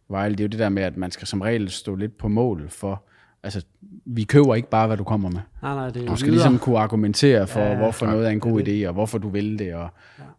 Vejle, 0.10 0.32
det 0.36 0.40
er 0.40 0.44
jo 0.44 0.48
det 0.50 0.60
der 0.60 0.70
med, 0.70 0.84
at 0.84 0.98
man 0.98 1.12
skal 1.12 1.28
som 1.28 1.42
regel 1.42 1.70
stå 1.70 1.96
lidt 1.96 2.18
på 2.18 2.28
mål 2.28 2.70
for, 2.70 3.04
altså 3.44 3.66
vi 4.06 4.24
køber 4.24 4.56
ikke 4.56 4.70
bare, 4.70 4.88
hvad 4.88 4.98
du 4.98 5.04
kommer 5.04 5.30
med. 5.30 5.40
Nej, 5.62 5.76
nej, 5.76 5.90
det 5.90 6.04
er 6.04 6.08
Du 6.08 6.16
skal 6.16 6.32
videre. 6.32 6.48
ligesom 6.50 6.60
kunne 6.60 6.78
argumentere 6.80 7.48
for, 7.48 7.60
Ja, 7.60 7.78
hvorfor 7.78 8.06
klart. 8.06 8.16
noget 8.16 8.28
er 8.28 8.32
en 8.32 8.40
god 8.40 8.62
idé, 8.68 8.88
og 8.88 8.94
hvorfor 8.94 9.18
du 9.18 9.30
vil 9.30 9.60
det. 9.60 9.74
Og, 9.74 9.90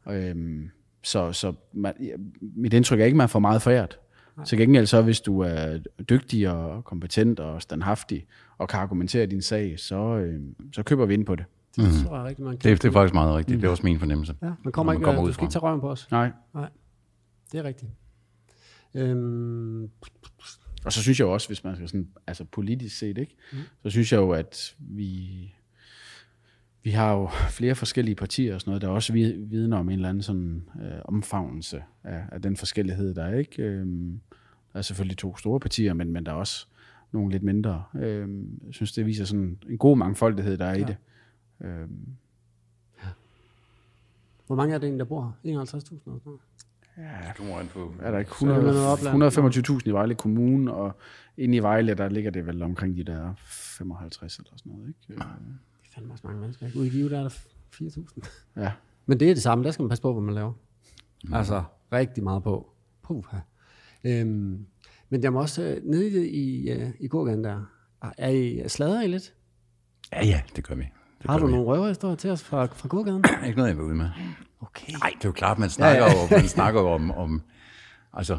ja. 0.07 0.13
øhm, 0.31 0.71
så 1.03 1.33
så 1.33 1.53
man, 1.73 1.93
mit 2.41 2.73
indtryk 2.75 3.01
er 3.01 3.05
ikke, 3.05 3.15
at 3.15 3.19
man 3.19 3.29
får 3.29 3.39
meget 3.39 3.63
foræret. 3.63 3.99
Til 4.47 4.59
gengæld 4.59 4.87
så, 4.87 5.03
hvis 5.03 5.21
du 5.21 5.41
er 5.41 5.79
dygtig 6.11 6.51
og 6.51 6.85
kompetent 6.85 7.41
og 7.41 7.63
standhaftig, 7.63 8.27
og 8.59 8.69
kan 8.69 8.81
argumentere 8.81 9.27
din 9.27 9.43
sag, 9.43 9.79
så, 9.81 9.97
øhm, 9.97 10.55
så 10.73 10.83
køber 10.83 11.07
vi 11.07 11.15
ind 11.15 11.27
på 11.27 11.37
det. 11.37 11.45
Det 11.77 12.07
tror 12.07 12.17
jeg 12.17 12.25
rigtig, 12.25 12.45
man 12.45 12.57
kan. 12.59 12.71
Det, 12.71 12.83
det 12.83 12.89
er 12.89 12.93
faktisk 12.93 13.15
meget 13.15 13.37
rigtigt. 13.37 13.61
Det 13.61 13.67
er 13.67 13.71
også 13.71 13.83
min 13.83 13.99
fornemmelse. 13.99 14.35
Ja, 14.43 14.53
man 14.65 14.73
kommer 14.73 14.93
man 14.93 15.01
ikke, 15.01 15.05
kommer 15.05 15.21
du 15.21 15.29
ud 15.29 15.33
skal 15.33 15.45
ikke 15.45 15.53
tage 15.53 15.63
røven 15.63 15.81
på 15.81 15.91
os. 15.91 16.11
Nej. 16.11 16.31
Det 17.53 17.59
er 17.59 17.65
rigtigt. 17.65 17.91
Øhm, 18.95 19.91
Og 20.85 20.93
så 20.93 21.03
synes 21.03 21.21
jeg 21.21 21.27
jo 21.27 21.33
også, 21.33 21.49
hvis 21.49 21.65
man 21.65 21.77
skal 21.77 21.89
sådan, 21.89 22.09
altså 22.27 22.45
politisk 22.45 22.99
set, 22.99 23.19
ikke? 23.19 23.37
Mm. 23.53 23.59
så 23.83 23.91
synes 23.91 24.13
jeg 24.13 24.19
jo, 24.19 24.31
at 24.31 24.75
vi, 24.79 25.55
vi 26.85 26.91
har 26.91 27.13
jo 27.13 27.29
flere 27.59 27.75
forskellige 27.75 28.15
partier 28.15 28.55
og 28.55 28.61
sådan 28.61 28.71
noget, 28.71 28.83
der 28.83 28.89
også 28.89 29.13
vi- 29.13 29.37
vidner 29.39 29.77
om 29.79 29.89
en 29.89 29.95
eller 29.95 30.09
anden 30.09 30.23
sådan 30.23 30.63
øh, 30.83 31.01
omfavnelse 31.05 31.83
af, 32.05 32.25
af 32.33 32.43
den 32.43 32.57
forskellighed, 32.57 33.15
der 33.15 33.25
er. 33.25 33.39
Ikke? 33.39 33.63
Øhm, 33.63 34.21
der 34.73 34.79
er 34.79 34.83
selvfølgelig 34.83 35.19
to 35.19 35.37
store 35.37 35.61
partier, 35.61 35.95
men, 35.95 36.13
men 36.13 36.27
der 36.27 36.33
er 36.33 36.37
også 36.37 36.67
nogle 37.13 37.31
lidt 37.33 37.43
mindre. 37.43 37.85
Øhm, 37.95 38.61
jeg 38.67 38.75
synes, 38.75 38.93
det 38.93 39.07
viser 39.07 39.25
sådan 39.25 39.59
en 39.69 39.79
god 39.79 39.97
mangfoldighed, 39.97 40.57
der 40.59 40.65
er 40.67 40.71
ja. 40.75 40.77
i 40.77 40.81
Ja. 40.81 40.87
det. 40.87 40.97
Øhm, 41.61 42.07
hvor 44.47 44.57
mange 44.57 44.75
er 44.75 44.79
det 44.79 44.85
egentlig, 44.87 44.99
der 44.99 45.05
bor 45.09 45.37
her? 45.45 45.51
51.000 45.51 45.55
eller 45.55 45.65
sådan 45.65 46.21
noget? 46.25 46.41
Det 46.97 47.37
kommer 47.37 47.57
an 47.59 47.67
på. 47.69 47.95
er 48.03 48.11
der 48.11 48.19
ikke 48.19 48.31
Så 48.41 48.47
er 48.51 48.55
det 48.55 48.65
noget 48.65 48.87
opland. 48.87 49.23
100, 49.23 49.79
125.000 49.79 49.89
i 49.89 49.91
Vejle 49.91 50.15
Kommune, 50.15 50.73
og 50.75 50.97
inde 51.37 51.57
i 51.57 51.61
Vejle, 51.63 51.95
der 51.95 52.09
ligger 52.09 52.31
det 52.31 52.47
vel 52.47 52.63
omkring 52.63 52.97
de 52.97 53.05
der 53.05 53.35
55 53.45 54.37
eller 54.39 54.51
sådan 54.57 54.73
noget. 54.73 54.89
Ikke? 54.89 54.99
Øh, 55.09 55.17
Det 55.17 55.23
er 55.23 55.29
fandme 55.95 56.13
også 56.13 56.27
mange 56.27 56.41
mennesker. 56.41 56.67
Ude 56.77 56.87
i 56.87 56.91
Give, 56.91 57.11
der 57.11 57.19
er 57.19 57.23
der 57.23 57.29
4.000. 57.75 58.29
Ja. 58.57 58.73
Men 59.07 59.21
det 59.21 59.31
er 59.31 59.35
det 59.35 59.43
samme. 59.43 59.65
Der 59.65 59.71
skal 59.71 59.83
man 59.83 59.89
passe 59.89 60.03
på, 60.03 60.13
hvad 60.13 60.23
man 60.23 60.35
laver. 60.35 60.53
Mm. 61.25 61.35
Altså, 61.35 61.63
rigtig 61.93 62.25
meget 62.25 62.43
på. 62.43 62.73
Puha. 63.03 63.37
Øhm, 64.05 64.67
men 65.09 65.23
jeg 65.23 65.33
må 65.33 65.41
også 65.41 65.63
øh, 65.63 65.85
nede 65.85 66.29
i, 66.29 66.71
i, 66.71 66.77
uh, 66.77 66.91
i 67.01 67.09
gågaden 67.09 67.45
der. 67.45 67.63
Er 68.19 68.29
I 68.29 68.63
sladrer 68.69 69.03
I 69.03 69.07
lidt? 69.07 69.35
Ja, 70.13 70.27
ja, 70.27 70.41
det 70.57 70.65
gør 70.67 70.75
vi. 70.75 70.83
Det 70.83 71.31
Har 71.31 71.39
du 71.39 71.47
nogle 71.47 71.67
røverhistorier 71.67 72.17
til 72.17 72.31
os 72.31 72.43
fra, 72.43 72.65
fra 72.67 72.89
gågaden? 72.89 73.25
Ikke 73.47 73.57
noget, 73.57 73.69
jeg 73.69 73.77
vil 73.77 73.85
ud 73.85 73.95
med. 73.95 74.11
Okay. 74.61 74.93
Nej, 74.93 75.11
det 75.19 75.25
er 75.25 75.29
jo 75.29 75.33
klart, 75.33 75.59
man 75.59 75.71
snakker, 75.71 76.05
Ja, 76.05 76.11
ja, 76.11 76.27
ja. 76.31 76.37
man 76.37 76.49
snakker 76.49 76.81
jo 76.81 76.89
om, 76.89 77.11
om, 77.11 77.43
altså, 78.13 78.39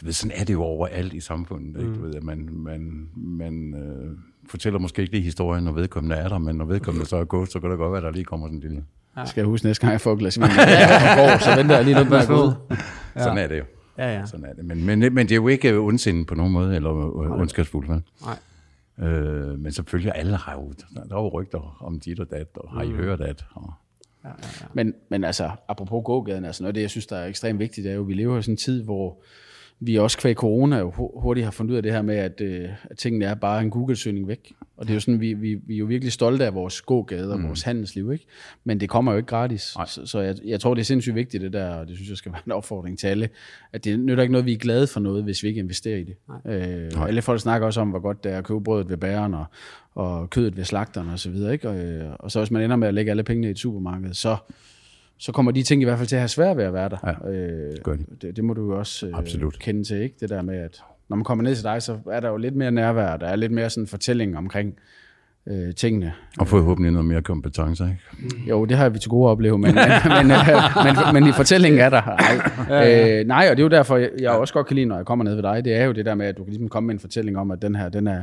du 0.00 0.04
ved, 0.04 0.12
sådan 0.12 0.36
er 0.36 0.44
det 0.44 0.52
jo 0.52 0.62
overalt 0.62 1.12
i 1.12 1.20
samfundet, 1.20 1.80
ikke? 1.80 1.94
Du 1.94 2.00
ved, 2.00 2.14
at 2.14 2.22
man, 2.22 2.48
man, 2.52 3.08
man 3.16 3.74
øh, 3.74 4.16
fortæller 4.50 4.78
måske 4.78 5.02
ikke 5.02 5.12
lige 5.12 5.24
historien, 5.24 5.64
når 5.64 5.72
vedkommende 5.72 6.16
er 6.16 6.28
der, 6.28 6.38
men 6.38 6.56
når 6.56 6.64
vedkommende 6.64 7.06
så 7.06 7.16
er 7.16 7.24
gået, 7.24 7.52
så 7.52 7.60
kan 7.60 7.70
det 7.70 7.78
godt 7.78 7.92
være, 7.92 7.98
at 7.98 8.04
der 8.04 8.10
lige 8.10 8.24
kommer 8.24 8.46
sådan 8.46 8.56
en 8.56 8.60
lille... 8.60 8.84
Skal 9.26 9.40
jeg 9.40 9.46
huske 9.46 9.66
næste 9.66 9.80
gang, 9.80 9.92
jeg 9.92 10.00
får 10.00 10.12
et 10.12 10.18
glas 10.18 10.38
vin, 10.38 10.44
og 10.44 10.50
går, 11.16 11.38
så 11.38 11.56
venter 11.56 11.76
jeg 11.76 11.84
lige 11.84 11.98
lidt 11.98 12.10
med 12.10 12.18
at 12.18 12.26
gå 12.28 12.34
ud. 12.34 12.52
Ja. 13.16 13.22
Sådan 13.22 13.38
er 13.38 13.46
det 13.46 13.58
jo. 13.58 13.64
Ja, 13.98 14.18
ja. 14.18 14.26
Sådan 14.26 14.46
er 14.46 14.52
det. 14.52 14.64
Men, 14.64 14.86
men, 14.86 14.98
men 14.98 15.16
det 15.16 15.32
er 15.32 15.36
jo 15.36 15.48
ikke 15.48 15.78
ondsind 15.78 16.26
på 16.26 16.34
nogen 16.34 16.52
måde, 16.52 16.76
eller 16.76 17.22
øh, 17.22 17.40
ondskabsfuldt, 17.40 17.88
vel? 17.88 18.02
Nej. 18.98 19.08
Øh, 19.08 19.58
men 19.58 19.72
selvfølgelig, 19.72 20.12
alle 20.14 20.36
har 20.36 20.52
jo, 20.52 20.72
der 20.94 21.16
er 21.16 21.22
jo 21.22 21.28
rygter 21.28 21.76
om 21.80 22.00
dit 22.00 22.20
og 22.20 22.30
dat, 22.30 22.46
og 22.54 22.70
har 22.72 22.82
I 22.82 22.90
hørt 22.90 23.20
at, 23.20 23.44
og 23.54 23.72
Men, 24.72 24.94
men 25.08 25.24
altså, 25.24 25.50
apropos 25.68 26.02
gågaden, 26.04 26.44
altså 26.44 26.62
noget 26.62 26.70
af 26.70 26.74
det, 26.74 26.80
jeg 26.80 26.90
synes, 26.90 27.06
der 27.06 27.16
er 27.16 27.26
ekstremt 27.26 27.58
vigtigt, 27.58 27.84
det 27.84 27.90
er 27.90 27.96
jo, 27.96 28.02
at 28.02 28.08
vi 28.08 28.14
lever 28.14 28.38
i 28.38 28.42
sådan 28.42 28.52
en 28.52 28.56
tid, 28.56 28.84
hvor 28.84 29.22
vi 29.80 29.96
også 29.96 30.18
kvæg 30.18 30.34
corona 30.34 30.78
jo 30.78 30.90
hu- 30.90 31.20
hurtigt 31.20 31.44
har 31.44 31.50
fundet 31.50 31.72
ud 31.72 31.76
af 31.76 31.82
det 31.82 31.92
her 31.92 32.02
med, 32.02 32.16
at, 32.16 32.40
øh, 32.40 32.68
at 32.90 32.98
tingene 32.98 33.24
er 33.24 33.34
bare 33.34 33.62
en 33.62 33.70
Google-søgning 33.70 34.28
væk. 34.28 34.52
Og 34.76 34.86
det 34.86 34.90
er 34.90 34.94
jo 34.94 35.00
sådan, 35.00 35.20
vi, 35.20 35.34
vi, 35.34 35.54
vi 35.54 35.74
er 35.74 35.78
jo 35.78 35.84
virkelig 35.84 36.12
stolte 36.12 36.46
af 36.46 36.54
vores 36.54 36.80
gågade 36.80 37.32
og 37.32 37.38
mm. 37.38 37.46
vores 37.46 37.62
handelsliv, 37.62 38.12
ikke? 38.12 38.24
Men 38.64 38.80
det 38.80 38.88
kommer 38.88 39.12
jo 39.12 39.18
ikke 39.18 39.26
gratis. 39.26 39.62
Så, 39.62 40.00
så 40.04 40.20
jeg, 40.20 40.36
jeg 40.44 40.60
tror, 40.60 40.74
det 40.74 40.80
er 40.80 40.84
sindssygt 40.84 41.14
vigtigt, 41.14 41.42
det 41.42 41.52
der, 41.52 41.68
og 41.74 41.88
det 41.88 41.96
synes 41.96 42.08
jeg 42.08 42.16
skal 42.16 42.32
være 42.32 42.42
en 42.46 42.52
opfordring 42.52 42.98
til 42.98 43.06
alle, 43.06 43.28
at 43.72 43.84
det 43.84 44.00
nytter 44.00 44.22
ikke 44.22 44.32
noget, 44.32 44.46
vi 44.46 44.52
er 44.52 44.58
glade 44.58 44.86
for 44.86 45.00
noget, 45.00 45.24
hvis 45.24 45.42
vi 45.42 45.48
ikke 45.48 45.60
investerer 45.60 45.96
i 45.98 46.04
det. 46.04 46.16
Øh, 46.46 47.00
og 47.00 47.08
alle 47.08 47.22
folk 47.22 47.40
snakker 47.40 47.66
også 47.66 47.80
om, 47.80 47.88
hvor 47.90 48.00
godt 48.00 48.24
det 48.24 48.32
er 48.32 48.38
at 48.38 48.44
købe 48.44 48.60
brødet 48.60 48.88
ved 48.88 48.96
bageren 48.96 49.34
og, 49.34 49.44
og 49.94 50.30
kødet 50.30 50.56
ved 50.56 50.64
slagteren 50.64 51.08
og 51.08 51.18
så 51.18 51.30
videre, 51.30 51.52
ikke? 51.52 51.68
Og, 51.68 51.78
øh, 51.78 52.10
og 52.18 52.30
så 52.30 52.40
hvis 52.40 52.50
man 52.50 52.62
ender 52.62 52.76
med 52.76 52.88
at 52.88 52.94
lægge 52.94 53.10
alle 53.10 53.22
pengene 53.22 53.48
i 53.48 53.50
et 53.50 53.58
supermarked, 53.58 54.14
så 54.14 54.36
så 55.20 55.32
kommer 55.32 55.52
de 55.52 55.62
ting 55.62 55.82
i 55.82 55.84
hvert 55.84 55.98
fald 55.98 56.08
til 56.08 56.16
at 56.16 56.20
have 56.20 56.28
svært 56.28 56.56
ved 56.56 56.64
at 56.64 56.72
være 56.72 56.88
der. 56.88 56.96
Ja, 57.24 57.30
øh, 57.30 57.76
gør 57.82 57.92
de. 57.92 58.04
det, 58.22 58.36
det 58.36 58.44
må 58.44 58.54
du 58.54 58.72
jo 58.72 58.78
også 58.78 59.06
øh, 59.06 59.18
Absolut. 59.18 59.58
kende 59.58 59.84
til, 59.84 60.02
ikke? 60.02 60.16
Det 60.20 60.28
der 60.28 60.42
med, 60.42 60.58
at 60.58 60.82
når 61.08 61.16
man 61.16 61.24
kommer 61.24 61.44
ned 61.44 61.54
til 61.54 61.64
dig, 61.64 61.82
så 61.82 61.98
er 62.10 62.20
der 62.20 62.28
jo 62.28 62.36
lidt 62.36 62.56
mere 62.56 62.70
nærvær, 62.70 63.16
der 63.16 63.26
er 63.26 63.36
lidt 63.36 63.52
mere 63.52 63.70
sådan 63.70 63.86
fortælling 63.86 64.38
omkring 64.38 64.74
øh, 65.46 65.74
tingene. 65.74 66.12
og 66.38 66.48
forhåbentlig 66.48 66.92
noget 66.92 67.06
mere 67.06 67.22
kompetence, 67.22 67.84
ikke? 67.84 68.48
Jo, 68.48 68.64
det 68.64 68.76
har 68.76 68.88
vi 68.88 68.98
til 68.98 69.10
gode 69.10 69.28
at 69.28 69.30
opleve, 69.30 69.58
men, 69.58 69.74
men, 70.18 70.30
øh, 70.30 70.38
men, 70.84 71.14
men 71.14 71.26
i 71.28 71.32
fortællingen 71.32 71.80
er 71.80 71.90
der. 71.90 72.02
Nej, 72.68 73.18
øh, 73.18 73.26
nej 73.26 73.48
og 73.50 73.56
det 73.56 73.62
er 73.62 73.64
jo 73.64 73.68
derfor, 73.68 73.96
jeg, 73.96 74.10
jeg 74.20 74.30
også 74.30 74.54
godt 74.54 74.66
kan 74.66 74.74
lide, 74.74 74.86
når 74.86 74.96
jeg 74.96 75.06
kommer 75.06 75.24
ned 75.24 75.34
ved 75.34 75.42
dig, 75.42 75.64
det 75.64 75.74
er 75.74 75.84
jo 75.84 75.92
det 75.92 76.06
der 76.06 76.14
med, 76.14 76.26
at 76.26 76.36
du 76.36 76.44
kan 76.44 76.50
ligesom 76.50 76.68
komme 76.68 76.86
med 76.86 76.94
en 76.94 77.00
fortælling 77.00 77.38
om, 77.38 77.50
at 77.50 77.62
den 77.62 77.74
her, 77.74 77.88
den 77.88 78.06
er, 78.06 78.22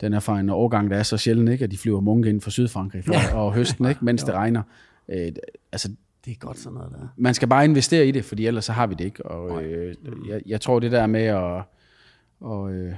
den 0.00 0.12
er 0.12 0.20
fra 0.20 0.40
en 0.40 0.50
årgang, 0.50 0.90
der 0.90 0.96
er 0.96 1.02
så 1.02 1.16
sjældent, 1.16 1.48
ikke? 1.50 1.64
at 1.64 1.70
de 1.70 1.78
flyver 1.78 2.00
munke 2.00 2.28
ind 2.28 2.40
fra 2.40 2.50
Sydfrankrig 2.50 3.04
for, 3.04 3.12
ja. 3.12 3.36
og 3.36 3.54
høsten, 3.54 3.88
ikke? 3.88 4.04
mens 4.04 4.24
det 4.28 4.34
regner. 4.34 4.62
Øh, 5.08 5.32
altså, 5.72 5.88
Det 6.24 6.30
er 6.30 6.36
godt 6.36 6.58
sådan 6.58 6.74
noget 6.74 6.92
der. 6.92 7.08
man 7.16 7.34
skal 7.34 7.48
bare 7.48 7.64
investere 7.64 8.06
i 8.06 8.10
det, 8.10 8.24
fordi 8.24 8.46
ellers 8.46 8.64
så 8.64 8.72
har 8.72 8.86
vi 8.86 8.94
det 8.94 9.04
ikke. 9.04 9.26
Og 9.26 9.64
øh, 9.64 9.94
jeg, 10.28 10.42
jeg 10.46 10.60
tror, 10.60 10.78
det 10.78 10.92
der 10.92 11.06
med 11.06 11.24
at... 11.24 11.62
Og, 12.40 12.72
øh, 12.72 12.94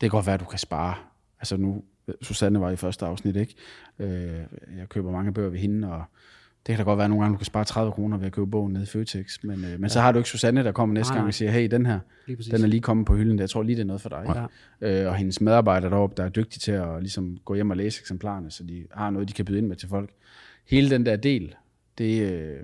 det 0.00 0.10
kan 0.10 0.10
godt 0.10 0.26
være, 0.26 0.34
at 0.34 0.40
du 0.40 0.44
kan 0.44 0.58
spare. 0.58 0.94
Altså 1.40 1.56
nu, 1.56 1.82
Susanne 2.22 2.60
var 2.60 2.70
i 2.70 2.76
første 2.76 3.06
afsnit, 3.06 3.36
ikke? 3.36 3.54
Øh, 3.98 4.40
jeg 4.78 4.88
køber 4.88 5.10
mange 5.10 5.32
bøger 5.32 5.50
ved 5.50 5.58
hende, 5.58 5.92
og 5.92 6.04
det 6.66 6.76
kan 6.76 6.78
da 6.78 6.82
godt 6.82 6.96
være, 6.96 7.04
at 7.04 7.10
nogle 7.10 7.24
gange, 7.24 7.34
du 7.34 7.38
kan 7.38 7.46
spare 7.46 7.64
30 7.64 7.92
kroner 7.92 8.16
ved 8.16 8.26
at 8.26 8.32
købe 8.32 8.46
bogen 8.46 8.72
nede 8.72 8.82
i 8.82 8.86
Føtex. 8.86 9.42
Men, 9.42 9.64
øh, 9.64 9.70
men 9.70 9.82
ja. 9.82 9.88
så 9.88 10.00
har 10.00 10.12
du 10.12 10.18
ikke 10.18 10.28
Susanne, 10.28 10.64
der 10.64 10.72
kommer 10.72 10.94
næste 10.94 11.12
Nej, 11.12 11.18
gang 11.18 11.28
og 11.28 11.34
siger, 11.34 11.50
hey, 11.50 11.68
den 11.70 11.86
her, 11.86 11.98
den 12.26 12.62
er 12.62 12.66
lige 12.66 12.80
kommet 12.80 13.06
på 13.06 13.14
hylden. 13.14 13.38
Jeg 13.38 13.50
tror 13.50 13.62
lige, 13.62 13.76
det 13.76 13.82
er 13.82 13.86
noget 13.86 14.00
for 14.00 14.08
dig. 14.08 14.46
Ja. 14.80 15.02
Øh, 15.02 15.08
og 15.08 15.16
hendes 15.16 15.40
medarbejdere 15.40 15.90
deroppe, 15.90 16.16
der 16.16 16.24
er 16.24 16.28
dygtige 16.28 16.58
til 16.58 16.72
at 16.72 17.00
ligesom, 17.00 17.38
gå 17.44 17.54
hjem 17.54 17.70
og 17.70 17.76
læse 17.76 18.00
eksemplarerne, 18.00 18.50
så 18.50 18.64
de 18.64 18.86
har 18.92 19.10
noget, 19.10 19.28
de 19.28 19.32
kan 19.32 19.44
byde 19.44 19.58
ind 19.58 19.66
med 19.66 19.76
til 19.76 19.88
folk. 19.88 20.10
Hele 20.66 20.90
den 20.90 21.06
der 21.06 21.16
del, 21.16 21.54
det, 22.00 22.22
øh, 22.22 22.56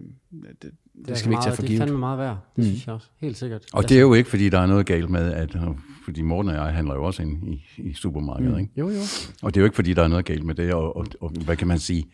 det, 0.63 0.71
det, 1.09 1.19
skal 1.19 1.31
vi 1.31 1.35
ikke 1.35 1.43
tage 1.43 1.55
for 1.55 1.63
Det 1.63 1.69
er 1.69 1.69
givet. 1.69 1.81
fandme 1.81 1.99
meget 1.99 2.19
værd. 2.19 2.37
Det 2.57 2.65
mm. 2.65 2.65
synes 2.65 2.87
jeg 2.87 2.95
også. 2.95 3.09
Helt 3.17 3.37
sikkert. 3.37 3.65
Og 3.73 3.89
det 3.89 3.97
er 3.97 4.01
jo 4.01 4.15
ikke, 4.15 4.31
fordi 4.31 4.49
der 4.49 4.59
er 4.59 4.67
noget 4.67 4.87
galt 4.87 5.11
med, 5.11 5.33
at, 5.33 5.55
øh, 5.55 5.63
fordi 6.05 6.23
Morten 6.23 6.51
og 6.51 6.57
jeg 6.57 6.75
handler 6.75 6.95
jo 6.95 7.05
også 7.05 7.23
ind 7.23 7.49
i, 7.49 7.65
i 7.77 7.93
supermarkedet, 7.93 8.53
mm. 8.53 8.59
ikke? 8.59 8.73
Jo, 8.77 8.89
jo. 8.89 9.01
Og 9.43 9.55
det 9.55 9.61
er 9.61 9.63
jo 9.63 9.65
ikke, 9.65 9.75
fordi 9.77 9.95
der 9.95 10.03
er 10.03 10.09
noget 10.09 10.25
galt 10.25 10.45
med 10.45 10.55
det, 10.55 10.75
og, 10.75 10.97
og, 10.97 11.07
og 11.21 11.31
hvad 11.45 11.57
kan 11.57 11.69
man 11.69 11.79
sige, 11.79 12.07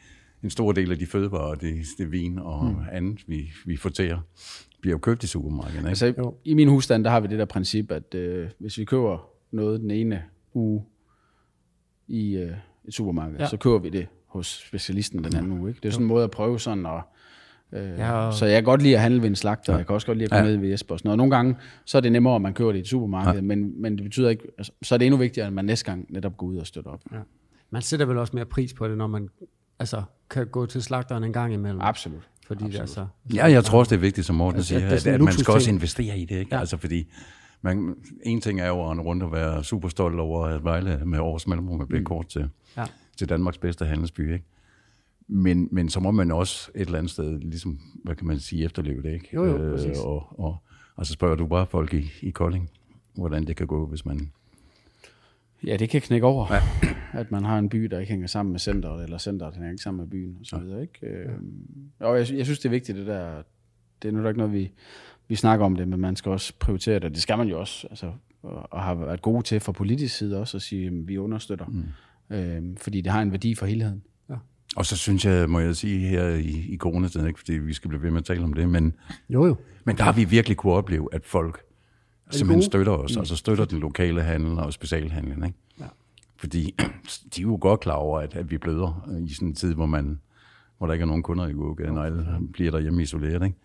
en 0.43 0.51
stor 0.51 0.73
del 0.73 0.93
af 0.93 0.99
de 0.99 1.07
fødevarer, 1.07 1.55
det, 1.55 1.75
det 1.99 2.13
vin 2.13 2.39
og 2.39 2.65
mm. 2.65 2.77
andet, 2.93 3.25
vi, 3.27 3.51
vi 3.67 3.77
fortærer, 3.77 4.19
bliver 4.81 4.95
jo 4.95 4.99
købt 4.99 5.25
i 5.25 5.27
supermarkedet, 5.27 5.79
ikke? 5.79 5.89
Altså, 5.89 6.15
Jo. 6.19 6.35
i 6.45 6.55
min 6.55 6.69
husstand, 6.69 7.05
der 7.05 7.11
har 7.11 7.21
vi 7.21 7.29
det 7.29 7.39
der 7.39 7.45
princip, 7.45 7.91
at 7.91 8.15
øh, 8.15 8.49
hvis 8.59 8.79
vi 8.79 8.85
køber 8.85 9.29
noget 9.51 9.81
den 9.81 9.91
ene 9.91 10.23
uge 10.55 10.85
i 12.09 12.37
øh, 12.37 12.53
et 12.89 12.95
supermarked, 12.95 13.39
ja. 13.39 13.47
så 13.47 13.57
køber 13.57 13.79
vi 13.79 13.89
det 13.89 14.07
hos 14.33 14.65
specialisten 14.69 15.25
den 15.25 15.37
anden 15.37 15.53
uge. 15.61 15.71
Ikke? 15.71 15.81
Det 15.83 15.89
er 15.89 15.93
sådan 15.93 16.05
en 16.05 16.09
måde 16.09 16.25
at 16.25 16.31
prøve 16.31 16.61
sådan, 16.61 16.87
og, 16.87 17.01
øh, 17.73 17.99
Ja, 17.99 18.13
og- 18.13 18.35
så 18.35 18.47
jeg 18.47 18.55
kan 18.55 18.65
godt 18.65 18.83
lide 18.83 18.95
at 18.95 19.01
handle 19.03 19.23
ved 19.23 19.29
en 19.29 19.37
slagter, 19.37 19.73
ja. 19.73 19.77
jeg 19.77 19.87
kan 19.87 19.95
også 19.95 20.07
godt 20.07 20.19
lide 20.19 20.25
at 20.25 20.31
komme 20.31 20.45
Ja. 20.45 20.51
ned 20.53 20.61
ved 20.61 20.69
Jesper. 20.69 20.95
og 20.95 20.99
sådan 20.99 21.09
noget. 21.09 21.17
Nogle 21.17 21.37
gange, 21.37 21.57
så 21.85 21.97
er 21.97 22.01
det 22.01 22.13
nemmere, 22.13 22.35
at 22.35 22.43
man 22.43 22.55
køber 22.55 22.73
det 22.73 22.79
i 22.79 22.81
et 22.81 22.89
supermarked, 22.89 23.35
ja. 23.35 23.41
men, 23.41 23.83
men 23.83 23.97
det 23.97 24.03
betyder 24.05 24.29
ikke, 24.31 24.45
altså, 24.59 24.73
så 24.83 24.95
er 24.95 24.99
det 24.99 25.07
endnu 25.07 25.19
vigtigere, 25.19 25.47
at 25.47 25.53
man 25.53 25.65
næste 25.65 25.85
gang 25.85 26.07
netop 26.11 26.37
går 26.37 26.47
ud 26.47 26.57
og 26.57 26.67
støtter 26.67 26.91
op. 26.91 27.01
Ja. 27.13 27.19
Man 27.71 27.83
sætter 27.83 28.07
vel 28.07 28.19
også 28.19 28.37
mere 28.37 28.45
pris 28.45 28.73
på 28.75 28.89
det, 28.89 28.99
når 28.99 29.07
man 29.07 29.29
altså, 29.79 30.03
kan 30.31 30.47
gå 30.47 30.67
til 30.67 30.83
slagteren 30.83 31.25
en 31.25 31.33
gang 31.33 31.55
imellem. 31.55 31.81
Absolut. 31.81 32.29
Fordi 32.47 32.65
det 32.65 32.81
er 32.81 32.87
så... 32.87 33.07
Ja, 33.35 33.47
jeg 33.47 33.65
tror 33.65 33.79
også, 33.79 33.91
det 33.91 33.97
er 33.97 34.01
vigtigt, 34.01 34.27
som 34.27 34.37
Morten 34.37 34.57
Altså, 34.57 34.69
siger, 34.69 34.81
det 34.81 34.89
er 34.93 34.97
at, 34.97 35.07
at 35.07 35.21
man 35.21 35.33
skal 35.33 35.55
også 35.55 35.71
investere 35.71 36.19
i 36.19 36.25
det, 36.25 36.39
ikke? 36.39 36.55
Ja. 36.55 36.61
Altså, 36.61 36.77
fordi 36.77 37.13
man, 37.63 37.95
en 38.23 38.41
ting 38.41 38.61
er 38.61 38.67
jo 38.69 38.91
at 38.91 38.99
rundt 38.99 39.23
og 39.23 39.33
være 39.33 39.65
super 39.65 39.89
stolt 39.89 40.21
over, 40.21 40.47
at 40.47 40.65
Vejle 40.65 41.01
med 41.07 41.19
års 41.19 41.47
mellemrum 41.47 41.81
er 41.81 41.87
blevet 41.87 42.03
mm. 42.03 42.07
kort 42.07 42.27
til, 42.27 42.49
Ja. 42.77 42.85
Til 43.17 43.29
Danmarks 43.29 43.59
bedste 43.59 43.85
handelsby, 43.85 44.33
ikke? 44.33 44.45
Men, 45.29 45.69
men 45.71 45.89
så 45.89 46.01
må 46.01 46.11
man 46.11 46.31
også 46.31 46.71
et 46.75 46.81
eller 46.81 46.99
andet 46.99 47.11
sted, 47.11 47.39
ligesom, 47.39 47.81
hvad 48.05 48.17
kan 48.17 48.27
man 48.27 48.41
sige, 48.41 48.65
efterleve 48.65 49.03
det, 49.03 49.13
ikke? 49.13 49.29
Jo, 49.35 49.45
jo, 49.45 49.71
præcis. 49.75 49.99
og, 49.99 50.41
og, 50.41 50.57
og 50.97 51.07
så 51.07 51.13
spørger 51.13 51.37
du 51.37 51.47
bare 51.47 51.67
folk 51.67 51.95
i, 51.95 52.11
i 52.23 52.31
Kolding, 52.31 52.71
hvordan 53.15 53.47
det 53.47 53.57
kan 53.57 53.67
gå, 53.67 53.87
hvis 53.87 54.05
man... 54.05 54.33
Ja, 55.67 55.77
det 55.77 55.89
kan 55.89 56.01
knække 56.01 56.27
over, 56.27 56.55
ja. 56.55 56.63
at 57.21 57.31
man 57.31 57.45
har 57.45 57.59
en 57.59 57.69
by, 57.69 57.85
der 57.85 57.99
ikke 57.99 58.11
hænger 58.11 58.27
sammen 58.27 58.53
med 58.53 58.61
centret, 58.61 59.05
eller 59.05 59.19
centret 59.19 59.55
hænger 59.55 59.71
ikke 59.71 59.83
sammen 59.83 60.01
med 60.01 60.11
byen, 60.11 60.37
og 60.41 60.47
så 60.47 60.59
videre, 60.59 60.83
ikke? 60.83 61.07
Øh, 61.07 61.29
og 62.01 62.19
jeg, 62.19 62.33
jeg 62.33 62.45
synes, 62.45 62.59
det 62.59 62.65
er 62.65 62.71
vigtigt, 62.71 62.99
det 62.99 63.07
der, 63.07 63.43
det 64.03 64.09
er 64.09 64.13
nu 64.13 64.23
da 64.23 64.29
ikke 64.29 64.39
noget, 64.39 64.53
vi, 64.53 64.71
vi 65.29 65.35
snakker 65.35 65.67
om 65.67 65.77
det, 65.77 65.89
men 65.89 66.01
man 66.01 66.17
skal 66.17 66.33
også 66.33 66.53
prioritere 66.59 66.99
det, 66.99 67.11
det 67.11 67.23
skal 67.23 67.39
man 67.39 67.49
jo 67.49 67.61
også, 67.61 67.87
altså, 67.91 68.13
og, 68.43 68.73
og 68.73 68.83
har 68.83 68.95
været 68.95 69.23
gode 69.23 69.43
til 69.43 69.61
fra 69.61 69.73
politisk 69.73 70.17
side 70.17 70.41
også, 70.41 70.57
at 70.57 70.63
sige, 70.63 70.87
at 70.87 71.09
vi 71.09 71.19
understøtter, 71.19 71.67
mm. 71.67 71.85
Øh, 72.31 72.63
fordi 72.77 73.01
det 73.01 73.13
har 73.13 73.23
en 73.23 73.31
værdi 73.31 73.55
for 73.55 73.67
helheden. 73.67 74.03
Og 74.77 74.87
så 74.87 74.97
synes 74.97 75.25
jeg, 75.25 75.51
må 75.51 75.61
jeg 75.61 75.77
sige 75.77 76.09
her 76.09 76.29
i, 76.29 76.67
i 76.69 76.77
coronatiden, 76.77 77.27
ikke 77.27 77.39
fordi 77.39 77.53
vi 77.53 77.73
skal 77.73 77.89
blive 77.89 78.03
ved 78.03 78.11
med 78.11 78.19
at 78.19 78.25
tale 78.25 78.45
om 78.45 78.53
det, 78.53 78.69
men, 78.69 78.95
Jo, 79.29 79.47
jo. 79.47 79.57
men 79.85 79.97
der 79.97 80.03
har 80.05 80.13
vi 80.13 80.25
virkelig 80.25 80.57
kunne 80.57 80.73
opleve, 80.73 81.09
at 81.13 81.27
folk 81.27 81.63
simpelthen 82.31 82.57
gode? 82.57 82.67
støtter 82.67 82.93
os, 82.93 83.17
mm. 83.17 83.19
altså 83.19 83.37
støtter 83.37 83.65
den 83.65 83.79
lokale 83.81 84.23
handel 84.23 84.59
og 84.59 84.73
specialhandlen, 84.73 85.45
ikke? 85.45 85.59
Ja. 85.81 85.85
Fordi 86.37 86.75
de 87.37 87.41
er 87.41 87.43
jo 87.43 87.59
godt 87.61 87.81
klar 87.81 87.95
over, 87.95 88.21
at, 88.21 88.35
at 88.35 88.51
vi 88.51 88.59
bløder 88.59 89.09
i 89.27 89.35
sådan 89.35 89.49
en 89.49 89.55
tid, 89.55 89.75
hvor, 89.75 89.87
man, 89.87 90.21
hvor 90.79 90.87
der 90.87 90.95
ikke 90.95 91.03
er 91.03 91.07
nogen 91.07 91.23
kunder 91.23 91.47
i 91.49 91.53
gågaden, 91.53 91.99
og 91.99 92.07
alle 92.07 92.27
bliver 92.53 92.71
derhjemme 92.71 93.03
isoleret. 93.03 93.45
Ikke? 93.45 93.57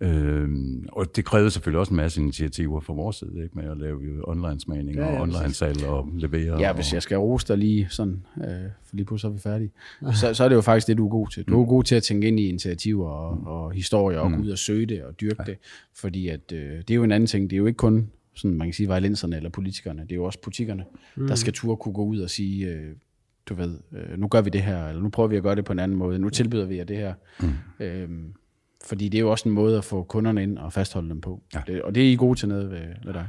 Øhm, 0.00 0.86
og 0.92 1.16
det 1.16 1.24
krævede 1.24 1.50
selvfølgelig 1.50 1.80
også 1.80 1.90
en 1.90 1.96
masse 1.96 2.20
initiativer 2.20 2.80
fra 2.80 2.92
vores 2.92 3.16
side, 3.16 3.42
ikke? 3.42 3.58
med 3.58 3.70
at 3.70 3.76
lave 3.76 4.28
online-smagning 4.28 4.96
Ja, 4.96 5.04
ja, 5.04 5.12
ja, 5.12 5.16
og 5.16 5.22
online-salg 5.22 5.86
og 5.86 6.08
levere. 6.14 6.60
Ja, 6.60 6.68
og, 6.68 6.74
hvis 6.74 6.92
jeg 6.92 7.02
skal 7.02 7.16
rose 7.16 7.48
dig 7.48 7.58
lige 7.58 7.86
sådan, 7.90 8.22
øh, 8.36 8.44
for 8.84 8.96
lige 8.96 9.06
pludselig 9.06 9.30
er 9.30 9.32
vi 9.32 9.40
færdige, 9.40 9.70
så, 10.14 10.34
så 10.34 10.44
er 10.44 10.48
det 10.48 10.56
jo 10.56 10.60
faktisk 10.60 10.86
det, 10.86 10.98
du 10.98 11.06
er 11.06 11.10
god 11.10 11.28
til. 11.28 11.44
Du 11.44 11.62
er 11.62 11.66
god 11.66 11.84
til 11.84 11.94
at 11.94 12.02
tænke 12.02 12.28
ind 12.28 12.40
i 12.40 12.48
initiativer 12.48 13.08
og, 13.08 13.46
og 13.46 13.72
historier 13.72 14.18
og 14.18 14.30
gå 14.30 14.36
ud 14.36 14.50
og 14.50 14.58
søge 14.58 14.86
det 14.86 15.04
og 15.04 15.20
dyrke 15.20 15.42
det, 15.46 15.56
fordi 15.94 16.28
at, 16.28 16.52
øh, 16.52 16.78
det 16.78 16.90
er 16.90 16.94
jo 16.94 17.04
en 17.04 17.12
anden 17.12 17.26
ting. 17.26 17.50
Det 17.50 17.56
er 17.56 17.58
jo 17.58 17.66
ikke 17.66 17.76
kun, 17.76 18.10
sådan, 18.34 18.56
man 18.56 18.66
kan 18.66 18.74
sige, 18.74 18.88
vejlenserne 18.88 19.36
eller 19.36 19.50
politikerne, 19.50 20.02
det 20.02 20.12
er 20.12 20.16
jo 20.16 20.24
også 20.24 20.38
butikkerne, 20.42 20.84
mm. 21.16 21.26
der 21.26 21.34
skal 21.34 21.52
turde 21.52 21.76
kunne 21.76 21.94
gå 21.94 22.04
ud 22.04 22.18
og 22.18 22.30
sige, 22.30 22.66
øh, 22.66 22.92
du 23.46 23.54
ved, 23.54 23.78
øh, 23.92 24.18
nu 24.18 24.28
gør 24.28 24.40
vi 24.40 24.50
det 24.50 24.62
her, 24.62 24.88
eller 24.88 25.02
nu 25.02 25.08
prøver 25.08 25.28
vi 25.28 25.36
at 25.36 25.42
gøre 25.42 25.56
det 25.56 25.64
på 25.64 25.72
en 25.72 25.78
anden 25.78 25.98
måde, 25.98 26.18
nu 26.18 26.30
tilbyder 26.30 26.66
vi 26.66 26.76
jer 26.76 26.84
det 26.84 26.96
her. 26.96 27.14
Mm. 27.40 27.48
Øhm, 27.80 28.32
fordi 28.84 29.08
det 29.08 29.18
er 29.18 29.22
jo 29.22 29.30
også 29.30 29.48
en 29.48 29.54
måde 29.54 29.78
at 29.78 29.84
få 29.84 30.02
kunderne 30.02 30.42
ind 30.42 30.58
og 30.58 30.72
fastholde 30.72 31.08
dem 31.08 31.20
på. 31.20 31.42
Ja. 31.54 31.60
Det, 31.66 31.82
og 31.82 31.94
det 31.94 32.02
er 32.08 32.12
I 32.12 32.16
gode 32.16 32.38
til 32.38 32.48
noget 32.48 32.70
ved, 32.70 32.80
ved 33.04 33.12
dig. 33.12 33.28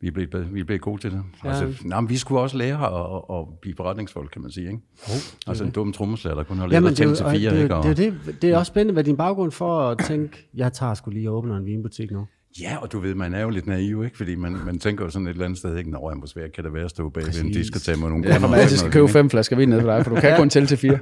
Vi 0.00 0.08
er 0.08 0.12
blevet, 0.12 0.54
vi 0.54 0.60
er 0.60 0.64
blevet 0.64 0.82
gode 0.82 1.00
til 1.00 1.10
det. 1.10 1.22
Ja. 1.44 1.48
Altså, 1.48 1.84
nej, 1.88 2.00
men 2.00 2.10
vi 2.10 2.16
skulle 2.16 2.40
også 2.40 2.56
lære 2.56 2.76
at, 2.76 3.24
at, 3.30 3.38
at 3.38 3.58
blive 3.60 3.76
forretningsfolk, 3.76 4.30
kan 4.32 4.42
man 4.42 4.50
sige. 4.50 4.66
Ikke? 4.66 4.78
Oh, 5.08 5.14
altså 5.46 5.64
en 5.64 5.70
dum 5.70 5.92
trommeslager, 5.92 6.34
der 6.34 6.42
kun 6.42 6.58
har 6.58 6.66
lært 6.66 6.84
at 6.84 7.00
jo- 7.00 7.14
til 7.14 7.24
fire. 7.30 7.50
det, 7.50 7.62
ikke? 7.62 7.74
er 7.74 7.78
Og, 7.78 7.84
det, 7.84 7.90
er 7.90 7.94
det, 8.26 8.42
det 8.42 8.50
er 8.50 8.58
også 8.58 8.70
spændende, 8.70 8.92
hvad 8.92 9.04
din 9.04 9.16
baggrund 9.16 9.50
for 9.52 9.80
at 9.80 9.98
tænke, 9.98 10.48
jeg 10.54 10.72
tager 10.72 10.94
sgu 10.94 11.10
lige 11.10 11.30
og 11.30 11.36
åbner 11.36 11.56
en 11.56 11.64
vinbutik 11.66 12.10
nu. 12.10 12.26
Ja, 12.60 12.76
og 12.82 12.92
du 12.92 13.00
ved, 13.00 13.14
man 13.14 13.34
er 13.34 13.40
jo 13.42 13.50
lidt 13.50 13.66
naiv, 13.66 14.04
ikke? 14.04 14.16
Fordi 14.16 14.34
man, 14.34 14.52
man 14.66 14.78
tænker 14.78 15.04
jo 15.04 15.10
sådan 15.10 15.26
et 15.26 15.30
eller 15.30 15.44
andet 15.44 15.58
sted, 15.58 15.76
ikke? 15.76 15.90
Nå, 15.90 15.98
hvor 15.98 16.26
svært 16.26 16.52
kan 16.52 16.64
det 16.64 16.72
være 16.74 16.84
at 16.84 16.90
stå 16.90 17.08
bag 17.08 17.24
ved 17.26 17.40
en 17.44 17.52
disk 17.52 17.76
og 17.76 17.82
tage 17.82 17.98
med 18.00 18.08
nogle 18.08 18.28
Ja, 18.28 18.36
for 18.36 18.40
kunder 18.40 18.58
altid 18.58 18.76
sådan 18.76 18.90
skal 18.90 19.00
købe 19.00 19.12
fem 19.12 19.30
flasker 19.30 19.56
vin 19.56 19.68
ned 19.68 19.80
ved 19.80 19.86
dig, 19.86 20.04
for 20.04 20.14
du 20.14 20.20
kan 20.20 20.36
kun 20.36 20.50
tælle 20.50 20.66
til 20.68 20.76
fire. 20.78 20.98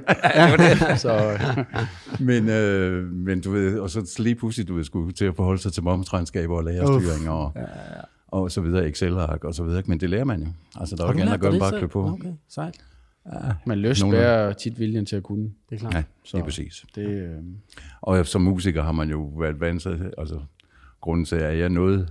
så, 0.97 1.39
Men, 2.19 2.49
øh, 2.49 3.11
men 3.11 3.41
du 3.41 3.51
ved, 3.51 3.79
og 3.79 3.89
så 3.89 4.15
lige 4.19 4.35
pludselig, 4.35 4.67
du 4.67 4.75
ved, 4.75 4.83
skulle 4.83 5.11
til 5.11 5.25
at 5.25 5.35
forholde 5.35 5.61
sig 5.61 5.73
til 5.73 5.83
momsregnskaber 5.83 6.57
og 6.57 6.63
lagerstyring 6.63 7.29
og, 7.29 7.51
ja, 7.55 7.61
ja. 7.61 7.67
og 8.27 8.51
så 8.51 8.61
videre, 8.61 8.87
Excel-ark 8.89 9.43
og 9.43 9.55
så 9.55 9.63
videre. 9.63 9.83
Men 9.85 9.99
det 9.99 10.09
lærer 10.09 10.23
man 10.25 10.41
jo. 10.41 10.47
Altså, 10.79 10.95
der 10.95 11.03
er 11.03 11.07
jo 11.07 11.11
ikke 11.11 11.21
andet 11.21 11.33
at 11.33 11.39
gøre, 11.39 11.51
end 11.51 11.59
bare 11.59 11.77
klø 11.79 11.87
på. 11.87 12.07
Okay, 12.07 12.31
sejt. 12.49 12.75
man 13.65 13.77
lyst 13.77 14.01
Nogle- 14.01 14.17
bærer 14.17 14.53
tit 14.53 14.79
viljen 14.79 15.05
til 15.05 15.15
at 15.15 15.23
kunne. 15.23 15.43
Det 15.69 15.75
er 15.75 15.79
klart. 15.79 15.93
Ja, 15.93 16.03
det 16.31 16.39
er 16.39 16.43
præcis. 16.43 16.85
Det, 16.95 17.05
øh, 17.07 17.29
Og 18.01 18.27
som 18.27 18.41
musiker 18.41 18.83
har 18.83 18.91
man 18.91 19.09
jo 19.09 19.31
været 19.39 19.59
vant 19.59 19.81
til, 19.81 20.11
altså 20.17 20.39
grunden 21.01 21.25
til, 21.25 21.35
at 21.35 21.57
jeg 21.57 21.69
nåede, 21.69 22.07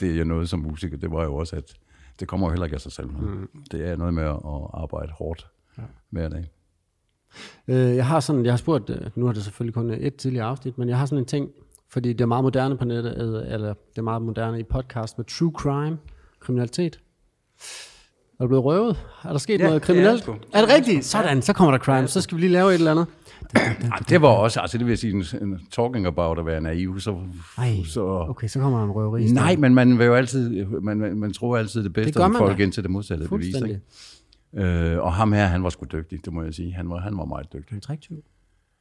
det 0.00 0.16
jeg 0.16 0.24
nåede 0.24 0.46
som 0.46 0.60
musiker, 0.60 0.96
det 0.96 1.10
var 1.10 1.24
jo 1.24 1.34
også, 1.34 1.56
at 1.56 1.74
det 2.20 2.28
kommer 2.28 2.46
jo 2.46 2.50
heller 2.50 2.66
ikke 2.66 2.74
af 2.74 2.80
sig 2.80 2.92
selv. 2.92 3.08
Mm. 3.08 3.48
Det 3.70 3.88
er 3.88 3.96
noget 3.96 4.14
med 4.14 4.22
at 4.22 4.38
arbejde 4.74 5.12
hårdt 5.12 5.48
ja. 5.78 5.82
hver 6.10 6.28
dag. 6.28 6.50
Øh, 7.68 7.96
jeg 7.96 8.06
har 8.06 8.20
sådan, 8.20 8.44
jeg 8.44 8.52
har 8.52 8.56
spurgt, 8.56 8.90
øh, 8.90 9.10
nu 9.14 9.26
har 9.26 9.32
det 9.32 9.44
selvfølgelig 9.44 9.74
kun 9.74 9.90
et 9.90 10.16
tidligere 10.16 10.46
afsnit, 10.46 10.78
men 10.78 10.88
jeg 10.88 10.98
har 10.98 11.06
sådan 11.06 11.22
en 11.22 11.26
ting, 11.26 11.50
fordi 11.88 12.12
det 12.12 12.20
er 12.20 12.26
meget 12.26 12.44
moderne 12.44 12.78
på 12.78 12.84
nettet, 12.84 13.52
eller 13.52 13.68
det 13.68 13.98
er 13.98 14.02
meget 14.02 14.22
moderne 14.22 14.60
i 14.60 14.62
podcast 14.62 15.18
med 15.18 15.24
true 15.24 15.52
crime, 15.56 15.98
kriminalitet. 16.40 17.00
Er 18.42 18.44
du 18.44 18.48
blevet 18.48 18.64
røvet? 18.64 18.96
Er 19.24 19.28
der 19.28 19.38
sket 19.38 19.60
Ja, 19.60 19.64
noget 19.64 19.82
det 19.82 19.88
er 19.88 19.94
kriminelt? 19.94 20.28
Er 20.28 20.60
det 20.60 20.74
rigtigt? 20.74 21.04
Sådan, 21.04 21.42
så 21.42 21.52
kommer 21.52 21.70
der 21.70 21.78
crime. 21.78 22.08
Så 22.08 22.20
skal 22.20 22.36
vi 22.36 22.40
lige 22.40 22.52
lave 22.52 22.70
et 22.70 22.74
eller 22.74 22.90
andet. 22.90 23.06
Ej, 23.54 23.98
det 24.08 24.22
var 24.22 24.28
også, 24.28 24.60
altså 24.60 24.78
det 24.78 24.86
vil 24.86 24.98
sige, 24.98 25.12
en, 25.12 25.24
en 25.42 25.60
talking 25.70 26.06
about 26.06 26.38
at 26.38 26.46
være 26.46 26.60
naiv, 26.60 27.00
så... 27.00 27.16
Ej, 27.58 27.76
så 27.84 28.04
okay, 28.04 28.48
så 28.48 28.60
kommer 28.60 28.78
der 28.78 28.84
en 28.84 28.90
røveri. 28.90 29.26
Nej, 29.26 29.56
men 29.56 29.74
man 29.74 29.98
vil 29.98 30.06
jo 30.06 30.14
altid, 30.14 30.64
man, 30.64 30.96
man, 30.96 31.16
man 31.16 31.32
tror 31.32 31.56
altid 31.56 31.84
det 31.84 31.92
bedste 31.92 32.18
om 32.18 32.30
man 32.30 32.38
folk 32.38 32.58
da. 32.58 32.62
indtil 32.62 32.82
det 32.82 32.90
modsatte. 32.90 33.28
Fuldstændig. 33.28 33.80
Ikke? 34.54 34.68
Øh, 34.68 34.98
og 34.98 35.12
ham 35.12 35.32
her, 35.32 35.46
han 35.46 35.62
var 35.62 35.70
sgu 35.70 35.86
dygtig, 35.92 36.24
det 36.24 36.32
må 36.32 36.42
jeg 36.42 36.54
sige. 36.54 36.72
Han 36.72 36.90
var, 36.90 37.00
han 37.00 37.16
var 37.16 37.24
meget 37.24 37.52
dygtig. 37.52 37.74
En 37.74 37.80
træktyv. 37.80 38.16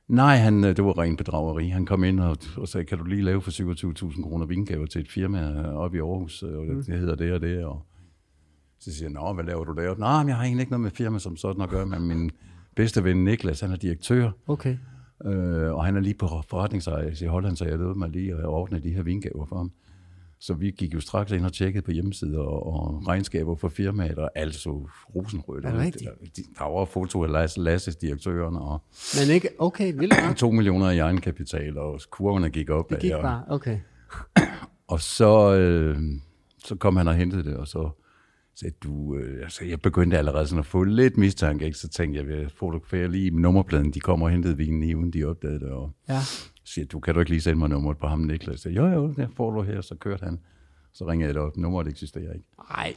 Nej, 0.07 0.35
han, 0.37 0.63
øh, 0.63 0.75
det 0.75 0.85
var 0.85 0.97
ren 0.97 1.17
bedrageri. 1.17 1.67
Han 1.67 1.85
kom 1.85 2.03
ind 2.03 2.19
og, 2.19 2.37
og 2.57 2.67
sagde, 2.67 2.85
kan 2.85 2.97
du 2.97 3.03
lige 3.03 3.21
lave 3.21 3.41
for 3.41 3.51
27.000 3.51 4.23
kroner 4.23 4.45
vingaver 4.45 4.85
til 4.85 5.01
et 5.01 5.11
firma 5.11 5.63
oppe 5.73 5.97
i 5.97 5.99
Aarhus, 5.99 6.43
og 6.43 6.65
mm. 6.65 6.83
det 6.83 6.99
hedder 6.99 7.15
det 7.15 7.33
og 7.33 7.41
det, 7.41 7.65
og 7.65 7.85
så 8.81 8.93
siger 8.93 9.09
jeg, 9.09 9.11
nå, 9.11 9.33
hvad 9.33 9.43
laver 9.43 9.63
du 9.63 9.73
der? 9.81 9.95
Nej, 9.97 10.23
men 10.23 10.29
jeg 10.29 10.35
har 10.37 10.43
egentlig 10.43 10.61
ikke 10.61 10.71
noget 10.71 10.81
med 10.81 10.91
firma 10.91 11.19
som 11.19 11.37
sådan 11.37 11.61
at 11.61 11.69
gøre, 11.69 11.85
men 11.85 12.01
min 12.07 12.31
bedste 12.75 13.03
ven 13.03 13.23
Niklas, 13.23 13.59
han 13.59 13.71
er 13.71 13.75
direktør, 13.75 14.31
Okay. 14.47 14.77
øh, 15.25 15.73
og 15.73 15.85
han 15.85 15.95
er 15.95 15.99
lige 16.01 16.13
på 16.13 16.27
forretningsrejse 16.49 17.25
i 17.25 17.27
Holland, 17.27 17.55
så 17.55 17.65
jeg 17.65 17.77
lød 17.77 17.95
mig 17.95 18.09
lige 18.09 18.33
at 18.33 18.45
ordne 18.45 18.79
de 18.79 18.89
her 18.93 19.03
vingaver 19.03 19.45
for 19.45 19.57
ham. 19.57 19.71
Så 20.39 20.53
vi 20.53 20.71
gik 20.71 20.93
jo 20.93 20.99
straks 20.99 21.31
ind 21.31 21.45
og 21.45 21.53
tjekkede 21.53 21.81
på 21.85 21.91
hjemmesider 21.91 22.39
og, 22.39 22.73
og 22.73 23.07
regnskaber 23.07 23.55
for 23.55 23.69
firmaet, 23.69 24.17
og 24.17 24.29
alt 24.35 24.55
så 24.55 24.87
rosenrødt. 25.15 25.65
Er 25.65 25.71
det 25.71 25.79
rigtigt? 25.79 26.09
Der, 26.59 26.77
var 26.77 26.85
foto 26.85 27.23
af 27.23 27.31
Lasse, 27.31 27.61
Lasses 27.61 27.95
direktøren, 27.95 28.55
og 28.55 28.83
Men 29.19 29.33
ikke, 29.35 29.49
okay, 29.59 29.93
vildt 29.97 30.13
nok. 30.27 30.35
2 30.45 30.51
millioner 30.51 30.89
i 30.89 30.97
egenkapital, 30.97 31.77
og 31.77 31.99
kurverne 32.09 32.49
gik 32.49 32.69
op. 32.69 32.89
Det 32.89 32.99
gik 32.99 33.11
bare, 33.11 33.43
okay. 33.49 33.79
og 34.87 35.01
så, 35.01 35.55
øh, 35.55 35.97
så 36.65 36.75
kom 36.75 36.95
han 36.95 37.07
og 37.07 37.15
hentede 37.15 37.43
det, 37.43 37.57
og 37.57 37.67
så 37.67 37.89
sagde 38.61 38.75
du, 38.83 39.15
øh, 39.17 39.43
altså 39.43 39.65
jeg 39.65 39.81
begyndte 39.81 40.17
allerede 40.17 40.47
sådan 40.47 40.59
at 40.59 40.65
få 40.65 40.83
lidt 40.83 41.17
mistanke, 41.17 41.65
ikke? 41.65 41.77
så 41.77 41.89
tænkte 41.89 42.19
jeg, 42.19 42.29
jeg 42.41 42.51
fotograferer 42.51 43.07
lige 43.07 43.31
nummerpladen, 43.31 43.91
de 43.91 43.99
kommer 43.99 44.25
og 44.25 44.31
hentede 44.31 44.57
vinen 44.57 44.79
lige 44.81 44.97
uden 44.97 45.13
de 45.13 45.23
opdagede 45.23 45.59
det, 45.59 45.69
og 45.69 45.91
Ja. 46.09 46.19
siger, 46.63 46.85
du 46.85 46.99
kan 46.99 47.13
du 47.13 47.19
ikke 47.19 47.31
lige 47.31 47.41
sende 47.41 47.59
mig 47.59 47.69
nummeret 47.69 47.97
på 47.97 48.07
ham, 48.07 48.19
Niklas? 48.19 48.65
Jeg, 48.65 48.75
jo, 48.75 48.85
jo, 48.87 49.13
det 49.13 49.29
får 49.35 49.51
du 49.51 49.61
her, 49.61 49.81
så 49.81 49.95
kørte 49.95 50.23
han. 50.25 50.39
Så 50.93 51.07
ringede 51.07 51.27
jeg 51.27 51.33
det 51.35 51.41
op, 51.43 51.57
nummeret 51.57 51.87
eksisterer 51.87 52.33
ikke. 52.33 52.45
Nej. 52.69 52.95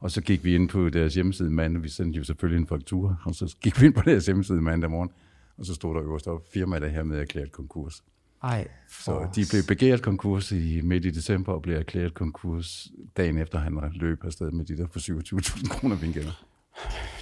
Og 0.00 0.10
så 0.10 0.20
gik 0.22 0.44
vi 0.44 0.54
ind 0.54 0.68
på 0.68 0.88
deres 0.88 1.14
hjemmeside 1.14 1.50
mandag, 1.50 1.82
vi 1.82 1.88
sendte 1.88 2.16
jo 2.18 2.24
selvfølgelig 2.24 2.60
en 2.60 2.66
faktura, 2.66 3.16
og 3.24 3.34
så 3.34 3.56
gik 3.60 3.80
vi 3.80 3.86
ind 3.86 3.94
på 3.94 4.02
deres 4.04 4.26
hjemmeside 4.26 4.60
mandag 4.62 4.90
morgen, 4.90 5.10
og 5.58 5.66
så 5.66 5.74
stod 5.74 5.94
der 5.94 6.02
øverst 6.02 6.26
op, 6.28 6.42
firmaet 6.52 6.82
er 6.84 6.88
hermed 6.88 7.20
erklæret 7.20 7.52
konkurs. 7.52 8.04
Ej, 8.42 8.68
Så 9.04 9.28
de 9.36 9.44
blev 9.50 9.62
begæret 9.68 10.02
konkurs 10.02 10.52
i 10.52 10.80
midt 10.84 11.04
i 11.04 11.10
december 11.10 11.52
og 11.52 11.62
blev 11.62 11.76
erklæret 11.76 12.14
konkurs 12.14 12.88
dagen 13.16 13.38
efter, 13.38 13.58
han 13.58 13.76
var 13.76 13.90
løb 13.94 14.24
afsted 14.24 14.50
med 14.50 14.64
de 14.64 14.76
der 14.76 14.86
for 14.92 15.00
27.000 15.00 15.68
kroner 15.68 15.96
vingaver. 15.96 16.44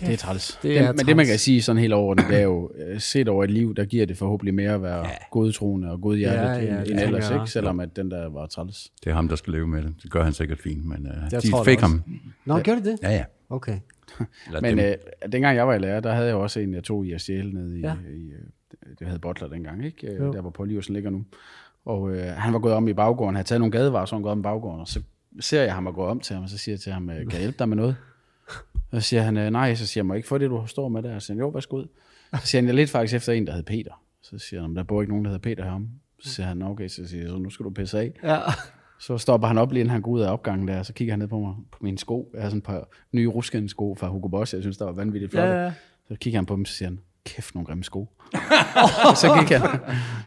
det 0.00 0.12
er 0.12 0.16
træls. 0.16 0.58
Det 0.62 0.78
er 0.78 0.92
men 0.92 0.98
det 0.98 1.06
man 1.06 1.16
træls. 1.16 1.28
kan 1.28 1.38
sige 1.38 1.62
sådan 1.62 1.80
helt 1.80 1.92
over 1.92 2.14
det, 2.14 2.24
det 2.28 2.36
er 2.38 2.42
jo, 2.42 2.70
øh, 2.76 3.00
set 3.00 3.28
over 3.28 3.44
et 3.44 3.50
liv, 3.50 3.74
der 3.74 3.84
giver 3.84 4.06
det 4.06 4.16
forhåbentlig 4.16 4.54
mere 4.54 4.72
at 4.74 4.82
være 4.82 4.98
ja. 5.06 5.10
godtroende 5.30 5.90
og 5.90 6.00
godhjertet 6.00 6.40
Ja, 6.40 6.52
ja, 6.52 6.58
ja, 6.64 6.74
ja, 6.74 6.78
end 6.80 6.86
tænker 6.86 7.04
ellers, 7.06 7.30
ikke? 7.30 7.46
selvom 7.46 7.80
at 7.80 7.96
den 7.96 8.10
der 8.10 8.28
var 8.28 8.46
træls. 8.46 8.92
Det 9.04 9.10
er 9.10 9.14
ham, 9.14 9.28
der 9.28 9.36
skal 9.36 9.52
leve 9.52 9.68
med 9.68 9.82
det. 9.82 9.94
Det 10.02 10.10
gør 10.10 10.24
han 10.24 10.32
sikkert 10.32 10.58
fint, 10.58 10.84
men 10.84 11.06
uh, 11.06 11.32
Jeg 11.32 11.42
de 11.42 11.48
fik 11.64 11.80
ham. 11.80 12.02
Nå, 12.44 12.60
gjorde 12.60 12.80
det 12.80 12.86
det? 12.86 12.98
Ja, 13.02 13.10
ja. 13.14 13.24
Okay. 13.50 13.78
Men 14.62 14.78
øh, 14.78 14.94
dengang 15.32 15.56
jeg 15.56 15.66
var 15.68 15.74
i 15.74 15.78
lærer, 15.78 16.00
der 16.00 16.12
havde 16.14 16.26
jeg 16.26 16.36
også 16.36 16.60
en, 16.60 16.74
jeg 16.74 16.84
tog 16.84 17.06
i 17.06 17.12
at 17.12 17.20
stjæle 17.20 17.52
nede 17.54 17.78
i, 17.78 17.80
Ja. 17.80 17.88
ja. 17.88 17.94
i 18.16 18.26
øh, 18.30 18.38
det 18.98 19.06
hed 19.06 19.18
Butler 19.18 19.48
dengang, 19.48 19.84
ikke? 19.84 20.06
Øh, 20.12 20.18
Jo. 20.18 20.32
der 20.32 20.40
hvor 20.40 20.50
Paul 20.50 20.70
Iversen 20.70 20.94
ligger 20.94 21.10
nu. 21.10 21.24
Og 21.84 22.10
øh, 22.10 22.26
han 22.26 22.52
var 22.52 22.58
gået 22.58 22.74
om 22.74 22.88
i 22.88 22.92
baggården, 22.92 23.28
han 23.28 23.34
havde 23.36 23.48
taget 23.48 23.60
nogle 23.60 23.72
gadevarer, 23.72 24.04
så 24.04 24.14
han 24.14 24.22
gået 24.22 24.32
om 24.32 24.40
i 24.40 24.42
baggården, 24.42 24.80
og 24.80 24.88
så 24.88 25.02
ser 25.40 25.62
jeg 25.62 25.74
ham 25.74 25.86
og 25.86 25.94
går 25.94 26.06
om 26.08 26.20
til 26.20 26.34
ham, 26.34 26.42
og 26.42 26.48
så 26.48 26.58
siger 26.58 26.72
jeg 26.72 26.80
til 26.80 26.92
ham, 26.92 27.10
øh, 27.10 27.16
kan 27.16 27.32
jeg 27.32 27.40
hjælpe 27.40 27.58
dig 27.58 27.68
med 27.68 27.76
noget? 27.76 27.96
Og 28.90 28.96
så 29.02 29.08
siger 29.08 29.22
han, 29.22 29.36
øh, 29.36 29.50
nej, 29.50 29.74
så 29.74 29.86
siger 29.86 30.00
jeg, 30.02 30.06
må 30.06 30.14
ikke 30.14 30.28
få 30.28 30.38
det, 30.38 30.50
du 30.50 30.66
står 30.66 30.88
med 30.88 31.02
der? 31.02 31.18
Så 31.18 31.26
siger 31.26 31.34
han, 31.34 31.40
jo, 31.40 31.48
værsgo 31.48 31.76
ud. 31.76 31.86
Så 32.34 32.46
siger 32.46 32.62
han, 32.62 32.66
jeg 32.66 32.74
lidt 32.74 32.90
faktisk 32.90 33.16
efter 33.16 33.32
en, 33.32 33.46
der 33.46 33.52
hed 33.52 33.62
Peter. 33.62 34.02
Så 34.22 34.38
siger 34.38 34.62
han, 34.62 34.76
der 34.76 34.82
bor 34.82 35.02
ikke 35.02 35.12
nogen, 35.12 35.24
der 35.24 35.30
hedder 35.30 35.42
Peter 35.42 35.64
herom. 35.64 35.88
Så 36.20 36.34
siger 36.34 36.46
han, 36.46 36.62
okay, 36.62 36.88
så 36.88 37.08
siger 37.08 37.22
jeg, 37.22 37.30
så 37.30 37.38
nu 37.38 37.50
skal 37.50 37.64
du 37.64 37.70
pisse 37.70 37.98
af. 37.98 38.12
Ja. 38.22 38.38
Så 39.00 39.18
stopper 39.18 39.48
han 39.48 39.58
op 39.58 39.72
lige 39.72 39.80
inden 39.80 39.90
han 39.92 40.02
går 40.02 40.10
ud 40.10 40.20
af 40.20 40.32
opgangen 40.32 40.68
der, 40.68 40.82
så 40.82 40.92
kigger 40.92 41.12
han 41.12 41.18
ned 41.18 41.28
på 41.28 41.38
mig, 41.40 41.54
på 41.72 41.78
mine 41.80 41.98
sko. 41.98 42.30
Jeg 42.34 42.42
har 42.42 42.48
sådan 42.48 42.58
et 42.58 42.64
par 42.64 42.88
nye 43.12 43.26
ruskende 43.26 43.68
sko 43.68 43.94
fra 43.94 44.08
Hugo 44.08 44.28
Boss, 44.28 44.54
jeg 44.54 44.62
synes, 44.62 44.76
der 44.76 44.84
var 44.84 44.92
vanvittigt 44.92 45.30
flotte. 45.32 45.52
Ja, 45.52 45.64
ja. 45.64 45.72
Så 46.08 46.14
kigger 46.14 46.38
han 46.38 46.46
på 46.46 46.56
dem, 46.56 46.64
så 46.64 46.74
siger 46.74 46.88
han, 46.88 46.98
kæft 47.24 47.54
nogle 47.54 47.66
grimme 47.66 47.84
sko. 47.84 48.00
og 49.10 49.16
så 49.22 49.36
gik 49.40 49.48
han. 49.58 49.80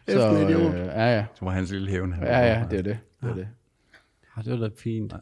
så, 0.08 0.30
en 0.30 0.48
idiot. 0.48 0.74
øh, 0.74 0.80
ja, 0.86 1.06
ja. 1.16 1.16
Det 1.34 1.42
var 1.42 1.50
hans 1.50 1.70
lille 1.70 1.90
hævn. 1.90 2.14
Ja, 2.20 2.38
ja, 2.40 2.66
det 2.70 2.78
er 2.78 2.82
det. 2.82 2.98
det, 3.22 3.30
er 3.30 3.34
det. 3.34 3.48
ja, 4.36 4.42
det 4.42 4.60
var 4.60 4.68
da 4.68 4.74
fint. 4.78 5.12
Ej, 5.12 5.20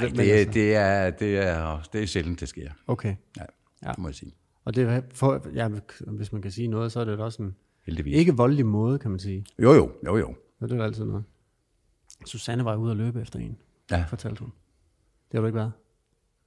det- 0.00 0.16
det, 0.16 0.32
er, 0.32 0.38
altså- 0.38 0.52
det, 0.52 0.76
er, 0.76 1.10
det, 1.10 1.38
er, 1.38 1.82
det 1.92 2.02
er 2.02 2.06
sjældent, 2.06 2.40
det 2.40 2.48
sker. 2.48 2.70
Okay. 2.86 3.14
Ja, 3.36 3.42
Ja. 3.82 3.88
det 3.90 3.98
må 3.98 4.08
jeg 4.08 4.14
sige. 4.14 4.32
Og 4.64 4.74
det 4.74 5.04
for, 5.14 5.46
ja, 5.54 5.68
hvis 6.06 6.32
man 6.32 6.42
kan 6.42 6.50
sige 6.50 6.68
noget, 6.68 6.92
så 6.92 7.00
er 7.00 7.04
det 7.04 7.18
da 7.18 7.24
også 7.24 7.42
en 7.42 7.56
Heldigvis. 7.86 8.16
ikke 8.16 8.36
voldelig 8.36 8.66
måde, 8.66 8.98
kan 8.98 9.10
man 9.10 9.20
sige. 9.20 9.44
Jo, 9.58 9.72
jo, 9.72 9.92
jo, 10.06 10.16
jo. 10.18 10.34
Så 10.60 10.66
det 10.66 10.78
er 10.80 10.84
altid 10.84 11.04
noget. 11.04 11.24
Susanne 12.26 12.64
var 12.64 12.76
ude 12.76 12.92
og 12.92 12.96
løbe 12.96 13.20
efter 13.20 13.38
en, 13.38 13.56
Ja. 13.90 14.04
fortalte 14.08 14.40
hun. 14.40 14.52
Det 15.32 15.38
har 15.38 15.40
du 15.40 15.46
ikke 15.46 15.56
været. 15.58 15.72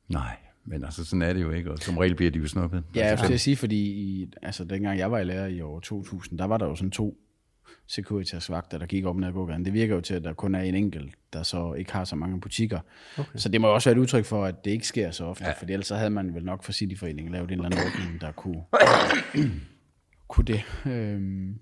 Nej, 0.07 0.37
men 0.65 0.83
altså 0.83 1.05
sådan 1.05 1.21
er 1.21 1.33
det 1.33 1.41
jo 1.41 1.51
ikke, 1.51 1.71
og 1.71 1.77
som 1.77 1.97
regel 1.97 2.15
bliver 2.15 2.31
de 2.31 2.39
jo 2.39 2.47
snuppet. 2.47 2.83
Ja, 2.95 3.07
jeg 3.07 3.19
skal 3.19 3.39
sige, 3.39 3.55
fordi 3.55 3.77
i, 3.77 4.31
altså, 4.41 4.63
dengang 4.63 4.99
jeg 4.99 5.11
var 5.11 5.19
i 5.19 5.23
lærer 5.23 5.47
i 5.47 5.61
år 5.61 5.79
2000, 5.79 6.39
der 6.39 6.45
var 6.45 6.57
der 6.57 6.65
jo 6.65 6.75
sådan 6.75 6.91
to 6.91 7.17
Securitas-vagter, 7.87 8.77
der 8.77 8.85
gik 8.85 9.05
op 9.05 9.17
ned 9.17 9.27
ad 9.27 9.33
gågaden. 9.33 9.65
Det 9.65 9.73
virker 9.73 9.95
jo 9.95 10.01
til, 10.01 10.13
at 10.13 10.23
der 10.23 10.33
kun 10.33 10.55
er 10.55 10.61
en 10.61 10.75
enkelt, 10.75 11.15
der 11.33 11.43
så 11.43 11.73
ikke 11.73 11.93
har 11.93 12.05
så 12.05 12.15
mange 12.15 12.41
butikker. 12.41 12.79
Okay. 13.17 13.39
Så 13.39 13.49
det 13.49 13.61
må 13.61 13.67
jo 13.67 13.73
også 13.73 13.89
være 13.89 13.97
et 13.97 14.01
udtryk 14.01 14.25
for, 14.25 14.45
at 14.45 14.65
det 14.65 14.71
ikke 14.71 14.87
sker 14.87 15.11
så 15.11 15.25
ofte, 15.25 15.45
ja. 15.45 15.51
for 15.51 15.65
ellers 15.69 15.87
så 15.87 15.95
havde 15.95 16.09
man 16.09 16.35
vel 16.35 16.45
nok 16.45 16.63
for 16.63 16.71
Cityforeningen 16.71 17.33
lavet 17.33 17.51
en 17.51 17.53
eller 17.53 17.65
anden 17.65 17.79
ordning, 17.79 18.21
der 18.21 18.31
kunne, 18.31 18.61
kunne 20.27 20.45
det. 20.45 20.63
Øhm, 20.85 21.59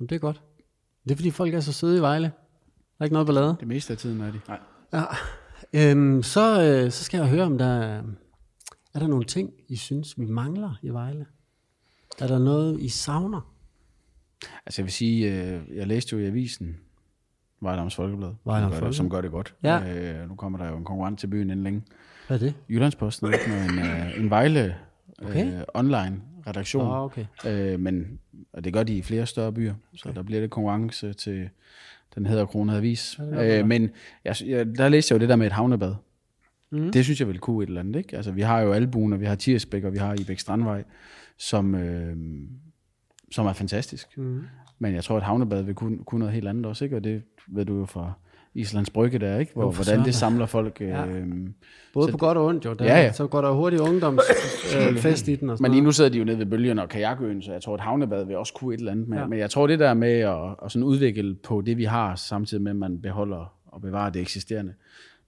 Jamen, 0.00 0.08
det 0.08 0.12
er 0.12 0.18
godt. 0.18 0.42
Det 1.04 1.10
er 1.12 1.16
fordi 1.16 1.30
folk 1.30 1.54
er 1.54 1.60
så 1.60 1.72
søde 1.72 1.98
i 1.98 2.00
Vejle. 2.00 2.24
Der 2.24 2.32
er 3.00 3.04
ikke 3.04 3.14
noget 3.14 3.26
ballade. 3.26 3.56
det 3.60 3.68
meste 3.68 3.92
af 3.92 3.98
tiden 3.98 4.20
er 4.20 4.32
de. 4.32 4.40
Nej. 4.48 4.58
Ja. 4.92 5.02
Øhm, 5.72 6.22
så, 6.22 6.62
øh, 6.62 6.90
så 6.90 7.04
skal 7.04 7.18
jeg 7.18 7.28
høre, 7.28 7.44
om 7.44 7.58
der 7.58 7.66
er, 7.66 8.02
er 8.94 8.98
der 8.98 9.06
nogle 9.06 9.24
ting, 9.24 9.50
I 9.68 9.76
synes, 9.76 10.18
vi 10.20 10.24
mangler 10.24 10.78
i 10.82 10.88
Vejle? 10.88 11.26
Er 12.20 12.26
der 12.26 12.38
noget, 12.38 12.80
I 12.80 12.88
savner? 12.88 13.52
Altså 14.66 14.82
jeg 14.82 14.84
vil 14.84 14.92
sige, 14.92 15.32
øh, 15.32 15.76
jeg 15.76 15.86
læste 15.86 16.16
jo 16.16 16.22
i 16.22 16.26
avisen 16.26 16.76
Vejlams 17.60 17.94
Folkeblad, 17.94 18.30
Vejle 18.44 18.62
som, 18.64 18.72
Amts 18.72 18.86
det, 18.86 18.96
som 18.96 19.10
Folkeblad. 19.10 19.18
gør 19.18 19.22
det 19.22 19.30
godt. 19.30 19.54
Ja. 19.62 20.20
Øh, 20.22 20.28
nu 20.28 20.34
kommer 20.34 20.58
der 20.58 20.68
jo 20.68 20.76
en 20.76 20.84
konkurrent 20.84 21.18
til 21.20 21.26
byen 21.26 21.50
inden 21.50 21.64
længe. 21.64 21.82
Hvad 22.26 22.36
er 22.36 22.44
det? 22.44 22.54
Jyllandsposten 22.68 23.28
med 23.30 23.38
en, 23.48 23.78
øh, 23.78 24.20
en 24.20 24.30
Vejle 24.30 24.76
Okay. 25.22 25.54
øh, 25.54 25.62
online 25.74 26.20
redaktion. 26.46 26.86
Åh, 26.86 27.02
okay. 27.02 27.26
Øh, 27.46 27.80
men 27.80 28.20
og 28.52 28.64
det 28.64 28.72
gør 28.72 28.82
de 28.82 28.96
i 28.96 29.02
flere 29.02 29.26
større 29.26 29.52
byer, 29.52 29.74
så 29.94 30.08
okay. 30.08 30.16
der 30.16 30.22
bliver 30.22 30.40
det 30.40 30.50
konkurrence 30.50 31.12
til 31.12 31.48
den 32.14 32.26
hedder 32.26 32.46
Kronede 32.46 32.76
Avis. 32.76 33.20
Øh, 33.20 33.66
men 33.66 33.90
jeg, 34.24 34.36
jeg, 34.46 34.76
der 34.76 34.88
læste 34.88 35.12
jeg 35.12 35.18
jo 35.18 35.20
det 35.20 35.28
der 35.28 35.36
med 35.36 35.46
et 35.46 35.52
havnebad. 35.52 35.94
Mm. 36.72 36.92
Det 36.92 37.04
synes 37.04 37.20
jeg 37.20 37.28
vil 37.28 37.38
kunne 37.38 37.62
et 37.62 37.66
eller 37.66 37.80
andet, 37.80 37.96
ikke? 37.96 38.16
Altså, 38.16 38.32
vi 38.32 38.40
har 38.40 38.60
jo 38.60 38.72
Albuen, 38.72 39.12
og 39.12 39.20
vi 39.20 39.26
har 39.26 39.34
Tirsbæk, 39.34 39.84
og 39.84 39.92
vi 39.92 39.98
har 39.98 40.14
Ibæk 40.20 40.38
Strandvej, 40.38 40.84
som, 41.38 41.74
øh, 41.74 42.16
som 43.30 43.46
er 43.46 43.52
fantastisk. 43.52 44.18
Mm. 44.18 44.42
Men 44.78 44.94
jeg 44.94 45.04
tror, 45.04 45.16
at 45.16 45.22
havnebad 45.22 45.62
vil 45.62 45.74
kunne, 45.74 46.04
kunne 46.04 46.18
noget 46.18 46.34
helt 46.34 46.48
andet 46.48 46.66
også, 46.66 46.84
ikke? 46.84 46.96
Og 46.96 47.04
det 47.04 47.22
ved 47.48 47.64
du 47.64 47.78
jo 47.78 47.84
fra 47.84 48.12
Islands 48.54 48.90
Brygge 48.90 49.18
der, 49.18 49.38
ikke? 49.38 49.52
Hvor, 49.52 49.62
Jo, 49.64 49.70
for 49.70 49.84
hvordan 49.84 50.04
det 50.04 50.14
samler 50.14 50.46
folk. 50.46 50.78
Øh, 50.80 50.88
Ja. 50.88 51.04
ja. 51.04 51.24
Både 51.94 52.10
på 52.12 52.16
godt 52.18 52.38
og 52.38 52.44
ondt, 52.46 52.64
jo. 52.64 52.72
Der, 52.72 52.84
Ja, 52.84 53.00
ja. 53.00 53.12
Så 53.12 53.26
går 53.26 53.40
der 53.40 53.50
hurtigt 53.52 53.82
ungdomsfest 53.82 55.28
øh, 55.28 55.32
i 55.32 55.36
den 55.36 55.50
og 55.50 55.56
sådan 55.58 55.62
Men 55.62 55.70
lige 55.72 55.84
nu 55.84 55.92
sidder 55.92 56.10
de 56.10 56.18
jo 56.18 56.24
nede 56.24 56.38
ved 56.38 56.46
bølgen 56.46 56.78
og 56.78 56.88
kajakøen, 56.88 57.42
så 57.42 57.52
jeg 57.52 57.62
tror, 57.62 57.74
at 57.74 57.80
havnebad 57.80 58.24
vil 58.26 58.36
også 58.36 58.52
kunne 58.54 58.74
et 58.74 58.78
eller 58.78 58.92
andet. 58.92 59.08
Men, 59.08 59.18
Ja. 59.18 59.26
men 59.26 59.38
jeg 59.38 59.50
tror, 59.50 59.66
det 59.66 59.78
der 59.78 59.94
med 59.94 60.12
at, 60.12 60.38
at 60.64 60.72
sådan 60.72 60.84
udvikle 60.84 61.34
på 61.34 61.60
det, 61.66 61.76
vi 61.76 61.84
har, 61.84 62.14
samtidig 62.14 62.62
med, 62.62 62.70
at 62.70 62.76
man 62.76 63.00
beholder 63.00 63.54
og 63.66 63.80
bevarer 63.80 64.10
det 64.10 64.22
eksisterende, 64.22 64.74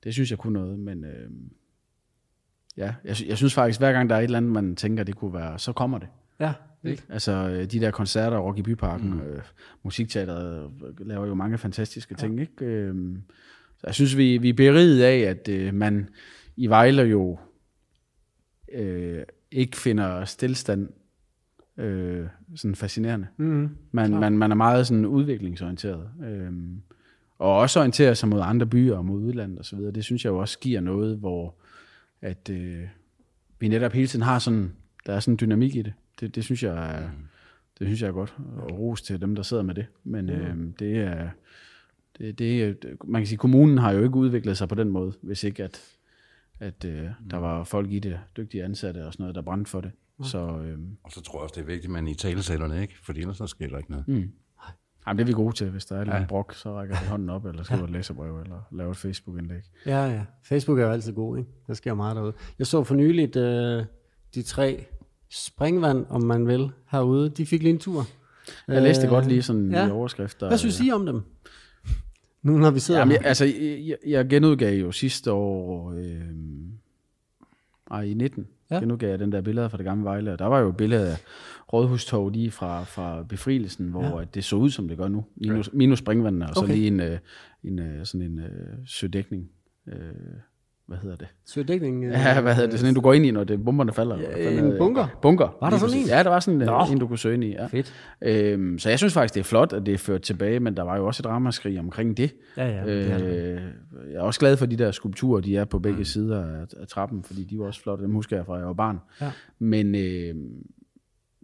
det 0.05 0.13
synes 0.13 0.31
jeg 0.31 0.39
kunne 0.39 0.53
noget. 0.53 0.79
Men 0.79 1.05
øh, 1.05 1.31
ja, 2.77 2.95
jeg, 3.05 3.17
jeg 3.29 3.37
synes 3.37 3.55
faktisk, 3.55 3.81
hver 3.81 3.93
gang 3.93 4.11
der 4.11 4.17
er 4.17 4.21
et 4.21 4.25
eller 4.25 4.37
andet, 4.39 4.53
man 4.53 4.77
tænker, 4.77 5.05
det 5.05 5.17
kunne 5.17 5.35
være, 5.35 5.59
så 5.59 5.73
kommer 5.73 5.99
det. 5.99 6.09
Ja, 6.41 6.53
Ikke? 6.85 7.03
Altså 7.09 7.33
øh, 7.33 7.65
de 7.65 7.81
der 7.81 7.91
koncerter, 7.91 8.39
Rock 8.39 8.59
i 8.59 8.63
Byparken, 8.63 9.11
mm. 9.11 9.21
øh, 9.21 9.43
Musikteateret 9.83 10.71
øh, 11.01 11.07
laver 11.07 11.27
jo 11.27 11.35
mange 11.35 11.59
fantastiske 11.59 12.15
ting. 12.15 12.41
Ikke? 12.41 12.65
Øh, 12.65 13.17
så 13.79 13.87
jeg 13.87 13.95
synes, 13.95 14.17
vi, 14.17 14.39
vi 14.39 14.49
er 14.49 14.55
beriget 14.55 15.03
af, 15.03 15.19
at 15.19 15.49
øh, 15.49 15.75
man 15.75 16.09
i 16.57 16.67
Vejle 16.67 17.03
jo 17.03 17.39
øh, 18.73 19.23
ikke 19.51 19.77
finder 19.77 20.25
stillstand 20.25 20.89
øh, 21.77 22.27
sådan 22.57 22.75
fascinerende. 22.75 23.27
mm, 23.37 23.69
Man, 23.93 24.11
man, 24.11 24.39
man 24.39 24.51
er 24.51 24.57
meget 24.57 24.87
sådan 24.87 25.07
udviklingsorienteret. 25.07 26.09
Øh, 26.25 26.53
og 27.39 27.57
også 27.59 27.79
orienterer 27.81 28.15
sig 28.15 28.29
mod 28.29 28.41
andre 28.43 28.67
byer 28.67 28.97
og 28.97 29.05
mod 29.05 29.21
udlandet 29.21 29.61
osv. 29.61 29.79
Det 29.79 30.05
synes 30.05 30.25
jeg 30.25 30.31
jo 30.31 30.39
også 30.39 30.59
giver 30.59 30.81
noget, 30.81 31.19
hvor 31.19 31.55
at 32.23 32.51
øh, 32.51 32.83
vi 33.59 33.69
netop 33.69 33.93
hele 33.93 34.07
tiden 34.07 34.23
har 34.23 34.39
sådan, 34.39 34.73
der 35.07 35.13
er 35.15 35.21
sådan 35.21 35.35
en 35.35 35.39
dynamik 35.41 35.77
i 35.77 35.83
det. 35.83 35.93
Det, 36.21 36.35
det 36.35 36.45
synes 36.45 36.63
jeg 36.63 36.97
er, 36.97 37.09
det 37.79 37.87
synes 37.87 38.03
jeg 38.03 38.09
er 38.09 38.13
godt. 38.13 38.37
Og 38.57 38.79
ros 38.79 39.03
til 39.03 39.21
dem, 39.21 39.35
der 39.35 39.43
sidder 39.43 39.63
med 39.63 39.75
det. 39.75 39.87
Men 40.05 40.31
øh, 40.31 40.57
det 40.79 40.99
er, 40.99 41.31
det, 42.19 42.39
det, 42.39 42.77
man 43.05 43.21
kan 43.23 43.27
sige, 43.27 43.39
kommunen 43.39 43.79
har 43.79 43.93
jo 43.93 44.03
ikke 44.03 44.17
udviklet 44.17 44.59
sig 44.59 44.69
på 44.69 44.75
den 44.75 44.89
måde, 44.91 45.13
hvis 45.23 45.45
ikke 45.45 45.65
at, 45.65 45.81
at 46.61 46.85
øh, 46.85 47.09
der 47.31 47.37
var 47.37 47.65
folk 47.65 47.93
i 47.93 47.99
det, 47.99 48.21
dygtige 48.37 48.65
ansatte 48.65 49.07
og 49.07 49.13
sådan 49.13 49.23
noget, 49.25 49.35
der 49.35 49.43
brændte 49.43 49.71
for 49.71 49.81
det. 49.81 49.91
Så 50.23 50.39
øh, 50.39 50.79
Og 51.03 51.13
så 51.13 51.21
tror 51.23 51.39
jeg 51.39 51.43
også, 51.43 51.53
det 51.57 51.61
er 51.63 51.67
vigtigt, 51.67 51.85
at 51.85 51.91
man 51.91 52.09
i 52.09 52.15
talesætterne, 52.15 52.83
ikke? 52.83 52.95
For 53.03 53.13
ellers 53.13 53.37
så 53.37 53.47
sker 53.47 53.69
der 53.69 53.79
ikke 53.79 53.91
noget. 53.91 54.09
Mm. 54.09 54.31
Jamen, 55.07 55.19
det 55.19 55.23
er 55.25 55.27
vi 55.27 55.33
gode 55.33 55.57
til. 55.57 55.71
Hvis 55.71 55.85
der 55.87 55.97
er 55.97 56.21
Ja. 56.21 56.27
brok, 56.29 56.55
så 56.55 56.75
rækker 56.75 57.01
vi 57.03 57.07
hånden 57.09 57.31
op, 57.31 57.47
eller 57.47 57.63
skriver 57.63 57.85
et 57.85 57.91
læserbrev, 57.91 58.41
eller 58.41 58.69
laver 58.73 58.91
et 58.91 58.97
Facebook-indlæg. 58.97 59.63
Ja, 59.87 60.05
ja. 60.07 60.25
Facebook 60.45 60.79
er 60.79 60.83
jo 60.85 60.91
altid 60.91 61.13
god, 61.13 61.39
ikke? 61.39 61.51
Der 61.67 61.75
sker 61.75 61.95
meget 61.95 62.17
derude. 62.17 62.33
Jeg 62.59 62.67
så 62.67 62.85
for 62.85 62.95
nyligt 62.95 63.37
øh, 63.37 63.85
de 64.35 64.43
tre 64.43 64.85
springvand, 65.33 66.07
om 66.09 66.23
man 66.23 66.47
vil, 66.47 66.71
herude. 66.91 67.29
De 67.29 67.47
fik 67.47 67.63
lige 67.63 67.73
en 67.73 67.79
tur. 67.79 68.05
Jeg 68.69 68.83
læste 68.83 69.05
Øh, 69.07 69.11
godt 69.11 69.27
lige 69.29 69.43
sådan 69.43 69.71
ja. 69.71 69.89
i 69.89 69.91
overskrifter. 69.91 70.49
Hvad 70.49 70.59
synes 70.59 70.81
I 70.81 70.91
om 70.91 71.07
dem? 71.07 71.21
Nu 72.43 72.59
når 72.59 72.71
vi 72.71 72.81
sidder 72.81 73.01
Jamen, 73.01 73.13
jeg, 73.13 73.25
altså, 73.27 73.45
jeg, 73.87 73.97
jeg 74.07 74.29
genudgav 74.29 74.75
jo 74.81 74.93
sidste 74.93 75.33
år, 75.33 75.93
øh, 75.93 76.21
ej, 77.91 78.03
i 78.03 78.15
19, 78.15 78.47
Ja. 78.71 78.79
genudgav 78.79 79.11
jeg 79.11 79.19
den 79.19 79.33
der 79.33 79.41
billeder 79.41 79.69
fra 79.69 79.77
det 79.77 79.85
gamle 79.87 80.05
Vejle, 80.05 80.33
og 80.33 80.39
der 80.39 80.47
var 80.47 80.61
jo 80.61 80.69
et 80.69 80.77
billede 80.77 81.09
af 81.11 81.17
Rådhustog 81.73 82.31
lige 82.31 82.51
fra, 82.51 82.85
fra 82.85 83.23
befrielsen, 83.23 83.87
hvor 83.89 84.19
Ja. 84.21 84.25
det 84.35 84.45
så 84.45 84.57
ud, 84.57 84.71
som 84.71 84.89
det 84.89 84.97
gør 84.99 85.09
nu. 85.09 85.25
Minus, 85.37 85.71
minus 85.73 85.99
springvandene, 85.99 86.49
og 86.49 86.55
så 86.55 86.61
Okay. 86.63 86.75
lige 86.75 86.87
en, 86.87 87.01
øh, 87.01 87.19
en, 87.65 87.79
øh, 87.79 88.07
sådan 88.07 88.27
en 88.31 88.39
øh, 88.39 88.79
sødækning. 88.87 89.51
Øh, 89.89 89.95
hvad 90.93 91.03
hedder 91.03 91.17
det? 91.17 91.27
Sødækning. 91.47 92.05
Øh, 92.05 92.11
Ja, 92.13 92.41
hvad 92.41 92.55
hedder 92.55 92.71
det? 92.71 92.79
Sådan 92.79 92.91
en, 92.91 92.95
du 92.95 93.01
går 93.01 93.13
ind 93.13 93.27
i, 93.27 93.31
når 93.31 93.45
det, 93.45 93.65
bomberne 93.65 93.93
falder. 93.93 94.17
eller 94.17 94.29
Ja, 94.39 94.47
fanden 94.47 94.65
en 94.65 94.71
det? 94.71 94.79
bunker? 94.79 95.07
Bunker. 95.23 95.57
Var 95.61 95.71
der 95.71 95.79
sådan 95.79 95.97
en? 95.99 96.07
Ja, 96.07 96.23
der 96.23 96.29
var 96.31 96.41
sådan 96.41 96.61
Nå. 96.61 96.85
En, 96.93 96.99
du 96.99 97.07
kunne 97.07 97.19
søge 97.19 97.35
ind 97.35 97.45
i. 97.45 97.51
Ja. 97.51 97.67
Fedt. 97.67 97.95
Øhm, 98.23 98.79
så 98.79 98.89
jeg 98.89 98.99
synes 98.99 99.13
faktisk, 99.15 99.35
det 99.35 99.41
er 99.41 99.45
flot, 99.45 99.73
at 99.73 99.87
det 99.87 99.95
er 99.95 99.99
ført 99.99 100.23
tilbage, 100.23 100.61
men 100.61 100.77
der 100.77 100.83
var 100.83 100.97
jo 100.97 101.07
også 101.07 101.23
et 101.23 101.27
ramaskrig 101.27 101.79
omkring 101.79 102.17
det. 102.17 102.35
Ja, 102.57 102.67
ja. 102.69 102.85
det 102.87 103.11
er 103.13 103.19
det. 103.19 103.27
Øh, 103.27 103.61
jeg 104.13 104.17
er 104.19 104.23
også 104.23 104.41
glad 104.41 104.57
for 104.57 104.67
de 104.67 104.77
der 104.77 104.91
skulpturer, 104.91 105.41
de 105.41 105.57
er 105.57 105.65
på 105.65 105.79
begge 105.79 105.99
mm. 105.99 106.05
sider 106.05 106.45
af, 106.45 106.67
af 106.81 106.87
trappen, 106.89 107.23
fordi 107.25 107.45
de 107.45 107.59
var 107.59 107.65
også 107.65 107.83
flotte. 107.83 108.05
Dem 108.05 108.13
husker 108.15 108.37
jeg 108.37 108.47
fra, 108.47 108.57
jeg 108.57 108.67
var 108.67 108.73
barn. 108.73 108.99
Ja. 109.21 109.31
Men 109.59 109.95
øh, 109.95 110.35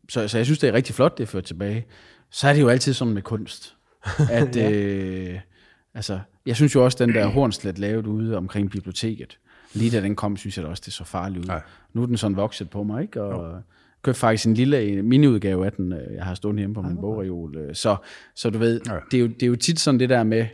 så, 0.08 0.28
så 0.28 0.38
jeg 0.38 0.44
synes, 0.46 0.58
det 0.58 0.68
er 0.68 0.72
rigtig 0.72 0.94
flot, 0.94 1.18
det 1.18 1.22
er 1.22 1.28
ført 1.28 1.44
tilbage. 1.44 1.86
Så 2.30 2.48
er 2.48 2.52
det 2.52 2.60
jo 2.60 2.68
altid 2.68 2.92
sådan 2.92 3.14
med 3.14 3.22
kunst. 3.22 3.74
At, 4.30 4.56
ja. 4.56 4.70
øh, 4.72 5.38
altså, 5.98 6.20
jeg 6.46 6.56
synes 6.56 6.74
jo 6.74 6.84
også, 6.84 7.04
den 7.06 7.14
der 7.14 7.26
Hornslet 7.26 7.78
lavet 7.78 8.06
ude 8.06 8.36
omkring 8.36 8.70
biblioteket, 8.70 9.38
lige 9.74 9.90
da 9.90 10.00
den 10.00 10.16
kom, 10.16 10.36
synes 10.36 10.56
jeg 10.56 10.64
da 10.64 10.70
også, 10.70 10.82
det 10.86 10.92
så 10.92 11.04
farligt 11.04 11.44
ud. 11.44 11.50
Ja. 11.50 11.58
Nu 11.92 12.02
er 12.02 12.06
den 12.06 12.16
sådan 12.16 12.36
vokset 12.36 12.70
på 12.70 12.82
mig, 12.82 13.02
ikke? 13.02 13.22
Og 13.22 13.54
jo. 13.56 13.60
købte 14.02 14.20
faktisk 14.20 14.46
en 14.46 14.54
lille 14.54 15.02
miniudgave 15.02 15.66
af 15.66 15.72
den, 15.72 15.92
øh, 15.92 16.14
jeg 16.14 16.24
har 16.24 16.34
stående 16.34 16.60
hjemme 16.60 16.74
på 16.74 16.82
min 16.82 16.96
bogreol. 16.96 17.56
øh, 17.56 17.74
Så, 17.74 17.96
så 18.34 18.50
du 18.50 18.58
ved, 18.58 18.80
Ja. 18.86 18.94
det, 19.10 19.16
er 19.16 19.20
jo, 19.20 19.26
det 19.26 19.42
er 19.42 19.46
jo 19.46 19.56
tit 19.56 19.80
sådan 19.80 20.00
det 20.00 20.08
der 20.08 20.22
med, 20.22 20.46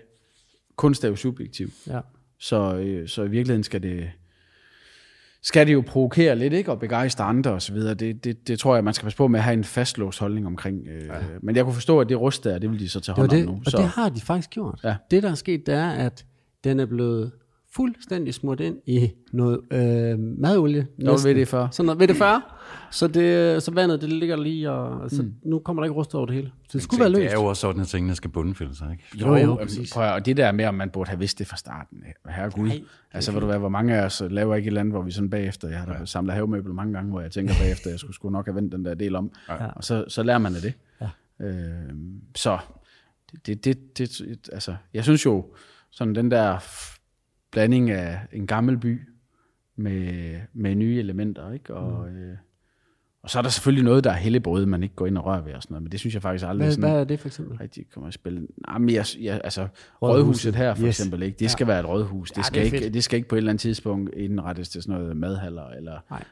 kunst 0.76 1.05
er 1.05 1.09
jo 1.09 1.16
subjektiv. 1.16 1.68
Ja. 1.86 2.01
Så, 2.40 2.76
øh, 2.76 3.09
så 3.09 3.22
i 3.22 3.28
virkeligheden 3.28 3.64
skal 3.64 3.82
det, 3.82 4.11
skal 5.45 5.66
det 5.66 5.72
jo 5.72 5.82
provokere 5.86 6.36
lidt, 6.36 6.53
ikke? 6.53 6.70
Og 6.70 6.80
begejstre 6.80 7.24
andre 7.24 7.51
og 7.51 7.62
så 7.62 7.72
videre. 7.72 7.95
Det, 7.95 8.24
det, 8.24 8.49
det 8.49 8.59
tror 8.59 8.74
jeg, 8.74 8.84
man 8.84 8.95
skal 8.95 9.05
passe 9.05 9.16
på 9.16 9.28
med 9.28 9.40
at 9.40 9.45
have 9.45 9.55
en 9.55 9.64
fastlåst 9.64 10.18
holdning 10.18 10.47
omkring. 10.47 10.88
Øh, 10.88 11.07
ja. 11.07 11.12
Men 11.42 11.57
jeg 11.57 11.64
kunne 11.64 11.74
forstå, 11.74 12.01
at 12.01 12.09
det 12.09 12.20
rust 12.20 12.45
der, 12.45 12.59
det 12.59 12.70
vil 12.70 12.80
de 12.80 12.88
så 12.88 13.01
tage 13.01 13.16
hånd 13.16 13.32
om 13.32 13.38
nu. 13.38 13.61
og 13.66 13.70
Så, 13.70 13.76
det 13.76 13.86
har 13.86 14.09
de 14.09 14.20
faktisk 14.20 14.51
gjort. 14.51 14.80
Ja. 14.84 14.97
Det, 15.11 15.22
der 15.22 15.30
er 15.30 15.34
sket, 15.34 15.66
det 15.66 15.74
er, 15.74 15.90
at 15.90 16.24
den 16.64 16.80
er 16.80 16.86
blevet 16.86 17.32
fuldstændig 17.77 18.35
smurt 18.35 18.61
ind 18.61 18.77
i 18.87 19.11
noget 19.33 19.61
øh, 19.70 20.18
madolie. 20.18 20.87
ved 20.99 21.35
det 21.35 21.49
før. 21.49 21.68
Sådan 21.70 21.87
noget 21.87 22.01
ved 22.01 22.09
det 22.09 22.16
40. 22.16 22.43
Så, 22.91 23.09
det, 23.09 23.62
så 23.62 23.70
vandet, 23.70 24.01
det 24.01 24.09
ligger 24.12 24.37
lige, 24.37 24.70
og 24.70 25.03
altså, 25.03 25.22
mm. 25.22 25.35
nu 25.45 25.59
kommer 25.59 25.83
der 25.83 25.85
ikke 25.85 25.95
rust 25.95 26.14
over 26.14 26.27
det 26.27 26.35
hele. 26.35 26.51
Så 26.68 26.79
det 26.79 26.83
skulle 26.83 27.01
være 27.01 27.09
Det 27.11 27.18
løst. 27.18 27.35
er 27.35 27.39
jo 27.39 27.45
også 27.45 27.61
sådan, 27.61 27.81
at 27.83 27.87
tingene 27.89 28.14
skal 28.14 28.31
bundfælde 28.31 28.77
sig, 28.77 28.89
ikke? 28.93 29.27
Jo, 29.27 29.37
jo, 29.37 29.55
præcis. 29.55 29.93
Prøv, 29.93 30.12
og 30.12 30.27
det 30.27 30.37
der 30.37 30.53
med, 30.53 30.64
om 30.64 30.75
man 30.75 30.91
burde 30.91 31.09
have 31.11 31.18
vidst 31.18 31.39
det 31.39 31.47
fra 31.47 31.57
starten. 31.57 31.99
øh, 32.27 32.33
Herregud. 32.33 32.68
Nej, 32.68 32.81
altså, 33.12 33.33
ved 33.33 33.41
du 33.41 33.47
hvad, 33.47 33.59
hvor 33.59 33.68
mange 33.68 33.95
af 33.97 34.05
os 34.05 34.22
laver 34.31 34.55
ikke 34.55 34.66
et 34.66 34.70
eller 34.70 34.81
andet, 34.81 34.95
hvor 34.95 35.03
vi 35.03 35.11
sådan 35.11 35.31
bagefter, 35.31 35.68
jeg 35.68 35.79
har 35.79 35.87
da 35.87 36.05
samlet 36.05 36.35
havemøbler 36.35 36.75
mange 36.75 36.93
gange, 36.95 37.11
hvor 37.11 37.20
jeg 37.20 37.31
tænker 37.31 37.55
bagefter, 37.61 37.91
jeg 37.91 37.99
skulle, 37.99 38.14
skulle 38.14 38.33
nok 38.33 38.47
have 38.47 38.55
vendt 38.55 38.72
den 38.72 38.85
der 38.85 38.95
del 38.95 39.16
om. 39.16 39.31
Ja. 39.49 39.66
Og 39.66 39.85
så, 39.85 40.05
så 40.09 40.22
lærer 40.22 40.39
man 40.39 40.55
af 40.55 40.61
det. 40.62 40.72
Ja. 41.01 41.09
Øh, 41.47 41.95
så, 42.35 42.59
det, 43.47 43.64
det, 43.64 43.99
det, 43.99 44.11
det, 44.18 44.49
altså, 44.53 44.77
jeg 44.95 45.05
synes 45.05 45.27
jo, 45.27 45.45
sådan 45.91 46.14
den 46.14 46.31
der 46.31 46.59
blanding 47.55 47.91
af 47.91 48.19
en 48.33 48.47
gammel 48.47 48.79
by 48.79 49.01
med, 49.77 50.35
med 50.55 50.75
nye 50.75 50.99
elementer, 50.99 51.53
ikke? 51.53 51.75
Og, 51.75 52.09
mm. 52.11 52.17
øh, 52.17 52.37
og 53.23 53.31
så 53.31 53.39
er 53.39 53.43
der 53.43 53.49
selvfølgelig 53.49 53.85
noget, 53.85 54.05
der 54.05 54.11
er 54.11 54.15
helligbrød, 54.17 54.67
man 54.67 54.83
ikke 54.83 54.95
går 54.95 55.07
ind 55.07 55.19
og 55.19 55.27
rører 55.27 55.41
ved 55.41 55.55
og 55.55 55.63
sådan 55.63 55.73
noget, 55.75 55.83
men 55.83 55.93
det 55.93 56.01
synes 56.01 56.15
jeg 56.15 56.23
faktisk 56.23 56.45
aldrig 56.49 56.65
Hvad, 56.67 56.73
sådan 56.73 56.91
hvad 56.91 57.01
er 57.01 57.05
det 57.05 57.21
for 57.21 57.29
eksempel? 57.29 57.57
rigtig 57.59 57.85
kommer 57.91 58.09
at 58.09 58.15
spille. 58.15 58.47
Nej, 58.69 58.79
men 58.79 58.89
jeg, 58.95 59.05
jeg, 59.21 59.41
altså, 59.45 59.69
Rådhuset. 60.03 60.55
her 60.55 60.75
for 60.75 60.87
Yes. 60.87 61.01
eksempel, 61.01 61.23
ikke? 61.23 61.37
det 61.39 61.51
skal 61.51 61.67
være 61.67 61.81
et 61.81 61.87
rådhus. 61.89 62.31
Det, 62.31 62.39
Ja, 62.39 62.43
skal 62.43 62.59
det 62.61 62.65
ikke, 62.67 62.79
fedt. 62.79 62.95
det 62.95 63.05
skal 63.05 63.17
ikke 63.17 63.29
på 63.29 63.35
et 63.35 63.39
eller 63.39 63.51
andet 63.51 63.61
tidspunkt 63.61 64.15
indrettes 64.17 64.69
til 64.69 64.83
sådan 64.83 65.01
noget 65.01 65.17
madhaller, 65.17 65.69
eller 65.69 65.99
Nej. 66.11 66.25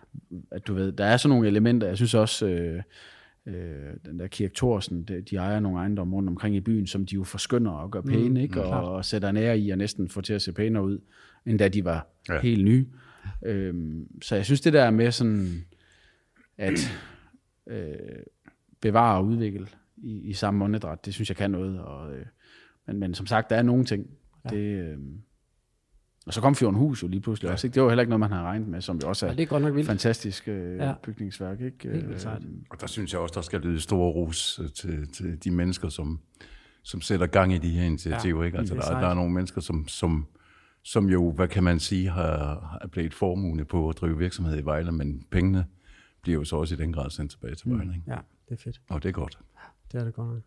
at 0.51 0.67
du 0.67 0.75
ved, 0.75 0.93
der 0.93 1.05
er 1.05 1.17
sådan 1.17 1.31
nogle 1.35 1.49
elementer. 1.49 1.87
Jeg 1.87 1.97
synes 1.97 2.15
også, 2.15 2.47
øh, 2.47 2.83
øh, 3.47 3.95
den 4.07 4.19
der 4.19 4.27
Kirke 4.27 4.55
Thorsen, 4.55 5.03
de, 5.03 5.21
de 5.21 5.37
ejer 5.37 5.61
nogle 5.61 5.79
ejendomme 5.79 6.17
rundt 6.17 6.29
omkring 6.29 6.57
i 6.57 6.61
byen, 6.61 6.87
som 6.87 7.07
de 7.07 7.15
jo 7.15 7.25
forskynder 7.25 7.73
og 7.73 7.91
gør 7.91 8.01
pæne, 8.01 8.29
mm, 8.29 8.37
ikke? 8.37 8.63
Og, 8.63 8.95
og 8.95 9.05
sætter 9.05 9.29
en 9.29 9.37
ære 9.37 9.59
i 9.59 9.71
og 9.71 9.79
næsten 9.79 10.09
får 10.09 10.21
til 10.21 10.35
at 10.35 10.43
se 10.43 10.53
pænere 10.53 10.85
ud, 10.85 10.99
end 11.47 11.59
da 11.59 11.69
de 11.69 11.85
var 11.85 12.07
ja. 12.29 12.41
helt 12.41 12.65
nye. 12.65 12.87
Øhm, 13.45 14.23
så 14.23 14.37
jeg 14.37 14.45
synes, 14.45 14.61
det 14.61 14.73
der 14.73 14.91
med 14.91 15.11
sådan, 15.11 15.65
at 16.59 16.79
øh, 17.67 17.95
bevare 18.81 19.19
og 19.19 19.27
udvikle 19.27 19.67
i, 19.97 20.21
i 20.21 20.33
samme 20.33 20.65
åndedræt, 20.65 21.07
det 21.07 21.15
synes 21.15 21.29
jeg 21.29 21.37
kan 21.37 21.51
noget. 21.51 21.81
Og, 21.81 22.15
øh, 22.15 22.27
men, 22.87 22.99
men 22.99 23.15
som 23.15 23.27
sagt, 23.27 23.51
der 23.51 23.57
er 23.57 23.63
nogle 23.63 23.85
ting. 23.85 24.11
Ja. 24.45 24.57
Det, 24.57 24.63
øh, 24.63 24.99
og 26.27 26.35
så 26.35 26.41
kom 26.41 26.55
Fjordhus 26.55 27.03
jo 27.03 27.09
lige 27.09 27.21
pludselig 27.21 27.49
ja. 27.49 27.53
også. 27.53 27.67
Ikke? 27.67 27.75
Det 27.75 27.83
var 27.83 27.89
heller 27.89 28.03
ikke 28.03 28.11
noget, 28.11 28.21
man 28.21 28.31
havde 28.31 28.43
regnet 28.45 28.69
med, 28.69 28.81
som 28.81 28.99
jo 29.03 29.09
også 29.09 29.27
er 29.27 29.31
Ja, 29.31 29.37
det 29.37 29.43
er 29.43 29.47
godt 29.47 29.63
nok 29.63 29.75
vildt. 29.75 29.87
fantastisk 29.87 30.49
øh, 30.49 30.77
Ja. 30.77 30.95
bygningsværk. 31.03 31.61
Ikke? 31.61 31.93
Helt 31.93 32.09
vildt 32.09 32.21
sejt. 32.21 32.43
Øh, 32.43 32.49
Og 32.71 32.81
der 32.81 32.87
synes 32.87 33.13
jeg 33.13 33.21
også, 33.21 33.33
der 33.35 33.41
skal 33.41 33.61
lyde 33.61 33.81
store 33.81 34.13
ros 34.13 34.61
øh, 34.63 34.71
til, 34.71 35.09
til 35.13 35.45
de 35.45 35.51
mennesker, 35.51 35.89
som, 35.89 36.21
som 36.83 37.01
sætter 37.01 37.27
gang 37.27 37.53
i 37.55 37.59
de 37.59 37.71
her 37.71 37.85
initiativer. 37.85 38.41
Ja, 38.41 38.47
ikke? 38.47 38.59
Altså, 38.59 38.75
er 38.75 38.81
der, 38.81 39.01
der 39.01 39.09
er 39.09 39.15
nogle 39.15 39.33
mennesker, 39.33 39.61
som, 39.61 39.89
som, 39.89 40.27
som 40.83 41.09
jo, 41.09 41.33
hvad 41.33 41.49
kan 41.49 41.65
man 41.65 41.81
sige, 41.81 42.09
har, 42.11 42.79
har 42.81 42.89
blevet 42.93 43.15
formugende 43.15 43.65
på 43.65 43.89
at 43.89 43.97
drive 43.97 44.19
virksomhed 44.19 44.59
i 44.59 44.65
Vejle, 44.65 44.93
men 44.93 45.23
pengene 45.31 45.67
bliver 46.23 46.39
jo 46.39 46.45
så 46.45 46.57
også 46.57 46.75
i 46.75 46.79
den 46.79 46.93
grad 46.93 47.11
sendt 47.11 47.31
tilbage 47.31 47.55
til 47.55 47.71
Vejle. 47.71 47.95
Ikke? 47.97 48.11
Ja, 48.11 48.19
det 48.49 48.55
er 48.59 48.63
fedt. 48.63 48.81
Og 48.91 49.03
det 49.03 49.09
er 49.09 49.13
godt. 49.13 49.39
Det 49.93 50.01
er 50.01 50.05
det 50.05 50.15
godt 50.15 50.29
nok. 50.29 50.43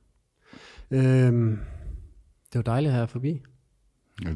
Øhm, 0.92 1.60
Det 2.54 2.56
var 2.56 2.62
dejligt 2.62 2.90
at 2.90 2.94
have 2.94 3.02
jer 3.02 3.08
forbi. 3.08 3.42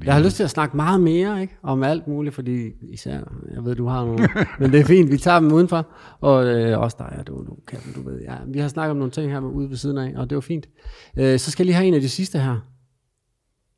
Jeg 0.05 0.13
har 0.13 0.23
lyst 0.23 0.35
til 0.35 0.43
at 0.43 0.49
snakke 0.49 0.75
meget 0.75 1.01
mere 1.01 1.41
ikke? 1.41 1.57
om 1.63 1.83
alt 1.83 2.07
muligt, 2.07 2.35
fordi 2.35 2.71
især, 2.81 3.13
jeg 3.53 3.65
ved, 3.65 3.75
du 3.75 3.85
har 3.85 4.05
nogle, 4.05 4.29
men 4.59 4.71
det 4.71 4.79
er 4.79 4.85
fint, 4.85 5.11
vi 5.11 5.17
tager 5.17 5.39
dem 5.39 5.51
udenfor, 5.51 5.87
og 6.19 6.45
øh, 6.45 6.79
også 6.79 6.95
dig, 6.99 7.15
og 7.19 7.27
du, 7.27 7.45
du, 7.47 7.57
kan, 7.67 7.79
du 7.95 8.09
ved, 8.09 8.21
ja, 8.21 8.35
vi 8.47 8.59
har 8.59 8.67
snakket 8.67 8.91
om 8.91 8.97
nogle 8.97 9.11
ting 9.11 9.31
her 9.31 9.39
ude 9.39 9.69
ved 9.69 9.77
siden 9.77 9.97
af, 9.97 10.13
og 10.15 10.29
det 10.29 10.35
var 10.35 10.41
fint. 10.41 10.69
Øh, 11.17 11.39
så 11.39 11.51
skal 11.51 11.63
jeg 11.63 11.65
lige 11.65 11.75
have 11.75 11.87
en 11.87 11.93
af 11.93 12.01
de 12.01 12.09
sidste 12.09 12.39
her. 12.39 12.59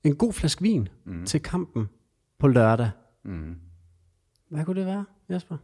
En 0.04 0.16
god 0.16 0.34
flaske 0.34 0.62
vin 0.62 0.88
mm. 1.06 1.26
til 1.26 1.42
kampen 1.42 1.90
på 2.40 2.48
lørdag. 2.48 2.90
Mm. 3.26 3.56
Hvad 4.50 4.66
kunne 4.66 4.80
det 4.80 4.86
være, 4.86 5.06
Jesper? 5.30 5.58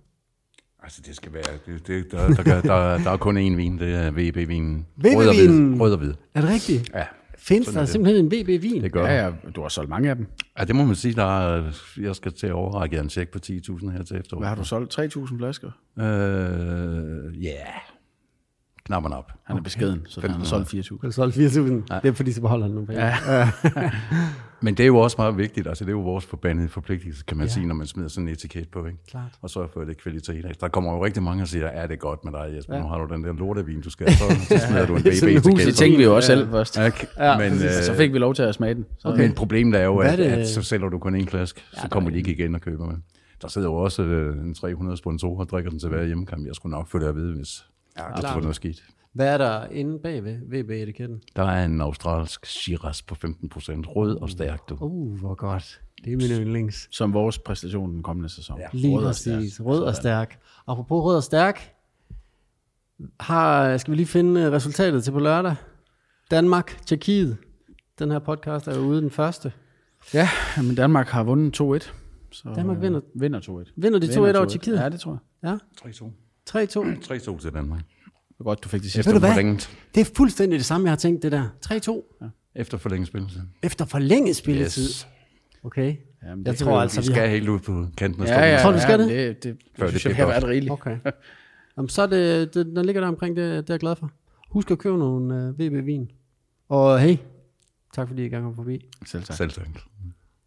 Altså, 0.83 1.01
det 1.05 1.15
skal 1.15 1.33
være... 1.33 1.43
Det, 1.65 1.87
det, 1.87 2.11
der, 2.11 2.27
der, 2.27 2.43
der, 2.43 2.61
der, 2.61 2.97
der 2.97 3.11
er 3.11 3.17
kun 3.17 3.37
én 3.37 3.55
vin, 3.55 3.79
det 3.79 3.95
er 3.95 4.11
VB-vinen. 4.11 4.85
VB-vinen? 5.03 5.81
Rød 5.81 5.91
og 5.91 5.97
hvid. 5.99 6.13
Er 6.33 6.41
det 6.41 6.49
rigtigt? 6.49 6.91
Ja, 6.93 7.05
Findes 7.37 7.65
sådan 7.65 7.75
der 7.75 7.81
er 7.81 7.85
det. 7.85 7.89
simpelthen 7.91 8.25
en 8.25 8.31
VB-vin? 8.31 8.83
det 8.83 8.91
gør 8.91 9.05
Ja, 9.05 9.25
ja, 9.25 9.31
du 9.55 9.61
har 9.61 9.69
solgt 9.69 9.89
mange 9.89 10.09
af 10.09 10.15
dem. 10.15 10.27
ja. 10.59 10.63
det 10.63 10.75
må 10.75 10.85
man 10.85 10.95
sige. 10.95 11.13
Der 11.13 11.39
er, 11.39 11.71
jeg 12.01 12.15
skal 12.15 12.33
til 12.33 12.47
at 12.47 12.53
overrække 12.53 12.95
jer 12.95 13.01
en 13.03 13.09
check 13.09 13.29
på 13.31 13.39
10.000 13.45 13.89
her 13.89 14.03
til 14.03 14.17
efteråret. 14.17 14.41
Hvad 14.41 14.47
har 14.49 14.55
du 14.55 14.63
solgt? 14.63 14.99
3.000 14.99 15.37
flasker? 15.37 15.71
Øh, 15.99 16.03
ja, 17.43 17.49
yeah. 17.49 17.67
knapperne 18.85 19.15
op. 19.15 19.31
Han 19.43 19.57
er 19.57 19.61
beskeden, 19.61 20.01
så 20.09 20.21
han 20.21 20.29
har 20.31 20.43
solgt 20.43 20.73
4.000. 20.73 20.89
Du 20.89 20.99
har 21.03 21.11
solgt 21.11 21.37
4.000. 21.37 21.41
Det 22.01 22.05
er 22.09 22.11
fordi, 22.13 22.31
så 22.31 22.41
beholder 22.41 22.65
han 22.65 22.73
nogle 22.75 22.87
penge. 22.87 23.05
Ja. 23.05 23.15
Men 24.61 24.73
det 24.73 24.83
er 24.83 24.87
jo 24.87 24.97
også 24.97 25.15
meget 25.19 25.37
vigtigt, 25.37 25.67
altså 25.67 25.83
det 25.85 25.89
er 25.89 25.95
jo 25.95 26.01
vores 26.01 26.25
forbandede 26.25 26.69
forpligtelse, 26.69 27.23
kan 27.27 27.37
man 27.37 27.45
Ja. 27.45 27.49
ja. 27.49 27.53
sige, 27.53 27.65
når 27.65 27.75
man 27.75 27.87
smider 27.87 28.09
sådan 28.09 28.27
en 28.27 28.33
etiket 28.33 28.69
på, 28.71 28.85
ikke? 28.85 28.97
Klart. 29.09 29.31
Og 29.41 29.49
så 29.49 29.67
for 29.73 29.81
det 29.83 29.97
kvalitet. 30.01 30.35
ikke? 30.35 30.55
Der 30.61 30.67
kommer 30.67 30.93
jo 30.93 31.05
rigtig 31.05 31.23
mange 31.23 31.43
og 31.43 31.47
siger, 31.47 31.65
er 31.67 31.87
det 31.87 31.93
er 31.93 31.97
godt 31.97 32.25
med 32.25 32.31
dig, 32.33 32.55
Jesper, 32.57 32.73
Ja. 32.73 32.77
ja. 32.79 32.83
nu 32.83 32.89
har 32.89 32.97
du 33.05 33.13
den 33.13 33.23
der 33.23 33.33
lortevin, 33.33 33.81
du 33.81 33.89
skal, 33.89 34.11
så, 34.13 34.23
så 34.49 34.57
smider 34.67 34.85
du 34.85 34.95
en 34.95 35.01
VB-etiket. 35.01 35.45
hus- 35.45 35.65
Det 35.65 35.75
tænkte 35.75 35.97
vi 35.97 36.03
jo 36.03 36.15
også 36.15 36.27
selv 36.27 36.49
først. 36.49 36.77
Ja, 36.77 36.91
Ja, 37.19 37.37
men, 37.37 37.53
øh, 37.53 37.71
Så 37.71 37.93
fik 37.97 38.13
vi 38.13 38.17
lov 38.17 38.33
til 38.33 38.43
at 38.43 38.55
smage 38.55 38.73
den. 38.75 38.85
Så 38.99 39.07
Okay. 39.07 39.21
men 39.21 39.33
problemet 39.33 39.79
er 39.79 39.83
jo, 39.85 39.95
Hvad 40.01 40.19
er 40.19 40.31
at, 40.33 40.39
at 40.39 40.47
så 40.47 40.61
sælger 40.61 40.89
du 40.89 40.97
kun 40.99 41.15
en 41.15 41.27
flaske, 41.27 41.61
Ja, 41.75 41.81
så 41.81 41.87
kommer 41.89 42.09
er 42.09 42.11
de 42.11 42.17
ikke 42.17 42.31
igen 42.31 42.55
og 42.55 42.61
køber 42.61 42.85
med. 42.85 42.95
Der 43.41 43.47
sidder 43.47 43.67
jo 43.67 43.75
også 43.75 44.03
øh, 44.03 44.37
en 44.37 44.53
300 44.53 44.97
sponsorer 44.97 45.39
og 45.39 45.49
drikker 45.49 45.69
den 45.69 45.79
til 45.79 45.89
hver 45.89 46.03
hjemmekamp. 46.05 46.45
Jeg 46.47 46.55
skulle 46.55 46.71
nok 46.71 46.87
få 46.87 46.99
det 46.99 47.05
at 47.07 47.15
vide, 47.15 47.35
hvis 47.35 47.65
ja, 47.97 48.03
det 48.15 48.23
var 48.23 48.39
noget 48.39 48.55
skidt. 48.55 48.83
Hvad 49.13 49.27
er 49.33 49.37
der 49.37 49.65
inde 49.67 49.99
bag 49.99 50.23
ved 50.23 50.37
VB-etiketten? 50.45 51.21
Der 51.35 51.43
er 51.43 51.65
en 51.65 51.81
australsk 51.81 52.45
Shiraz 52.45 53.01
på 53.01 53.15
15 53.15 53.49
procent, 53.49 53.85
rød 53.95 54.17
og 54.17 54.29
stærk, 54.29 54.69
du. 54.69 54.77
Uh, 54.81 55.19
hvor 55.19 55.35
godt. 55.35 55.81
Det 56.05 56.13
er 56.13 56.17
min 56.17 56.31
yndlings. 56.45 56.87
Som 56.91 57.13
vores 57.13 57.39
præstation 57.39 57.93
den 57.93 58.03
kommende 58.03 58.29
sæson. 58.29 58.59
Ja. 58.59 58.65
Lige 58.73 58.95
Rød 58.95 59.03
og 59.03 59.09
præcis. 59.09 59.53
stærk. 59.53 59.65
Rød 59.67 59.83
og 59.83 59.95
stærk. 59.95 60.39
Apropos 60.67 61.03
rød 61.03 61.15
og 61.15 61.23
stærk, 61.23 61.73
har, 63.19 63.77
skal 63.77 63.91
vi 63.91 63.95
lige 63.95 64.07
finde 64.07 64.41
øh, 64.41 64.51
resultatet 64.51 65.03
til 65.03 65.11
på 65.11 65.19
lørdag. 65.19 65.55
Danmark, 66.31 66.81
Tjekkiet. 66.85 67.37
Den 67.99 68.11
her 68.11 68.19
podcast 68.19 68.67
er 68.67 68.75
jo 68.75 68.81
ude 68.81 69.01
den 69.01 69.11
første. 69.11 69.51
Ja, 70.13 70.29
men 70.57 70.75
Danmark 70.75 71.07
har 71.07 71.23
vundet 71.23 71.61
2-1. 71.61 71.91
Så, 72.31 72.49
Danmark 72.55 72.81
vinder- 72.81 73.01
øh, 73.15 73.21
vinder 73.21 73.39
2-1. 73.69 73.73
Vinder 73.75 73.99
de 73.99 74.07
2-1 74.07 74.17
over 74.37 74.45
Tjekkiet? 74.45 74.79
Ja, 74.79 74.89
det 74.89 74.99
tror 74.99 75.19
jeg. 75.43 75.57
Ja, 75.83 75.89
3-2. 75.89 76.05
3-2. 76.49 77.33
3-2 77.33 77.39
til 77.41 77.53
Danmark. 77.53 77.81
Det 78.37 78.45
var 78.45 78.51
godt, 78.51 78.63
du 78.63 78.69
fik 78.69 78.81
det 78.81 78.87
Efter 78.87 78.97
sidste. 78.97 79.13
du 79.13 79.19
hvad? 79.19 79.29
forlænget, 79.29 79.77
Det 79.95 80.01
er 80.01 80.09
fuldstændig 80.15 80.57
det 80.59 80.65
samme, 80.65 80.85
jeg 80.85 80.91
har 80.91 80.97
tænkt 80.97 81.23
det 81.23 81.31
der. 81.31 81.49
3-2. 81.65 82.27
efter 82.55 82.77
forlænget 82.77 83.07
spilletid. 83.07 83.41
Efter 83.63 83.85
forlænget 83.85 84.35
spilletid. 84.35 84.83
Yes. 84.83 85.07
Okay. 85.63 85.95
Jamen, 86.23 86.45
Jeg 86.45 86.53
det 86.53 86.59
tror 86.59 86.81
altså, 86.81 87.01
vi 87.01 87.05
skal 87.05 87.17
har... 87.21 87.25
helt 87.27 87.49
ud 87.49 87.59
på 87.59 87.85
kanten 87.97 88.21
og 88.21 88.27
Ja, 88.27 88.53
ja, 88.55 88.61
Tror 88.61 88.71
du, 88.71 88.79
skal 88.79 88.99
ja, 88.99 89.05
det? 89.05 89.09
Det, 89.09 89.43
det, 89.43 89.57
Før 89.77 89.85
det 89.85 89.93
det 89.93 90.01
synes 90.01 90.05
jeg 90.05 90.15
kan 90.15 90.27
være 90.27 90.41
godt. 90.41 90.49
rigeligt. 90.51 90.71
Okay. 90.71 90.97
Jamen, 91.77 91.89
så 91.89 92.01
er 92.01 92.07
det, 92.07 92.53
det, 92.53 92.65
den 92.65 92.85
ligger 92.85 93.01
der 93.01 93.07
omkring, 93.07 93.35
det, 93.35 93.43
det 93.63 93.69
er 93.69 93.73
jeg 93.73 93.79
glad 93.79 93.95
for. 93.95 94.11
Husk 94.49 94.71
at 94.71 94.77
købe 94.77 94.97
nogle 94.97 95.49
uh, 95.49 95.59
VB-vin. 95.59 96.11
Og 96.69 96.99
hey, 96.99 97.17
tak 97.95 98.07
fordi 98.07 98.25
I 98.25 98.29
gang 98.29 98.43
kom 98.43 98.55
forbi. 98.55 98.85
Selv 99.05 99.23
tak. 99.23 99.37
Selv 99.37 99.51
tak. 99.51 99.67